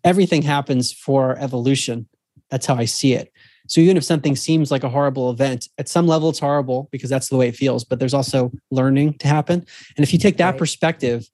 everything 0.03 0.43
happens 0.43 0.93
for 0.93 1.37
evolution. 1.39 2.09
That's 2.51 2.67
how 2.67 2.77
I 2.77 2.85
see 2.85 3.15
it. 3.15 3.33
So 3.67 3.81
even 3.81 3.97
if 3.97 4.05
something 4.05 4.37
seems 4.37 4.71
like 4.71 4.85
a 4.85 4.89
horrible 4.89 5.31
event, 5.31 5.69
at 5.79 5.89
some 5.89 6.07
level 6.07 6.29
it's 6.29 6.39
horrible 6.39 6.89
because 6.93 7.11
that's 7.11 7.29
the 7.29 7.37
way 7.37 7.49
it 7.49 7.57
feels, 7.57 7.85
but 7.85 7.99
there's 7.99 8.15
also 8.15 8.53
learning 8.71 9.15
to 9.19 9.29
happen. 9.29 9.65
And 9.97 10.05
if 10.05 10.13
you 10.13 10.19
take 10.19 10.37
that 10.37 10.51
right. 10.51 10.59
perspective, 10.59 11.29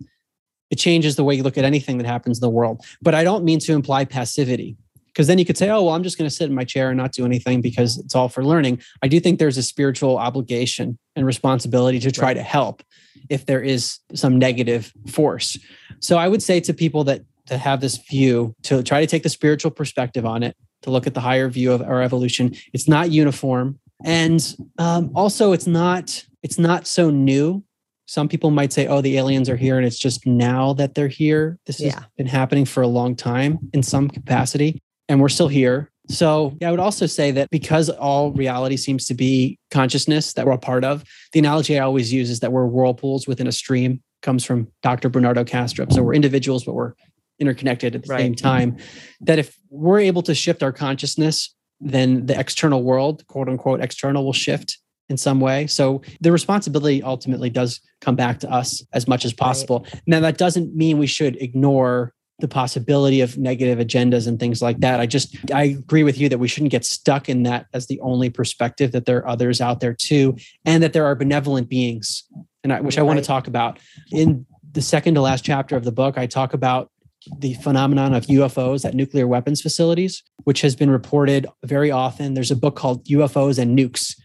it 0.71 0.77
changes 0.77 1.17
the 1.17 1.25
way 1.25 1.35
you 1.35 1.43
look 1.43 1.59
at 1.59 1.65
anything 1.65 1.99
that 1.99 2.07
happens 2.07 2.39
in 2.39 2.43
the 2.43 2.51
world. 2.51 2.85
But 3.03 3.15
I 3.15 3.25
don't 3.25 3.45
mean 3.45 3.59
to 3.61 3.73
imply 3.73 4.05
passivity 4.05 4.77
because 5.09 5.27
then 5.27 5.39
you 5.39 5.45
could 5.45 5.59
say, 5.59 5.69
oh, 5.69 5.83
well, 5.83 5.95
I'm 5.95 6.05
just 6.05 6.17
going 6.17 6.31
to 6.31 6.35
sit 6.35 6.49
in 6.49 6.55
my 6.55 6.65
chair 6.65 6.91
and 6.91 6.97
not 6.97 7.13
do 7.13 7.25
anything 7.25 7.61
because 7.61 7.99
it's 7.99 8.15
all 8.15 8.29
for 8.29 8.45
learning. 8.45 8.81
I 9.03 9.09
do 9.09 9.19
think 9.19 9.41
there's 9.41 9.59
a 9.59 9.63
spiritual 9.63 10.17
obligation 10.17 10.99
and 11.17 11.27
responsibility 11.27 11.99
to 12.01 12.13
try 12.13 12.29
right. 12.29 12.35
to 12.35 12.43
help 12.43 12.85
if 13.29 13.47
there 13.47 13.61
is 13.61 13.99
some 14.15 14.39
negative 14.39 14.93
force. 15.09 15.59
So 15.99 16.17
I 16.17 16.29
would 16.29 16.43
say 16.43 16.61
to 16.61 16.73
people 16.73 17.05
that 17.05 17.23
that 17.47 17.59
have 17.59 17.81
this 17.81 17.97
view 17.97 18.55
to 18.63 18.81
try 18.83 19.01
to 19.01 19.09
take 19.09 19.25
the 19.25 19.29
spiritual 19.29 19.73
perspective 19.73 20.25
on 20.25 20.45
it 20.45 20.57
to 20.83 20.91
look 20.91 21.07
at 21.07 21.15
the 21.15 21.21
higher 21.21 21.49
view 21.49 21.73
of 21.73 21.83
our 21.83 22.03
evolution. 22.03 22.55
It's 22.73 22.89
not 22.89 23.11
uniform, 23.11 23.79
and 24.05 24.57
um, 24.79 25.11
also 25.15 25.53
it's 25.53 25.67
not 25.67 26.25
it's 26.43 26.59
not 26.59 26.87
so 26.87 27.11
new. 27.11 27.63
Some 28.07 28.29
people 28.29 28.51
might 28.51 28.73
say, 28.73 28.87
"Oh, 28.87 29.01
the 29.01 29.19
aliens 29.19 29.49
are 29.49 29.57
here, 29.57 29.77
and 29.77 29.87
it's 29.87 29.99
just 29.99 30.27
now 30.27 30.73
that 30.75 30.95
they're 30.95 31.09
here." 31.09 31.59
This 31.67 31.81
yeah. 31.81 31.95
has 31.95 32.05
been 32.17 32.27
happening 32.27 32.65
for 32.65 32.83
a 32.83 32.89
long 32.89 33.15
time 33.15 33.59
in 33.73 33.83
some 33.83 34.09
capacity, 34.09 34.83
and 35.09 35.21
we're 35.21 35.29
still 35.29 35.49
here. 35.49 35.91
So, 36.11 36.57
yeah, 36.61 36.69
I 36.69 36.71
would 36.73 36.81
also 36.81 37.07
say 37.07 37.31
that 37.31 37.51
because 37.51 37.89
all 37.89 38.33
reality 38.33 38.77
seems 38.77 39.07
to 39.07 39.15
be 39.15 39.59
consciousness 39.71 40.33
that 40.33 40.45
we're 40.45 40.53
a 40.53 40.59
part 40.59 40.85
of, 40.85 41.05
the 41.33 41.39
analogy 41.39 41.79
I 41.79 41.85
always 41.85 42.13
use 42.13 42.31
is 42.31 42.41
that 42.41 42.51
we're 42.51 42.67
whirlpools 42.67 43.29
within 43.29 43.47
a 43.47 43.53
stream. 43.53 44.03
Comes 44.21 44.45
from 44.45 44.69
Dr. 44.83 45.09
Bernardo 45.09 45.45
Kastrup. 45.45 45.93
So 45.93 46.03
we're 46.03 46.15
individuals, 46.15 46.65
but 46.65 46.75
we're 46.75 46.95
interconnected 47.41 47.95
at 47.95 48.05
the 48.05 48.13
right. 48.13 48.21
same 48.21 48.35
time 48.35 48.77
that 49.21 49.39
if 49.39 49.57
we're 49.71 50.01
able 50.01 50.23
to 50.23 50.35
shift 50.35 50.63
our 50.63 50.73
consciousness 50.73 51.55
then 51.81 52.27
the 52.27 52.39
external 52.39 52.83
world 52.83 53.27
quote 53.27 53.49
unquote 53.49 53.81
external 53.81 54.25
will 54.25 54.33
shift 54.33 54.79
in 55.09 55.17
some 55.17 55.41
way 55.41 55.67
so 55.67 56.03
the 56.21 56.31
responsibility 56.31 57.03
ultimately 57.03 57.51
does 57.51 57.81
come 58.01 58.15
back 58.15 58.39
to 58.39 58.51
us 58.51 58.85
as 58.93 59.09
much 59.09 59.25
as 59.25 59.33
possible 59.33 59.81
right. 59.81 60.03
now 60.07 60.21
that 60.21 60.39
doesn't 60.39 60.75
mean 60.77 60.99
we 60.99 61.07
should 61.07 61.41
ignore 61.43 62.13
the 62.41 62.49
possibility 62.49 63.21
of 63.21 63.39
negative 63.39 63.79
agendas 63.79 64.27
and 64.27 64.41
things 64.41 64.61
like 64.61 64.81
that. 64.81 64.99
I 64.99 65.07
just 65.07 65.37
I 65.53 65.65
agree 65.65 66.03
with 66.03 66.19
you 66.19 66.29
that 66.29 66.39
we 66.39 66.49
shouldn't 66.49 66.73
get 66.73 66.85
stuck 66.85 67.29
in 67.29 67.45
that 67.45 67.67
as 67.73 67.87
the 67.87 68.01
only 68.01 68.31
perspective 68.31 68.93
that 68.93 69.07
there 69.07 69.19
are 69.19 69.29
others 69.29 69.61
out 69.61 69.81
there 69.81 69.95
too 69.95 70.37
and 70.65 70.83
that 70.83 70.93
there 70.93 71.05
are 71.05 71.15
benevolent 71.15 71.69
beings 71.69 72.25
and 72.65 72.73
I, 72.73 72.81
which 72.81 72.99
I 72.99 73.03
want 73.03 73.19
to 73.19 73.25
talk 73.25 73.47
about 73.47 73.79
in 74.11 74.47
the 74.73 74.83
second 74.83 75.15
to 75.15 75.21
last 75.21 75.45
chapter 75.45 75.77
of 75.77 75.85
the 75.85 75.93
book 75.93 76.19
I 76.19 76.27
talk 76.27 76.55
about 76.55 76.90
the 77.39 77.55
phenomenon 77.55 78.15
of 78.15 78.27
UFOs 78.27 78.85
at 78.85 78.95
nuclear 78.95 79.27
weapons 79.27 79.61
facilities, 79.61 80.23
which 80.45 80.61
has 80.63 80.75
been 80.75 80.91
reported 80.91 81.47
very 81.65 81.91
often. 81.91 82.35
There's 82.35 82.51
a 82.51 82.57
book 82.57 82.77
called 82.77 83.05
UFOs 83.07 83.59
and 83.59 83.79
Nukes, 83.79 84.17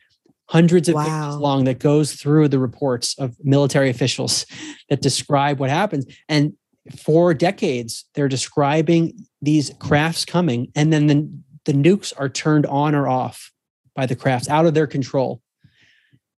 hundreds 0.48 0.88
of 0.88 0.96
wow. 0.96 1.04
pages 1.04 1.38
long, 1.38 1.66
that 1.66 1.80
goes 1.80 2.14
through 2.14 2.48
the 2.48 2.60
reports 2.60 3.18
of 3.18 3.36
military 3.44 3.90
officials 3.90 4.46
that 4.90 5.02
describe 5.02 5.60
what 5.60 5.70
happens. 5.70 6.06
And 6.30 6.54
for 6.98 7.34
decades, 7.34 8.06
they're 8.14 8.30
describing 8.30 9.14
these 9.42 9.72
crafts 9.80 10.24
coming, 10.24 10.72
and 10.76 10.94
then 10.94 11.08
the, 11.08 11.30
the 11.66 11.74
nukes 11.74 12.14
are 12.18 12.30
turned 12.30 12.66
on 12.68 12.94
or 12.94 13.08
off 13.08 13.52
by 13.96 14.06
the 14.06 14.16
crafts 14.16 14.50
out 14.50 14.66
of 14.66 14.74
their 14.74 14.88
control. 14.88 15.42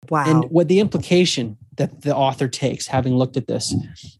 Wow. 0.09 0.23
And 0.25 0.45
what 0.45 0.67
the 0.67 0.79
implication 0.79 1.57
that 1.75 2.01
the 2.01 2.15
author 2.15 2.47
takes, 2.47 2.87
having 2.87 3.15
looked 3.15 3.37
at 3.37 3.47
this, 3.47 3.73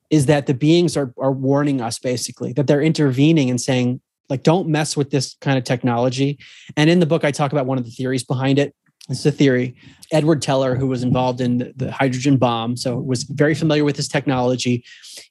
is 0.09 0.25
that 0.27 0.45
the 0.45 0.53
beings 0.53 0.95
are, 0.95 1.13
are 1.17 1.31
warning 1.31 1.81
us 1.81 1.99
basically, 1.99 2.53
that 2.53 2.67
they're 2.67 2.81
intervening 2.81 3.49
and 3.49 3.59
saying, 3.59 3.99
like, 4.29 4.43
don't 4.43 4.67
mess 4.67 4.97
with 4.97 5.09
this 5.09 5.35
kind 5.41 5.57
of 5.57 5.63
technology. 5.63 6.37
And 6.75 6.89
in 6.89 6.99
the 6.99 7.05
book, 7.05 7.23
I 7.23 7.31
talk 7.31 7.51
about 7.51 7.65
one 7.65 7.77
of 7.77 7.85
the 7.85 7.91
theories 7.91 8.23
behind 8.23 8.59
it. 8.59 8.75
It's 9.09 9.25
a 9.25 9.31
theory. 9.31 9.75
Edward 10.11 10.41
Teller, 10.41 10.75
who 10.75 10.87
was 10.87 11.01
involved 11.01 11.39
in 11.39 11.59
the, 11.59 11.73
the 11.75 11.91
hydrogen 11.91 12.37
bomb, 12.37 12.75
so 12.75 12.97
was 12.97 13.23
very 13.23 13.55
familiar 13.55 13.85
with 13.85 13.95
this 13.95 14.07
technology. 14.09 14.83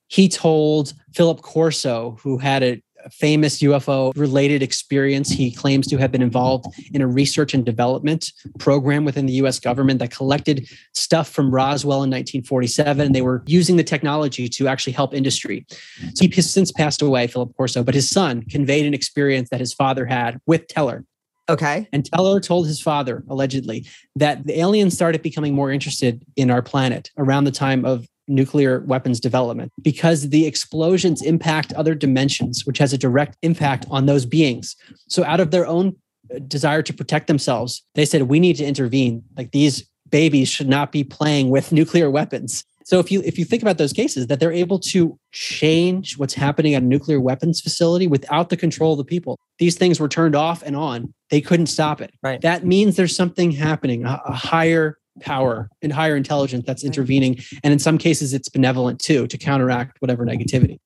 He 0.09 0.29
told 0.29 0.95
Philip 1.15 1.43
Corso, 1.43 2.17
who 2.23 2.39
had 2.39 2.63
a, 2.63 2.83
famous 3.13 3.61
UFO 3.61 4.17
related 4.17 4.63
experience. 4.63 5.31
He 5.31 5.51
claims 5.51 5.87
to 5.89 5.97
have 5.97 6.13
been 6.13 6.23
involved 6.23 6.67
in 6.93 7.01
a 7.01 7.07
research 7.07 7.55
and 7.55 7.65
development 7.65 8.33
program 8.59 9.05
within 9.05 9.27
the 9.27 9.35
US 9.35 9.59
government 9.59 9.99
that 10.01 10.11
collected 10.11 10.69
stuff 10.95 11.29
from 11.29 11.51
Roswell 11.51 12.03
in 12.03 12.11
1947. 12.11 13.13
They 13.13 13.23
were 13.23 13.43
using 13.47 13.77
the 13.77 13.85
technology 13.85 14.49
to 14.49 14.69
actually 14.69 14.93
help 14.93 15.15
industry. 15.15 15.67
So 16.15 16.27
he 16.27 16.29
has 16.35 16.53
since 16.53 16.73
passed 16.73 17.03
away, 17.03 17.27
Philip 17.27 17.57
Corso, 17.57 17.83
but 17.83 17.95
his 17.95 18.09
son 18.09 18.43
conveyed 18.43 18.87
an 18.87 18.95
experience 18.95 19.51
that 19.51 19.61
his 19.61 19.73
father 19.73 20.07
had 20.07 20.41
with 20.47 20.67
Teller. 20.69 21.05
Okay. 21.49 21.89
And 21.93 22.05
Teller 22.05 22.41
told 22.41 22.67
his 22.67 22.81
father, 22.81 23.23
allegedly, 23.29 23.87
that 24.17 24.47
the 24.47 24.59
aliens 24.59 24.95
started 24.95 25.23
becoming 25.23 25.55
more 25.55 25.71
interested 25.71 26.25
in 26.35 26.51
our 26.51 26.63
planet 26.63 27.11
around 27.17 27.45
the 27.45 27.53
time 27.53 27.85
of 27.85 28.09
nuclear 28.29 28.81
weapons 28.81 29.21
development 29.21 29.73
because 29.83 30.31
the 30.31 30.47
explosions 30.47 31.23
impact 31.23 31.73
other 31.75 31.95
dimensions, 31.95 32.67
which 32.67 32.79
has 32.79 32.93
a 32.93 32.99
direct 32.99 33.37
impact 33.43 33.87
on 33.91 34.07
those 34.07 34.27
beings. 34.27 34.77
So, 35.09 35.25
out 35.25 35.41
of 35.41 35.51
their 35.51 35.67
own 35.67 35.97
uh, 36.35 36.39
desire 36.47 36.83
to 36.83 36.93
protect 36.93 37.27
themselves, 37.27 37.83
they 37.95 38.05
said, 38.05 38.23
We 38.23 38.41
need 38.41 38.57
to 38.57 38.65
intervene. 38.65 39.23
Like 39.37 39.53
these 39.53 39.89
babies 40.11 40.49
should 40.49 40.69
not 40.69 40.93
be 40.93 41.05
playing 41.05 41.51
with 41.51 41.73
nuclear 41.81 42.11
weapons. 42.11 42.65
So 42.87 43.01
if 43.01 43.11
you 43.11 43.21
if 43.25 43.37
you 43.37 43.45
think 43.45 43.63
about 43.63 43.79
those 43.79 43.93
cases 43.93 44.29
that 44.29 44.39
they're 44.39 44.53
able 44.53 44.79
to 44.79 45.19
change 45.33 46.17
what's 46.19 46.35
happening 46.35 46.75
at 46.75 46.85
a 46.85 46.87
nuclear 46.87 47.21
weapons 47.21 47.61
facility 47.61 48.07
without 48.07 48.49
the 48.49 48.57
control 48.57 48.93
of 48.93 48.99
the 48.99 49.05
people. 49.05 49.41
These 49.59 49.77
things 49.77 49.99
were 49.99 50.09
turned 50.09 50.37
off 50.37 50.63
and 50.63 50.77
on. 50.77 51.13
They 51.31 51.41
couldn't 51.41 51.67
stop 51.67 52.01
it. 52.01 52.15
Right. 52.23 52.41
That 52.43 52.65
means 52.65 52.95
there's 52.95 53.17
something 53.17 53.51
happening, 53.51 54.05
a, 54.05 54.23
a 54.27 54.33
higher 54.33 54.99
power 55.21 55.71
and 55.83 55.93
higher 55.93 56.17
intelligence 56.17 56.65
that's 56.67 56.85
intervening 56.85 57.39
and 57.65 57.73
in 57.73 57.79
some 57.79 57.99
cases 57.99 58.35
it's 58.35 58.49
benevolent 58.49 59.01
too 59.01 59.27
to 59.27 59.39
counteract 59.39 60.01
whatever 60.01 60.25
negativity. 60.25 60.79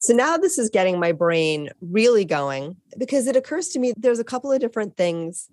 So 0.00 0.14
now 0.14 0.36
this 0.36 0.58
is 0.58 0.70
getting 0.70 0.98
my 0.98 1.12
brain 1.12 1.70
really 1.80 2.24
going 2.24 2.76
because 2.98 3.26
it 3.26 3.36
occurs 3.36 3.68
to 3.70 3.78
me 3.78 3.92
there's 3.96 4.18
a 4.18 4.24
couple 4.24 4.50
of 4.50 4.60
different 4.60 4.96
things 4.96 5.48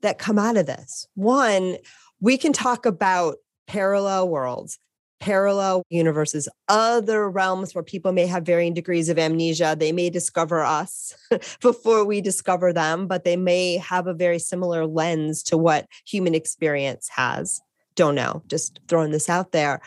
that 0.00 0.18
come 0.18 0.38
out 0.38 0.56
of 0.56 0.66
this. 0.66 1.06
One, 1.14 1.76
we 2.20 2.38
can 2.38 2.52
talk 2.52 2.86
about 2.86 3.36
parallel 3.66 4.28
worlds 4.28 4.78
parallel 5.20 5.82
universes, 5.90 6.48
other 6.68 7.28
realms 7.28 7.74
where 7.74 7.84
people 7.84 8.12
may 8.12 8.26
have 8.26 8.44
varying 8.44 8.74
degrees 8.74 9.08
of 9.08 9.18
amnesia. 9.18 9.76
They 9.78 9.92
may 9.92 10.10
discover 10.10 10.62
us 10.62 11.14
before 11.60 12.04
we 12.04 12.20
discover 12.20 12.72
them, 12.72 13.06
but 13.06 13.24
they 13.24 13.36
may 13.36 13.76
have 13.78 14.06
a 14.06 14.14
very 14.14 14.38
similar 14.38 14.86
lens 14.86 15.42
to 15.44 15.56
what 15.56 15.86
human 16.06 16.34
experience 16.34 17.08
has. 17.08 17.60
Don't 17.94 18.14
know, 18.14 18.42
just 18.46 18.80
throwing 18.88 19.10
this 19.10 19.28
out 19.28 19.52
there. 19.52 19.80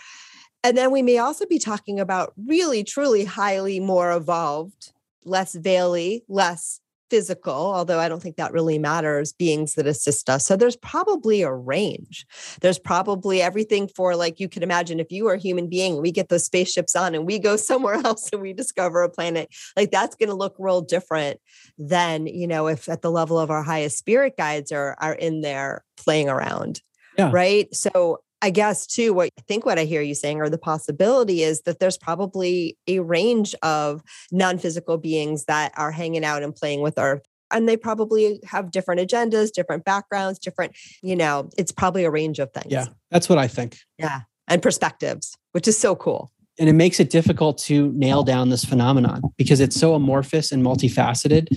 And 0.64 0.78
then 0.78 0.92
we 0.92 1.02
may 1.02 1.18
also 1.18 1.46
be 1.46 1.60
talking 1.60 2.00
about 2.00 2.34
really, 2.38 2.84
truly 2.84 3.26
highly 3.26 3.80
more 3.80 4.12
evolved, 4.12 4.92
less 5.26 5.56
veily, 5.56 6.22
less 6.28 6.82
physical, 7.12 7.54
although 7.54 8.00
I 8.00 8.08
don't 8.08 8.24
think 8.24 8.38
that 8.38 8.54
really 8.54 8.80
matters, 8.80 9.34
beings 9.34 9.76
that 9.76 9.86
assist 9.86 10.30
us. 10.30 10.46
So 10.46 10.56
there's 10.56 10.78
probably 10.78 11.42
a 11.42 11.52
range. 11.52 12.26
There's 12.62 12.80
probably 12.80 13.42
everything 13.42 13.90
for 13.90 14.16
like 14.16 14.40
you 14.40 14.48
can 14.48 14.64
imagine 14.64 15.02
if 15.02 15.12
you 15.12 15.28
are 15.28 15.34
a 15.34 15.38
human 15.38 15.68
being, 15.68 16.02
we 16.02 16.14
get 16.14 16.30
those 16.30 16.46
spaceships 16.46 16.96
on 16.96 17.14
and 17.14 17.28
we 17.28 17.38
go 17.38 17.56
somewhere 17.58 17.96
else 17.96 18.30
and 18.32 18.42
we 18.42 18.54
discover 18.54 19.04
a 19.04 19.10
planet, 19.10 19.54
like 19.76 19.92
that's 19.92 20.16
going 20.16 20.30
to 20.30 20.36
look 20.36 20.56
real 20.58 20.80
different 20.80 21.42
than, 21.78 22.28
you 22.28 22.48
know, 22.48 22.68
if 22.68 22.88
at 22.88 23.02
the 23.02 23.12
level 23.12 23.38
of 23.38 23.52
our 23.52 23.62
highest 23.62 23.98
spirit 23.98 24.38
guides 24.38 24.72
are 24.72 24.96
are 25.00 25.14
in 25.14 25.42
there 25.42 25.84
playing 25.98 26.30
around. 26.30 26.82
Yeah. 27.18 27.30
Right. 27.34 27.76
So 27.76 28.22
I 28.42 28.50
guess 28.50 28.88
too, 28.88 29.14
what 29.14 29.30
I 29.38 29.42
think 29.42 29.66
what 29.66 29.78
I 29.78 29.86
hear 29.86 30.02
you 30.02 30.16
saying, 30.16 30.42
or 30.42 30.50
the 30.50 30.58
possibility 30.58 31.44
is 31.44 31.62
that 31.62 31.80
there's 31.80 31.98
probably 31.98 32.78
a 32.88 33.00
range 33.00 33.54
of 33.62 34.02
non-physical 34.32 34.98
beings 34.98 35.46
that 35.46 35.72
are 35.78 35.92
hanging 35.92 36.26
out 36.26 36.44
and 36.44 36.56
playing 36.56 36.82
with 36.82 36.98
Earth. 36.98 37.22
And 37.52 37.68
they 37.68 37.78
probably 37.78 38.40
have 38.46 38.72
different 38.72 39.02
agendas, 39.02 39.52
different 39.52 39.84
backgrounds, 39.84 40.40
different, 40.40 40.74
you 41.04 41.16
know, 41.16 41.50
it's 41.58 41.72
probably 41.72 42.06
a 42.06 42.10
range 42.10 42.40
of 42.40 42.52
things. 42.54 42.72
Yeah, 42.72 42.86
that's 43.10 43.28
what 43.28 43.38
I 43.38 43.48
think. 43.48 43.78
Yeah. 43.98 44.22
And 44.48 44.62
perspectives, 44.62 45.36
which 45.52 45.68
is 45.68 45.78
so 45.78 45.96
cool. 45.96 46.32
And 46.60 46.70
it 46.70 46.74
makes 46.74 47.00
it 47.00 47.10
difficult 47.10 47.58
to 47.60 47.92
nail 47.94 48.24
down 48.24 48.50
this 48.50 48.64
phenomenon 48.64 49.22
because 49.38 49.60
it's 49.60 49.76
so 49.76 49.94
amorphous 49.96 50.52
and 50.52 50.64
multifaceted 50.64 51.48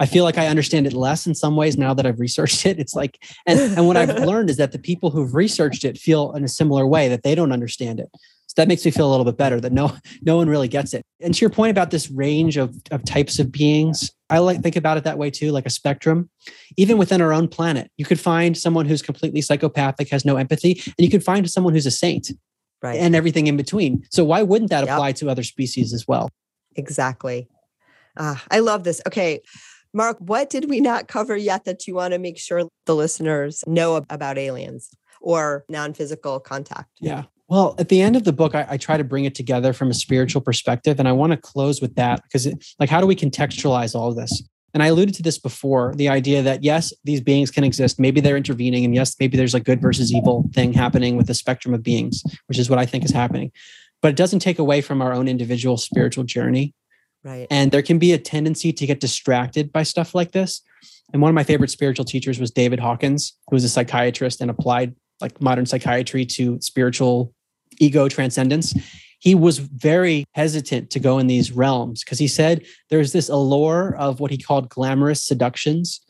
I 0.00 0.06
feel 0.06 0.24
like 0.24 0.38
I 0.38 0.46
understand 0.46 0.86
it 0.86 0.92
less 0.92 1.26
in 1.26 1.34
some 1.34 1.56
ways 1.56 1.76
now 1.76 1.92
that 1.94 2.06
I've 2.06 2.20
researched 2.20 2.64
it. 2.66 2.78
It's 2.78 2.94
like, 2.94 3.22
and, 3.46 3.60
and 3.60 3.86
what 3.86 3.96
I've 3.96 4.24
learned 4.24 4.50
is 4.50 4.56
that 4.56 4.72
the 4.72 4.78
people 4.78 5.10
who've 5.10 5.34
researched 5.34 5.84
it 5.84 5.98
feel 5.98 6.32
in 6.32 6.44
a 6.44 6.48
similar 6.48 6.86
way 6.86 7.08
that 7.08 7.22
they 7.22 7.34
don't 7.34 7.52
understand 7.52 8.00
it. 8.00 8.08
So 8.46 8.54
that 8.56 8.68
makes 8.68 8.84
me 8.84 8.90
feel 8.90 9.08
a 9.08 9.10
little 9.10 9.24
bit 9.24 9.38
better 9.38 9.60
that 9.60 9.72
no, 9.72 9.96
no 10.22 10.36
one 10.36 10.48
really 10.48 10.68
gets 10.68 10.92
it. 10.92 11.04
And 11.20 11.32
to 11.32 11.40
your 11.40 11.48
point 11.48 11.70
about 11.70 11.90
this 11.90 12.10
range 12.10 12.58
of, 12.58 12.76
of 12.90 13.02
types 13.04 13.38
of 13.38 13.50
beings, 13.50 14.10
I 14.28 14.40
like 14.40 14.62
think 14.62 14.76
about 14.76 14.98
it 14.98 15.04
that 15.04 15.16
way 15.16 15.30
too, 15.30 15.52
like 15.52 15.64
a 15.64 15.70
spectrum. 15.70 16.28
Even 16.76 16.98
within 16.98 17.22
our 17.22 17.32
own 17.32 17.48
planet, 17.48 17.90
you 17.96 18.04
could 18.04 18.20
find 18.20 18.56
someone 18.56 18.84
who's 18.84 19.00
completely 19.00 19.40
psychopathic, 19.40 20.10
has 20.10 20.24
no 20.24 20.36
empathy, 20.36 20.82
and 20.84 20.94
you 20.98 21.08
could 21.08 21.24
find 21.24 21.48
someone 21.50 21.72
who's 21.72 21.86
a 21.86 21.90
saint. 21.90 22.30
Right. 22.82 22.98
And 22.98 23.14
everything 23.14 23.46
in 23.46 23.56
between. 23.56 24.04
So 24.10 24.24
why 24.24 24.42
wouldn't 24.42 24.70
that 24.70 24.84
apply 24.84 25.12
to 25.12 25.30
other 25.30 25.44
species 25.44 25.94
as 25.94 26.08
well? 26.08 26.28
Exactly. 26.74 27.48
Uh, 28.16 28.34
I 28.50 28.58
love 28.58 28.84
this. 28.84 29.00
Okay. 29.06 29.40
Mark, 29.94 30.16
what 30.18 30.48
did 30.48 30.70
we 30.70 30.80
not 30.80 31.08
cover 31.08 31.36
yet 31.36 31.64
that 31.64 31.86
you 31.86 31.94
want 31.94 32.12
to 32.12 32.18
make 32.18 32.38
sure 32.38 32.68
the 32.86 32.94
listeners 32.94 33.62
know 33.66 33.96
about 34.08 34.38
aliens 34.38 34.90
or 35.20 35.64
non 35.68 35.92
physical 35.92 36.40
contact? 36.40 36.88
Yeah. 37.00 37.24
Well, 37.48 37.74
at 37.78 37.90
the 37.90 38.00
end 38.00 38.16
of 38.16 38.24
the 38.24 38.32
book, 38.32 38.54
I, 38.54 38.66
I, 38.70 38.76
try 38.78 38.96
to 38.96 39.04
bring 39.04 39.26
it 39.26 39.34
together 39.34 39.74
from 39.74 39.90
a 39.90 39.94
spiritual 39.94 40.40
perspective. 40.40 40.98
And 40.98 41.06
I 41.06 41.12
want 41.12 41.32
to 41.32 41.36
close 41.36 41.82
with 41.82 41.96
that 41.96 42.22
because, 42.22 42.48
like, 42.78 42.88
how 42.88 42.98
do 42.98 43.06
we 43.06 43.14
contextualize 43.14 43.94
all 43.94 44.08
of 44.08 44.16
this? 44.16 44.42
And 44.72 44.82
I 44.82 44.86
alluded 44.86 45.14
to 45.16 45.22
this 45.22 45.38
before 45.38 45.92
the 45.94 46.08
idea 46.08 46.40
that, 46.42 46.64
yes, 46.64 46.94
these 47.04 47.20
beings 47.20 47.50
can 47.50 47.62
exist. 47.62 48.00
Maybe 48.00 48.22
they're 48.22 48.38
intervening. 48.38 48.86
And 48.86 48.94
yes, 48.94 49.14
maybe 49.20 49.36
there's 49.36 49.54
a 49.54 49.60
good 49.60 49.82
versus 49.82 50.14
evil 50.14 50.48
thing 50.54 50.72
happening 50.72 51.18
with 51.18 51.26
the 51.26 51.34
spectrum 51.34 51.74
of 51.74 51.82
beings, 51.82 52.22
which 52.46 52.58
is 52.58 52.70
what 52.70 52.78
I 52.78 52.86
think 52.86 53.04
is 53.04 53.10
happening. 53.10 53.52
But 54.00 54.08
it 54.08 54.16
doesn't 54.16 54.40
take 54.40 54.58
away 54.58 54.80
from 54.80 55.02
our 55.02 55.12
own 55.12 55.28
individual 55.28 55.76
spiritual 55.76 56.24
journey 56.24 56.72
Right. 57.24 57.46
And 57.50 57.70
there 57.70 57.82
can 57.82 57.98
be 57.98 58.12
a 58.12 58.18
tendency 58.18 58.72
to 58.72 58.86
get 58.86 59.00
distracted 59.00 59.72
by 59.72 59.84
stuff 59.84 60.14
like 60.14 60.32
this. 60.32 60.62
And 61.12 61.20
one 61.22 61.28
of 61.28 61.34
my 61.34 61.44
favorite 61.44 61.70
spiritual 61.70 62.04
teachers 62.04 62.40
was 62.40 62.50
David 62.50 62.80
Hawkins, 62.80 63.38
who 63.48 63.56
was 63.56 63.64
a 63.64 63.68
psychiatrist 63.68 64.40
and 64.40 64.50
applied 64.50 64.94
like 65.20 65.40
modern 65.40 65.66
psychiatry 65.66 66.24
to 66.26 66.60
spiritual 66.60 67.32
ego 67.78 68.08
transcendence. 68.08 68.74
He 69.20 69.36
was 69.36 69.58
very 69.58 70.24
hesitant 70.34 70.90
to 70.90 70.98
go 70.98 71.18
in 71.18 71.28
these 71.28 71.52
realms 71.52 72.02
because 72.02 72.18
he 72.18 72.26
said 72.26 72.64
there's 72.90 73.12
this 73.12 73.28
allure 73.28 73.94
of 73.96 74.18
what 74.18 74.32
he 74.32 74.38
called 74.38 74.68
glamorous 74.68 75.22
seductions. 75.22 76.00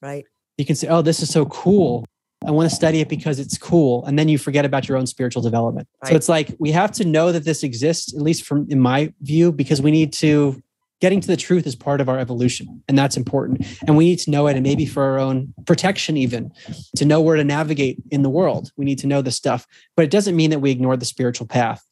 Right. 0.00 0.24
You 0.56 0.64
can 0.64 0.76
say, 0.76 0.86
oh, 0.88 1.02
this 1.02 1.20
is 1.20 1.30
so 1.30 1.46
cool. 1.46 2.04
I 2.46 2.50
want 2.52 2.70
to 2.70 2.74
study 2.74 3.00
it 3.00 3.08
because 3.08 3.38
it's 3.38 3.58
cool. 3.58 4.04
And 4.06 4.18
then 4.18 4.28
you 4.28 4.38
forget 4.38 4.64
about 4.64 4.88
your 4.88 4.96
own 4.96 5.06
spiritual 5.06 5.42
development. 5.42 5.88
Right. 6.02 6.10
So 6.10 6.16
it's 6.16 6.28
like 6.28 6.56
we 6.58 6.70
have 6.72 6.90
to 6.92 7.04
know 7.04 7.32
that 7.32 7.44
this 7.44 7.62
exists, 7.62 8.14
at 8.14 8.22
least 8.22 8.44
from 8.44 8.66
in 8.70 8.80
my 8.80 9.12
view, 9.20 9.52
because 9.52 9.82
we 9.82 9.90
need 9.90 10.12
to 10.14 10.62
getting 11.00 11.20
to 11.20 11.26
the 11.26 11.36
truth 11.36 11.66
is 11.66 11.74
part 11.74 12.00
of 12.00 12.08
our 12.08 12.18
evolution. 12.18 12.82
And 12.88 12.96
that's 12.96 13.16
important. 13.16 13.66
And 13.86 13.96
we 13.96 14.04
need 14.04 14.18
to 14.20 14.30
know 14.30 14.46
it 14.46 14.54
and 14.54 14.62
maybe 14.62 14.84
for 14.86 15.02
our 15.02 15.18
own 15.18 15.54
protection, 15.66 16.16
even 16.16 16.52
to 16.96 17.04
know 17.04 17.20
where 17.20 17.36
to 17.36 17.44
navigate 17.44 17.98
in 18.10 18.22
the 18.22 18.30
world. 18.30 18.70
We 18.76 18.84
need 18.84 18.98
to 18.98 19.06
know 19.06 19.22
the 19.22 19.30
stuff. 19.30 19.66
But 19.96 20.04
it 20.04 20.10
doesn't 20.10 20.36
mean 20.36 20.50
that 20.50 20.60
we 20.60 20.70
ignore 20.70 20.96
the 20.96 21.06
spiritual 21.06 21.46
path. 21.46 21.82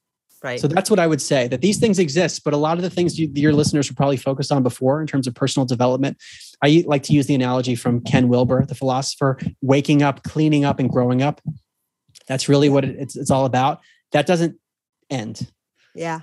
Right. 0.43 0.61
So 0.61 0.69
that's 0.69 0.89
what 0.89 1.01
I 1.01 1.07
would 1.07 1.21
say 1.21 1.49
that 1.49 1.63
these 1.63 1.79
things 1.79 1.99
exist, 1.99 2.45
but 2.45 2.55
a 2.55 2.57
lot 2.57 2.77
of 2.77 2.83
the 2.83 2.91
things 2.91 3.19
you, 3.19 3.29
your 3.35 3.53
listeners 3.53 3.91
were 3.91 3.97
probably 3.97 4.17
focused 4.17 4.53
on 4.53 4.63
before 4.63 5.01
in 5.01 5.07
terms 5.07 5.27
of 5.27 5.35
personal 5.35 5.67
development. 5.67 6.17
I 6.63 6.85
like 6.87 7.03
to 7.05 7.13
use 7.13 7.27
the 7.27 7.35
analogy 7.35 7.75
from 7.75 8.01
Ken 8.01 8.29
Wilber, 8.29 8.65
the 8.65 8.75
philosopher, 8.75 9.39
waking 9.63 10.03
up, 10.03 10.23
cleaning 10.25 10.65
up, 10.65 10.81
and 10.81 10.91
growing 10.91 11.23
up. 11.23 11.41
That's 12.27 12.49
really 12.49 12.69
what 12.69 12.85
it's, 12.85 13.17
it's 13.17 13.31
all 13.31 13.45
about. 13.45 13.81
That 14.13 14.27
doesn't 14.27 14.57
end. 15.11 15.51
Yeah. 15.95 16.21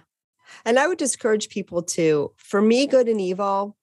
And 0.65 0.77
I 0.77 0.87
would 0.87 0.97
discourage 0.97 1.49
people 1.49 1.83
to, 1.83 2.31
for 2.37 2.61
me, 2.61 2.87
good 2.87 3.07
and 3.07 3.19
evil, 3.19 3.75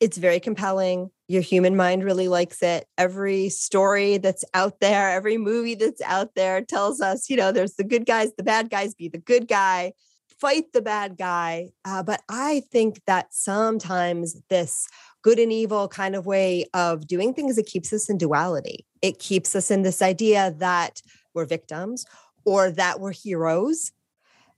it's 0.00 0.18
very 0.18 0.40
compelling. 0.40 1.10
Your 1.28 1.42
human 1.42 1.76
mind 1.76 2.04
really 2.04 2.28
likes 2.28 2.62
it. 2.62 2.86
Every 2.98 3.48
story 3.48 4.18
that's 4.18 4.44
out 4.52 4.80
there, 4.80 5.10
every 5.10 5.38
movie 5.38 5.74
that's 5.74 6.02
out 6.02 6.34
there 6.34 6.60
tells 6.60 7.00
us, 7.00 7.30
you 7.30 7.36
know, 7.36 7.52
there's 7.52 7.74
the 7.74 7.84
good 7.84 8.04
guys, 8.04 8.32
the 8.36 8.42
bad 8.42 8.70
guys, 8.70 8.94
be 8.94 9.08
the 9.08 9.18
good 9.18 9.48
guy, 9.48 9.92
fight 10.38 10.72
the 10.72 10.82
bad 10.82 11.16
guy. 11.16 11.70
Uh, 11.84 12.02
but 12.02 12.22
I 12.28 12.62
think 12.70 13.00
that 13.06 13.32
sometimes 13.32 14.36
this 14.50 14.88
good 15.24 15.38
and 15.38 15.50
evil 15.50 15.88
kind 15.88 16.14
of 16.14 16.26
way 16.26 16.66
of 16.74 17.06
doing 17.06 17.32
things, 17.32 17.56
it 17.56 17.66
keeps 17.66 17.92
us 17.92 18.10
in 18.10 18.18
duality. 18.18 18.84
It 19.00 19.18
keeps 19.18 19.56
us 19.56 19.70
in 19.70 19.82
this 19.82 20.02
idea 20.02 20.54
that 20.58 21.00
we're 21.32 21.46
victims 21.46 22.04
or 22.44 22.70
that 22.70 23.00
we're 23.00 23.12
heroes. 23.12 23.90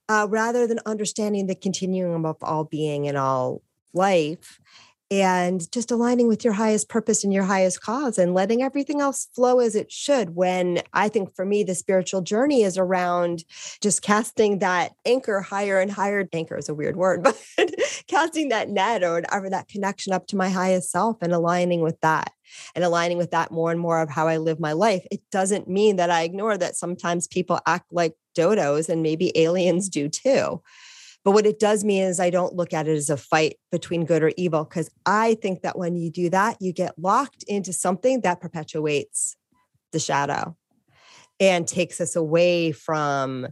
Uh, 0.09 0.27
rather 0.31 0.69
than 0.69 0.79
understanding 0.87 1.49
the 1.49 1.55
continuum 1.55 2.25
of 2.25 2.37
all 2.41 2.63
being 2.63 3.09
and 3.09 3.17
all 3.17 3.61
life 3.93 4.61
and 5.11 5.71
just 5.71 5.93
aligning 5.93 6.27
with 6.27 6.45
your 6.45 6.53
highest 6.53 6.89
purpose 6.89 7.23
and 7.23 7.33
your 7.33 7.45
highest 7.45 7.81
cause 7.81 8.19
and 8.19 8.35
letting 8.35 8.63
everything 8.63 9.01
else 9.01 9.29
flow 9.35 9.61
as 9.61 9.77
it 9.77 9.91
should. 9.93 10.35
When 10.35 10.83
I 10.93 11.09
think 11.09 11.35
for 11.37 11.45
me, 11.45 11.63
the 11.63 11.77
spiritual 11.77 12.23
journey 12.23 12.63
is 12.63 12.77
around 12.77 13.45
just 13.81 14.03
casting 14.03 14.59
that 14.59 14.93
anchor 15.05 15.41
higher 15.41 15.79
and 15.79 15.91
higher. 15.91 16.29
Anchor 16.33 16.57
is 16.57 16.69
a 16.69 16.75
weird 16.75 16.97
word, 16.97 17.23
but 17.57 17.75
casting 18.09 18.49
that 18.49 18.69
net 18.69 19.05
or 19.05 19.15
whatever 19.15 19.49
that 19.51 19.69
connection 19.69 20.13
up 20.13 20.27
to 20.29 20.37
my 20.37 20.49
highest 20.49 20.91
self 20.91 21.19
and 21.23 21.33
aligning 21.33 21.83
with 21.83 22.01
that 22.01 22.33
and 22.75 22.85
aligning 22.85 23.19
with 23.19 23.31
that 23.31 23.53
more 23.53 23.71
and 23.71 23.81
more 23.81 24.01
of 24.01 24.11
how 24.11 24.27
I 24.27 24.39
live 24.39 24.59
my 24.59 24.73
life. 24.73 25.07
It 25.11 25.21
doesn't 25.31 25.69
mean 25.69 25.97
that 25.97 26.11
I 26.11 26.23
ignore 26.23 26.59
that 26.59 26.77
sometimes 26.77 27.29
people 27.29 27.61
act 27.67 27.87
like 27.93 28.15
dodos 28.37 28.89
and 28.89 29.03
maybe 29.03 29.37
aliens 29.39 29.89
do 29.89 30.09
too 30.09 30.63
But 31.27 31.33
what 31.33 31.45
it 31.45 31.59
does 31.59 31.83
mean 31.83 32.05
is 32.05 32.21
I 32.21 32.31
don't 32.31 32.55
look 32.55 32.73
at 32.73 32.87
it 32.87 32.97
as 32.97 33.11
a 33.11 33.17
fight 33.17 33.57
between 33.73 34.05
good 34.05 34.23
or 34.23 34.31
evil, 34.37 34.63
because 34.63 34.89
I 35.07 35.35
think 35.43 35.63
that 35.63 35.77
when 35.77 35.97
you 35.97 36.09
do 36.09 36.31
that, 36.31 36.63
you 36.63 36.73
get 36.73 36.97
locked 36.97 37.43
into 37.49 37.73
something 37.73 38.21
that 38.21 38.41
perpetuates 38.41 39.35
the 39.91 39.99
shadow 39.99 40.57
and 41.41 41.67
takes 41.67 42.01
us 42.01 42.15
away 42.15 42.71
from 42.71 43.49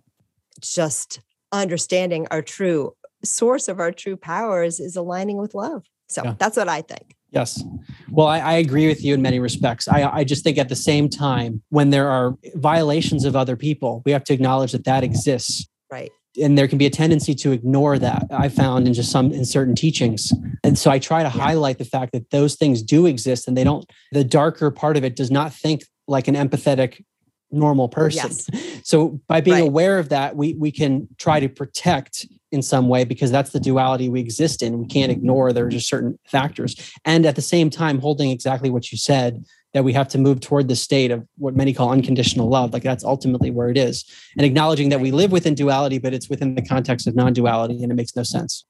just 0.60 1.18
understanding 1.50 2.28
our 2.30 2.42
true 2.42 2.94
source 3.24 3.66
of 3.66 3.80
our 3.80 3.90
true 3.90 4.16
powers 4.16 4.78
is 4.78 4.94
aligning 4.94 5.38
with 5.38 5.52
love. 5.52 5.82
So 6.08 6.22
yeah. 6.22 6.34
that's 6.38 6.56
what 6.56 6.68
I 6.68 6.80
think. 6.80 7.16
Yes. 7.32 7.60
Well, 8.08 8.28
I, 8.28 8.38
I, 8.38 8.52
agree 8.52 8.86
with 8.86 9.02
you 9.02 9.14
in 9.14 9.22
many 9.22 9.40
respects. 9.40 9.88
I, 9.88 10.08
I 10.18 10.22
just 10.22 10.44
think 10.44 10.58
at 10.58 10.68
the 10.68 10.76
same 10.76 11.08
time, 11.08 11.60
when 11.70 11.90
there 11.90 12.08
are 12.08 12.36
violations 12.54 13.24
of 13.24 13.34
other 13.34 13.56
people, 13.56 14.00
we 14.06 14.12
have 14.12 14.22
to 14.24 14.32
acknowledge 14.32 14.70
that 14.70 14.84
that 14.84 15.02
exists. 15.02 15.66
Right. 15.90 16.12
And 16.40 16.58
there 16.58 16.66
can 16.66 16.78
be 16.78 16.86
a 16.86 16.90
tendency 16.90 17.34
to 17.36 17.52
ignore 17.52 17.98
that. 17.98 18.26
I 18.30 18.48
found 18.48 18.88
in 18.88 18.94
just 18.94 19.10
some 19.10 19.30
in 19.32 19.44
certain 19.44 19.74
teachings, 19.74 20.32
and 20.64 20.78
so 20.78 20.90
I 20.90 20.98
try 20.98 21.22
to 21.22 21.28
yeah. 21.28 21.44
highlight 21.44 21.78
the 21.78 21.84
fact 21.84 22.12
that 22.12 22.30
those 22.30 22.56
things 22.56 22.82
do 22.82 23.06
exist, 23.06 23.46
and 23.46 23.56
they 23.56 23.64
don't. 23.64 23.88
The 24.12 24.24
darker 24.24 24.70
part 24.70 24.96
of 24.96 25.04
it 25.04 25.14
does 25.14 25.30
not 25.30 25.52
think 25.52 25.84
like 26.08 26.26
an 26.26 26.34
empathetic 26.34 27.04
normal 27.50 27.88
person. 27.88 28.30
Yes. 28.30 28.70
So 28.86 29.18
by 29.28 29.40
being 29.40 29.60
right. 29.60 29.68
aware 29.68 29.98
of 29.98 30.10
that, 30.10 30.36
we 30.36 30.52
we 30.54 30.70
can 30.70 31.08
try 31.16 31.40
to 31.40 31.48
protect 31.48 32.26
in 32.52 32.60
some 32.60 32.86
way 32.86 33.04
because 33.04 33.30
that's 33.30 33.50
the 33.50 33.58
duality 33.58 34.10
we 34.10 34.20
exist 34.20 34.62
in. 34.62 34.78
We 34.78 34.86
can't 34.86 35.10
mm-hmm. 35.10 35.20
ignore 35.20 35.54
there 35.54 35.64
are 35.64 35.70
just 35.70 35.88
certain 35.88 36.18
factors. 36.26 36.76
And 37.02 37.24
at 37.24 37.34
the 37.34 37.40
same 37.40 37.70
time, 37.70 37.98
holding 37.98 38.30
exactly 38.30 38.68
what 38.68 38.92
you 38.92 38.98
said, 38.98 39.42
that 39.74 39.84
we 39.84 39.92
have 39.92 40.08
to 40.08 40.18
move 40.18 40.40
toward 40.40 40.68
the 40.68 40.76
state 40.76 41.10
of 41.10 41.26
what 41.36 41.54
many 41.54 41.74
call 41.74 41.90
unconditional 41.90 42.48
love. 42.48 42.72
Like 42.72 42.84
that's 42.84 43.04
ultimately 43.04 43.50
where 43.50 43.68
it 43.68 43.76
is. 43.76 44.04
And 44.36 44.46
acknowledging 44.46 44.88
that 44.88 45.00
we 45.00 45.10
live 45.10 45.32
within 45.32 45.54
duality, 45.54 45.98
but 45.98 46.14
it's 46.14 46.30
within 46.30 46.54
the 46.54 46.62
context 46.62 47.06
of 47.06 47.14
non-duality 47.14 47.82
and 47.82 47.92
it 47.92 47.94
makes 47.94 48.16
no 48.16 48.22
sense. 48.22 48.64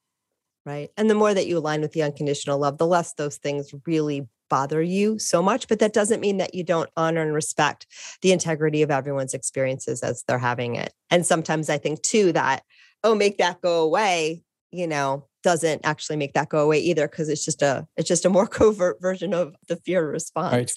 Right. 0.67 0.91
And 0.97 1.11
the 1.11 1.15
more 1.15 1.35
that 1.35 1.47
you 1.47 1.59
align 1.59 1.83
with 1.83 1.93
the 1.93 2.03
unconditional 2.03 2.59
love, 2.59 2.79
the 2.79 2.87
less 2.87 3.13
those 3.13 3.37
things 3.37 3.73
really 3.87 4.27
bother 4.49 4.83
you 4.83 5.19
so 5.19 5.43
much. 5.43 5.69
But 5.69 5.79
that 5.81 5.93
doesn't 5.93 6.21
mean 6.21 6.39
that 6.39 6.55
you 6.55 6.65
don't 6.65 6.89
honor 6.97 7.21
and 7.21 7.35
respect 7.35 7.87
the 8.23 8.33
integrity 8.33 8.81
of 8.81 8.91
everyone's 8.91 9.35
experiences 9.35 10.03
as 10.03 10.25
they're 10.27 10.39
having 10.39 10.77
it. 10.77 10.93
And 11.11 11.27
sometimes 11.27 11.69
I 11.69 11.77
think 11.77 12.03
too 12.03 12.33
that 12.33 12.63
oh, 13.03 13.15
make 13.15 13.37
that 13.37 13.61
go 13.61 13.83
away, 13.83 14.43
you 14.73 14.87
know, 14.87 15.27
doesn't 15.45 15.83
actually 15.85 16.17
make 16.17 16.33
that 16.33 16.49
go 16.49 16.65
away 16.65 16.81
either 16.81 17.07
because 17.07 17.29
it's 17.29 17.45
just 17.45 17.63
a 17.63 17.87
it's 17.97 18.09
just 18.09 18.25
a 18.25 18.31
more 18.31 18.47
covert 18.59 19.01
version 19.01 19.33
of 19.33 19.55
the 19.69 19.77
fear 19.77 20.11
response. 20.11 20.53
Right. 20.53 20.73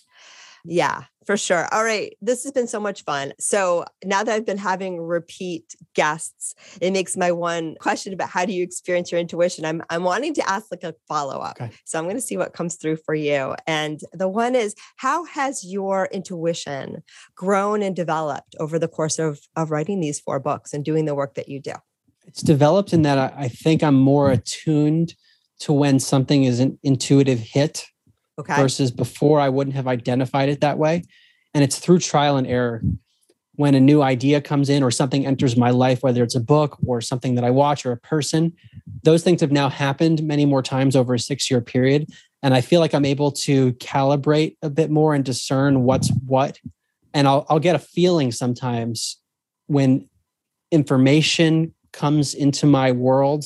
Yeah, 0.70 1.03
for 1.26 1.38
sure. 1.38 1.74
All 1.74 1.84
right. 1.84 2.18
This 2.22 2.43
has 2.43 2.51
been 2.51 2.68
so 2.68 2.80
much 2.80 3.05
fun. 3.05 3.32
So 3.39 3.86
now 4.03 4.24
that 4.24 4.34
I've 4.34 4.45
been 4.45 4.57
having 4.57 4.99
repeat 4.99 5.76
guests, 5.93 6.55
it 6.82 6.91
makes 6.91 7.15
my 7.15 7.32
one 7.32 7.76
question 7.80 8.11
about 8.11 8.30
how 8.30 8.43
do 8.43 8.51
you 8.51 8.63
experience 8.63 9.09
your 9.11 9.22
intuition? 9.22 9.65
I'm 9.65 9.82
I'm 9.89 10.03
wanting 10.03 10.34
to 10.34 10.49
ask 10.49 10.68
like 10.70 10.84
a 10.84 10.93
follow-up. 11.07 11.61
Okay. 11.61 11.72
So 11.86 11.97
I'm 11.97 12.05
going 12.05 12.18
to 12.18 12.22
see 12.22 12.36
what 12.36 12.53
comes 12.53 12.76
through 12.76 12.97
for 12.97 13.15
you. 13.15 13.55
And 13.65 14.01
the 14.11 14.28
one 14.28 14.55
is 14.55 14.76
how 14.97 15.24
has 15.26 15.63
your 15.63 16.09
intuition 16.11 17.03
grown 17.36 17.82
and 17.82 17.95
developed 17.95 18.55
over 18.59 18.78
the 18.78 18.89
course 18.89 19.20
of, 19.20 19.39
of 19.55 19.72
writing 19.72 20.01
these 20.01 20.20
four 20.20 20.39
books 20.41 20.74
and 20.74 20.84
doing 20.84 21.05
the 21.05 21.15
work 21.15 21.36
that 21.36 21.47
you 21.47 21.61
do? 21.61 21.74
It's 22.28 22.41
developed 22.41 22.93
in 22.93 23.01
that 23.03 23.17
I, 23.17 23.43
I 23.45 23.47
think 23.47 23.82
I'm 23.82 23.95
more 23.95 24.32
attuned 24.32 25.15
to 25.59 25.73
when 25.73 25.99
something 25.99 26.43
is 26.43 26.59
an 26.59 26.78
intuitive 26.84 27.39
hit 27.39 27.88
okay. 28.38 28.55
versus 28.55 28.91
before 28.91 29.39
I 29.39 29.49
wouldn't 29.49 29.75
have 29.75 29.88
identified 29.88 30.49
it 30.49 30.61
that 30.61 30.78
way. 30.78 31.03
And 31.53 31.63
it's 31.63 31.80
through 31.80 31.99
trial 31.99 32.38
and 32.38 32.45
error. 32.45 32.82
When 33.55 33.73
a 33.73 33.80
new 33.80 34.03
idea 34.03 34.39
comes 34.39 34.69
in 34.69 34.84
or 34.84 34.91
something 34.91 35.25
enters 35.25 35.57
my 35.57 35.71
life, 35.71 36.03
whether 36.03 36.21
it's 36.21 36.36
a 36.36 36.39
book 36.39 36.78
or 36.86 37.01
something 37.01 37.34
that 37.36 37.43
I 37.43 37.49
watch 37.49 37.88
or 37.88 37.91
a 37.91 37.97
person, 37.97 38.53
those 39.01 39.23
things 39.23 39.41
have 39.41 39.51
now 39.51 39.67
happened 39.67 40.21
many 40.21 40.45
more 40.45 40.61
times 40.61 40.95
over 40.95 41.15
a 41.15 41.19
six 41.19 41.49
year 41.49 41.59
period. 41.59 42.07
And 42.43 42.53
I 42.53 42.61
feel 42.61 42.80
like 42.80 42.93
I'm 42.93 43.05
able 43.05 43.32
to 43.32 43.73
calibrate 43.73 44.57
a 44.61 44.69
bit 44.69 44.91
more 44.91 45.15
and 45.15 45.25
discern 45.25 45.86
what's 45.86 46.11
what. 46.28 46.59
And 47.15 47.28
I'll, 47.28 47.47
I'll 47.49 47.59
get 47.59 47.75
a 47.75 47.80
feeling 47.80 48.32
sometimes 48.32 49.17
when 49.65 50.07
information 50.71 51.73
comes 51.97 52.33
into 52.33 52.65
my 52.65 52.91
world 52.91 53.45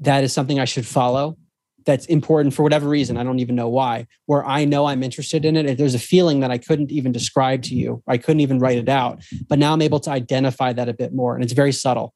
that 0.00 0.24
is 0.24 0.32
something 0.32 0.60
I 0.60 0.64
should 0.64 0.86
follow. 0.86 1.36
That's 1.84 2.06
important 2.06 2.54
for 2.54 2.62
whatever 2.62 2.88
reason. 2.88 3.16
I 3.16 3.24
don't 3.24 3.38
even 3.38 3.54
know 3.54 3.68
why. 3.68 4.06
Where 4.26 4.44
I 4.44 4.64
know 4.64 4.86
I'm 4.86 5.02
interested 5.02 5.44
in 5.44 5.56
it. 5.56 5.78
There's 5.78 5.94
a 5.94 5.98
feeling 5.98 6.40
that 6.40 6.50
I 6.50 6.58
couldn't 6.58 6.92
even 6.92 7.12
describe 7.12 7.62
to 7.64 7.74
you, 7.74 8.02
I 8.06 8.18
couldn't 8.18 8.40
even 8.40 8.58
write 8.58 8.78
it 8.78 8.88
out. 8.88 9.22
But 9.48 9.58
now 9.58 9.72
I'm 9.72 9.82
able 9.82 10.00
to 10.00 10.10
identify 10.10 10.72
that 10.74 10.88
a 10.88 10.92
bit 10.92 11.14
more. 11.14 11.34
And 11.34 11.42
it's 11.42 11.54
very 11.54 11.72
subtle. 11.72 12.14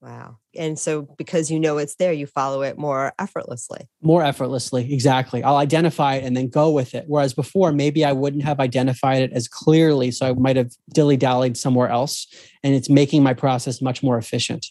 Wow. 0.00 0.38
And 0.56 0.78
so 0.78 1.02
because 1.18 1.50
you 1.50 1.60
know 1.60 1.76
it's 1.76 1.96
there, 1.96 2.12
you 2.14 2.26
follow 2.26 2.62
it 2.62 2.78
more 2.78 3.12
effortlessly. 3.18 3.86
More 4.00 4.24
effortlessly. 4.24 4.90
Exactly. 4.94 5.42
I'll 5.42 5.58
identify 5.58 6.14
it 6.14 6.24
and 6.24 6.34
then 6.34 6.48
go 6.48 6.70
with 6.70 6.94
it. 6.94 7.04
Whereas 7.06 7.34
before, 7.34 7.70
maybe 7.70 8.02
I 8.02 8.12
wouldn't 8.12 8.44
have 8.44 8.60
identified 8.60 9.20
it 9.20 9.32
as 9.34 9.46
clearly. 9.46 10.10
So 10.10 10.30
I 10.30 10.32
might 10.32 10.56
have 10.56 10.72
dilly 10.94 11.18
dallied 11.18 11.58
somewhere 11.58 11.88
else. 11.88 12.26
And 12.62 12.74
it's 12.74 12.88
making 12.88 13.22
my 13.22 13.34
process 13.34 13.82
much 13.82 14.02
more 14.02 14.16
efficient. 14.16 14.66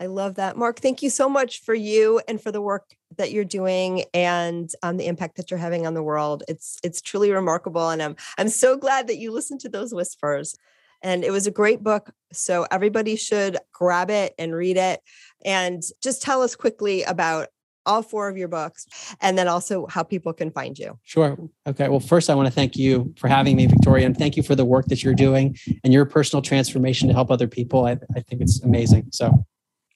I 0.00 0.06
love 0.06 0.36
that. 0.36 0.56
Mark, 0.56 0.80
thank 0.80 1.02
you 1.02 1.10
so 1.10 1.28
much 1.28 1.62
for 1.62 1.74
you 1.74 2.20
and 2.28 2.40
for 2.40 2.52
the 2.52 2.60
work 2.60 2.94
that 3.16 3.32
you're 3.32 3.44
doing 3.44 4.04
and 4.14 4.70
um, 4.82 4.96
the 4.96 5.06
impact 5.06 5.36
that 5.36 5.50
you're 5.50 5.58
having 5.58 5.86
on 5.86 5.94
the 5.94 6.02
world. 6.02 6.44
It's 6.46 6.78
it's 6.84 7.00
truly 7.00 7.32
remarkable. 7.32 7.90
And 7.90 8.02
I'm 8.02 8.16
I'm 8.36 8.48
so 8.48 8.76
glad 8.76 9.08
that 9.08 9.18
you 9.18 9.32
listened 9.32 9.60
to 9.60 9.68
those 9.68 9.92
whispers. 9.92 10.56
And 11.02 11.24
it 11.24 11.30
was 11.30 11.46
a 11.46 11.52
great 11.52 11.82
book. 11.82 12.10
So 12.32 12.66
everybody 12.70 13.16
should 13.16 13.56
grab 13.72 14.10
it 14.10 14.34
and 14.38 14.54
read 14.54 14.76
it. 14.76 15.00
And 15.44 15.82
just 16.02 16.22
tell 16.22 16.42
us 16.42 16.56
quickly 16.56 17.04
about 17.04 17.48
all 17.86 18.02
four 18.02 18.28
of 18.28 18.36
your 18.36 18.48
books 18.48 18.86
and 19.20 19.38
then 19.38 19.48
also 19.48 19.86
how 19.86 20.02
people 20.02 20.32
can 20.32 20.50
find 20.50 20.78
you. 20.78 20.98
Sure. 21.04 21.38
Okay. 21.66 21.88
Well, 21.88 22.00
first, 22.00 22.28
I 22.28 22.34
want 22.34 22.46
to 22.46 22.52
thank 22.52 22.76
you 22.76 23.14
for 23.16 23.28
having 23.28 23.56
me, 23.56 23.66
Victoria, 23.66 24.04
and 24.06 24.16
thank 24.16 24.36
you 24.36 24.42
for 24.42 24.54
the 24.54 24.64
work 24.64 24.86
that 24.86 25.02
you're 25.02 25.14
doing 25.14 25.56
and 25.82 25.92
your 25.92 26.04
personal 26.04 26.42
transformation 26.42 27.08
to 27.08 27.14
help 27.14 27.30
other 27.30 27.48
people. 27.48 27.86
I, 27.86 27.92
I 28.14 28.20
think 28.20 28.42
it's 28.42 28.62
amazing. 28.62 29.06
So 29.10 29.46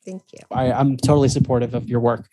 Thank 0.05 0.23
you. 0.33 0.41
I, 0.51 0.67
am 0.67 0.97
totally 0.97 1.29
supportive 1.29 1.75
of 1.75 1.89
your 1.89 2.01
work. 2.01 2.29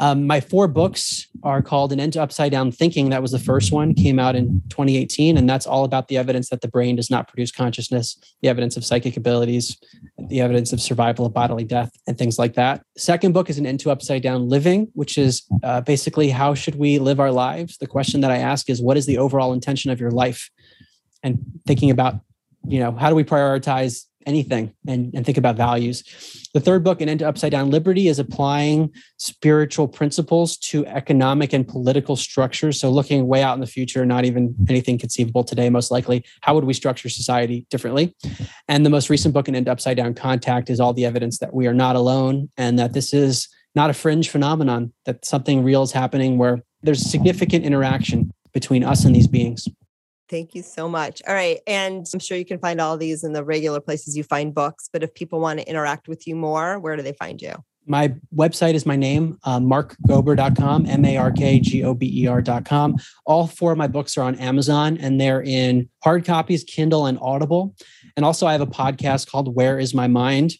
Um, 0.00 0.26
my 0.26 0.40
four 0.40 0.66
books 0.66 1.28
are 1.42 1.60
called 1.60 1.92
An 1.92 2.00
End 2.00 2.14
to 2.14 2.22
Upside 2.22 2.50
Down 2.50 2.72
Thinking. 2.72 3.10
That 3.10 3.20
was 3.20 3.32
the 3.32 3.38
first 3.38 3.70
one, 3.70 3.92
came 3.92 4.18
out 4.18 4.34
in 4.34 4.62
2018. 4.70 5.36
And 5.36 5.48
that's 5.48 5.66
all 5.66 5.84
about 5.84 6.08
the 6.08 6.16
evidence 6.16 6.48
that 6.48 6.62
the 6.62 6.68
brain 6.68 6.96
does 6.96 7.10
not 7.10 7.28
produce 7.28 7.52
consciousness, 7.52 8.16
the 8.40 8.48
evidence 8.48 8.78
of 8.78 8.84
psychic 8.84 9.18
abilities, 9.18 9.76
the 10.18 10.40
evidence 10.40 10.72
of 10.72 10.80
survival 10.80 11.26
of 11.26 11.34
bodily 11.34 11.64
death, 11.64 11.92
and 12.06 12.16
things 12.16 12.38
like 12.38 12.54
that. 12.54 12.82
Second 12.96 13.32
book 13.32 13.50
is 13.50 13.58
An 13.58 13.66
End 13.66 13.78
to 13.80 13.90
Upside 13.90 14.22
Down 14.22 14.48
Living, 14.48 14.88
which 14.94 15.18
is 15.18 15.42
uh, 15.62 15.82
basically 15.82 16.30
how 16.30 16.54
should 16.54 16.76
we 16.76 16.98
live 16.98 17.20
our 17.20 17.30
lives? 17.30 17.76
The 17.76 17.86
question 17.86 18.22
that 18.22 18.30
I 18.30 18.38
ask 18.38 18.70
is 18.70 18.80
what 18.80 18.96
is 18.96 19.04
the 19.04 19.18
overall 19.18 19.52
intention 19.52 19.90
of 19.90 20.00
your 20.00 20.10
life? 20.10 20.50
And 21.22 21.40
thinking 21.66 21.90
about, 21.90 22.20
you 22.66 22.80
know, 22.80 22.92
how 22.92 23.10
do 23.10 23.14
we 23.14 23.24
prioritize 23.24 24.06
anything 24.26 24.74
and, 24.86 25.12
and 25.14 25.24
think 25.24 25.38
about 25.38 25.56
values. 25.56 26.04
The 26.52 26.60
third 26.60 26.84
book, 26.84 27.00
An 27.00 27.08
End 27.08 27.20
to 27.20 27.28
Upside 27.28 27.52
Down 27.52 27.70
Liberty, 27.70 28.08
is 28.08 28.18
applying 28.18 28.92
spiritual 29.16 29.88
principles 29.88 30.56
to 30.58 30.86
economic 30.86 31.52
and 31.52 31.66
political 31.66 32.16
structures. 32.16 32.80
So, 32.80 32.90
looking 32.90 33.26
way 33.26 33.42
out 33.42 33.54
in 33.54 33.60
the 33.60 33.66
future, 33.66 34.04
not 34.04 34.24
even 34.24 34.54
anything 34.68 34.98
conceivable 34.98 35.44
today, 35.44 35.70
most 35.70 35.90
likely, 35.90 36.24
how 36.42 36.54
would 36.54 36.64
we 36.64 36.74
structure 36.74 37.08
society 37.08 37.66
differently? 37.70 38.14
And 38.68 38.84
the 38.84 38.90
most 38.90 39.10
recent 39.10 39.34
book, 39.34 39.48
An 39.48 39.54
End 39.54 39.66
to 39.66 39.72
Upside 39.72 39.96
Down 39.96 40.14
Contact, 40.14 40.70
is 40.70 40.80
all 40.80 40.92
the 40.92 41.04
evidence 41.06 41.38
that 41.38 41.54
we 41.54 41.66
are 41.66 41.74
not 41.74 41.96
alone 41.96 42.50
and 42.56 42.78
that 42.78 42.92
this 42.92 43.14
is 43.14 43.48
not 43.74 43.90
a 43.90 43.94
fringe 43.94 44.28
phenomenon, 44.28 44.92
that 45.04 45.24
something 45.24 45.62
real 45.62 45.82
is 45.82 45.92
happening 45.92 46.38
where 46.38 46.62
there's 46.82 47.02
significant 47.02 47.64
interaction 47.64 48.32
between 48.52 48.82
us 48.82 49.04
and 49.04 49.14
these 49.14 49.28
beings. 49.28 49.68
Thank 50.30 50.54
you 50.54 50.62
so 50.62 50.88
much. 50.88 51.20
All 51.26 51.34
right. 51.34 51.58
And 51.66 52.06
I'm 52.14 52.20
sure 52.20 52.38
you 52.38 52.44
can 52.44 52.60
find 52.60 52.80
all 52.80 52.96
these 52.96 53.24
in 53.24 53.32
the 53.32 53.44
regular 53.44 53.80
places 53.80 54.16
you 54.16 54.22
find 54.22 54.54
books. 54.54 54.88
But 54.92 55.02
if 55.02 55.12
people 55.12 55.40
want 55.40 55.58
to 55.58 55.68
interact 55.68 56.06
with 56.06 56.26
you 56.26 56.36
more, 56.36 56.78
where 56.78 56.96
do 56.96 57.02
they 57.02 57.12
find 57.14 57.42
you? 57.42 57.54
My 57.86 58.14
website 58.32 58.74
is 58.74 58.86
my 58.86 58.94
name, 58.94 59.38
uh, 59.42 59.58
markgober.com, 59.58 60.86
M 60.86 61.04
A 61.04 61.16
R 61.16 61.32
K 61.32 61.58
G 61.58 61.82
O 61.82 61.94
B 61.94 62.22
E 62.22 62.26
R.com. 62.28 62.96
All 63.26 63.48
four 63.48 63.72
of 63.72 63.78
my 63.78 63.88
books 63.88 64.16
are 64.16 64.22
on 64.22 64.36
Amazon 64.36 64.96
and 64.98 65.20
they're 65.20 65.42
in 65.42 65.88
hard 66.04 66.24
copies, 66.24 66.62
Kindle, 66.62 67.06
and 67.06 67.18
Audible. 67.20 67.74
And 68.16 68.24
also, 68.24 68.46
I 68.46 68.52
have 68.52 68.60
a 68.60 68.66
podcast 68.66 69.28
called 69.28 69.56
Where 69.56 69.80
Is 69.80 69.94
My 69.94 70.06
Mind, 70.06 70.52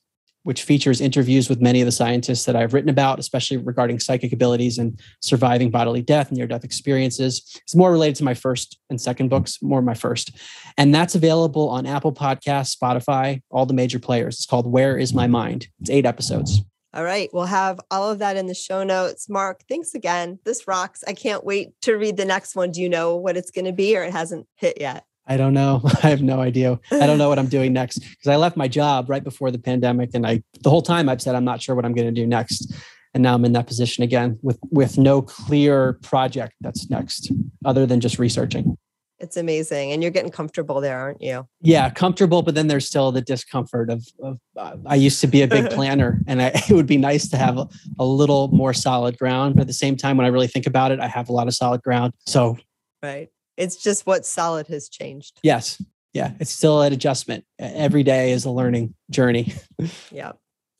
which 0.42 0.62
features 0.62 1.00
interviews 1.00 1.48
with 1.48 1.60
many 1.60 1.80
of 1.80 1.86
the 1.86 1.92
scientists 1.92 2.44
that 2.44 2.56
I've 2.56 2.72
written 2.72 2.90
about, 2.90 3.18
especially 3.18 3.58
regarding 3.58 4.00
psychic 4.00 4.32
abilities 4.32 4.78
and 4.78 4.98
surviving 5.20 5.70
bodily 5.70 6.02
death, 6.02 6.32
near 6.32 6.46
death 6.46 6.64
experiences. 6.64 7.42
It's 7.62 7.76
more 7.76 7.92
related 7.92 8.16
to 8.16 8.24
my 8.24 8.34
first 8.34 8.78
and 8.88 9.00
second 9.00 9.28
books, 9.28 9.58
more 9.62 9.82
my 9.82 9.94
first. 9.94 10.36
And 10.78 10.94
that's 10.94 11.14
available 11.14 11.68
on 11.68 11.86
Apple 11.86 12.12
Podcasts, 12.12 12.76
Spotify, 12.76 13.42
all 13.50 13.66
the 13.66 13.74
major 13.74 13.98
players. 13.98 14.36
It's 14.36 14.46
called 14.46 14.66
Where 14.66 14.96
Is 14.96 15.12
My 15.12 15.26
Mind? 15.26 15.68
It's 15.80 15.90
eight 15.90 16.06
episodes. 16.06 16.62
All 16.92 17.04
right. 17.04 17.30
We'll 17.32 17.44
have 17.44 17.78
all 17.90 18.10
of 18.10 18.18
that 18.18 18.36
in 18.36 18.46
the 18.46 18.54
show 18.54 18.82
notes. 18.82 19.28
Mark, 19.28 19.62
thanks 19.68 19.94
again. 19.94 20.40
This 20.44 20.66
rocks. 20.66 21.04
I 21.06 21.12
can't 21.12 21.44
wait 21.44 21.80
to 21.82 21.94
read 21.94 22.16
the 22.16 22.24
next 22.24 22.56
one. 22.56 22.72
Do 22.72 22.82
you 22.82 22.88
know 22.88 23.14
what 23.14 23.36
it's 23.36 23.52
going 23.52 23.66
to 23.66 23.72
be 23.72 23.96
or 23.96 24.02
it 24.02 24.12
hasn't 24.12 24.48
hit 24.56 24.80
yet? 24.80 25.04
I 25.30 25.36
don't 25.36 25.54
know. 25.54 25.80
I 26.02 26.10
have 26.10 26.22
no 26.22 26.40
idea. 26.40 26.80
I 26.90 27.06
don't 27.06 27.16
know 27.16 27.28
what 27.28 27.38
I'm 27.38 27.46
doing 27.46 27.72
next 27.72 28.00
because 28.00 28.26
I 28.26 28.36
left 28.36 28.56
my 28.56 28.66
job 28.66 29.08
right 29.08 29.22
before 29.22 29.52
the 29.52 29.60
pandemic, 29.60 30.10
and 30.12 30.26
I 30.26 30.42
the 30.60 30.70
whole 30.70 30.82
time 30.82 31.08
I've 31.08 31.22
said 31.22 31.36
I'm 31.36 31.44
not 31.44 31.62
sure 31.62 31.76
what 31.76 31.84
I'm 31.84 31.94
going 31.94 32.12
to 32.12 32.20
do 32.20 32.26
next, 32.26 32.74
and 33.14 33.22
now 33.22 33.34
I'm 33.34 33.44
in 33.44 33.52
that 33.52 33.68
position 33.68 34.02
again 34.02 34.38
with 34.42 34.58
with 34.72 34.98
no 34.98 35.22
clear 35.22 35.94
project 36.02 36.54
that's 36.60 36.90
next 36.90 37.30
other 37.64 37.86
than 37.86 38.00
just 38.00 38.18
researching. 38.18 38.76
It's 39.20 39.36
amazing, 39.36 39.92
and 39.92 40.02
you're 40.02 40.10
getting 40.10 40.32
comfortable 40.32 40.80
there, 40.80 40.98
aren't 40.98 41.22
you? 41.22 41.46
Yeah, 41.60 41.90
comfortable, 41.90 42.42
but 42.42 42.56
then 42.56 42.66
there's 42.66 42.88
still 42.88 43.12
the 43.12 43.20
discomfort 43.20 43.88
of. 43.90 44.04
of 44.20 44.38
uh, 44.56 44.76
I 44.86 44.96
used 44.96 45.20
to 45.20 45.28
be 45.28 45.42
a 45.42 45.46
big 45.46 45.70
planner, 45.76 46.20
and 46.26 46.42
I, 46.42 46.46
it 46.68 46.72
would 46.72 46.86
be 46.86 46.96
nice 46.96 47.28
to 47.28 47.36
have 47.36 47.56
a, 47.56 47.68
a 48.00 48.04
little 48.04 48.48
more 48.48 48.74
solid 48.74 49.16
ground. 49.16 49.54
But 49.54 49.62
at 49.62 49.66
the 49.68 49.74
same 49.74 49.96
time, 49.96 50.16
when 50.16 50.26
I 50.26 50.30
really 50.30 50.48
think 50.48 50.66
about 50.66 50.90
it, 50.90 50.98
I 50.98 51.06
have 51.06 51.28
a 51.28 51.32
lot 51.32 51.46
of 51.46 51.54
solid 51.54 51.82
ground. 51.82 52.14
So, 52.26 52.56
right 53.00 53.28
it's 53.60 53.76
just 53.76 54.06
what 54.06 54.24
solid 54.24 54.66
has 54.68 54.88
changed. 54.88 55.38
Yes. 55.42 55.82
Yeah. 56.12 56.32
It's 56.40 56.50
still 56.50 56.82
an 56.82 56.92
adjustment. 56.92 57.44
Every 57.58 58.02
day 58.02 58.32
is 58.32 58.44
a 58.44 58.50
learning 58.50 58.94
journey. 59.10 59.52
yeah. 60.10 60.32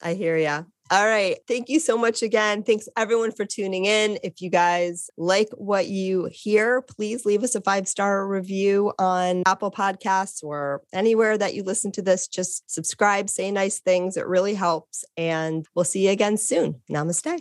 I 0.03 0.14
hear 0.14 0.37
ya. 0.37 0.64
All 0.93 1.07
right. 1.07 1.37
Thank 1.47 1.68
you 1.68 1.78
so 1.78 1.97
much 1.97 2.20
again. 2.20 2.64
Thanks 2.64 2.89
everyone 2.97 3.31
for 3.31 3.45
tuning 3.45 3.85
in. 3.85 4.18
If 4.24 4.41
you 4.41 4.51
guys 4.51 5.09
like 5.16 5.49
what 5.53 5.87
you 5.87 6.28
hear, 6.33 6.83
please 6.83 7.24
leave 7.24 7.45
us 7.45 7.55
a 7.55 7.61
five 7.61 7.87
star 7.87 8.26
review 8.26 8.93
on 8.99 9.45
Apple 9.47 9.70
Podcasts 9.70 10.43
or 10.43 10.83
anywhere 10.93 11.39
that 11.39 11.55
you 11.55 11.62
listen 11.62 11.93
to 11.93 12.03
this. 12.03 12.26
Just 12.26 12.68
subscribe, 12.68 13.28
say 13.28 13.53
nice 13.53 13.78
things. 13.78 14.16
It 14.16 14.26
really 14.26 14.55
helps. 14.55 15.05
And 15.16 15.64
we'll 15.76 15.85
see 15.85 16.07
you 16.07 16.11
again 16.11 16.37
soon. 16.37 16.81
Namaste. 16.91 17.41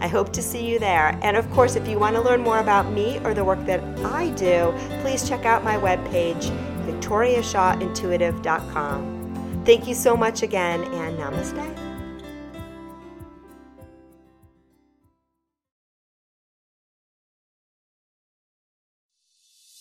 I 0.00 0.08
hope 0.08 0.32
to 0.32 0.42
see 0.42 0.66
you 0.66 0.78
there. 0.78 1.18
And 1.22 1.36
of 1.36 1.50
course, 1.50 1.76
if 1.76 1.86
you 1.86 1.98
want 1.98 2.16
to 2.16 2.22
learn 2.22 2.40
more 2.40 2.58
about 2.58 2.90
me 2.92 3.20
or 3.24 3.34
the 3.34 3.44
work 3.44 3.64
that 3.66 3.82
I 4.04 4.30
do, 4.30 4.72
please 5.02 5.28
check 5.28 5.44
out 5.44 5.62
my 5.62 5.76
webpage, 5.76 6.50
victoriashawintuitive.com. 6.86 9.62
Thank 9.64 9.86
you 9.86 9.94
so 9.94 10.16
much 10.16 10.42
again, 10.42 10.82
and 10.84 11.18
namaste. 11.18 11.76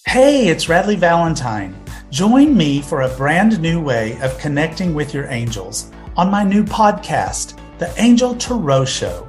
Hey, 0.06 0.48
it's 0.48 0.66
Radleigh 0.66 0.98
Valentine. 0.98 1.76
Join 2.10 2.58
me 2.58 2.82
for 2.82 3.02
a 3.02 3.16
brand 3.16 3.62
new 3.62 3.80
way 3.80 4.20
of 4.22 4.40
connecting 4.40 4.96
with 4.96 5.14
your 5.14 5.28
angels 5.28 5.92
on 6.18 6.32
my 6.32 6.44
new 6.44 6.64
podcast, 6.64 7.60
The 7.78 7.94
Angel 8.02 8.34
Tarot 8.36 8.86
Show. 8.86 9.29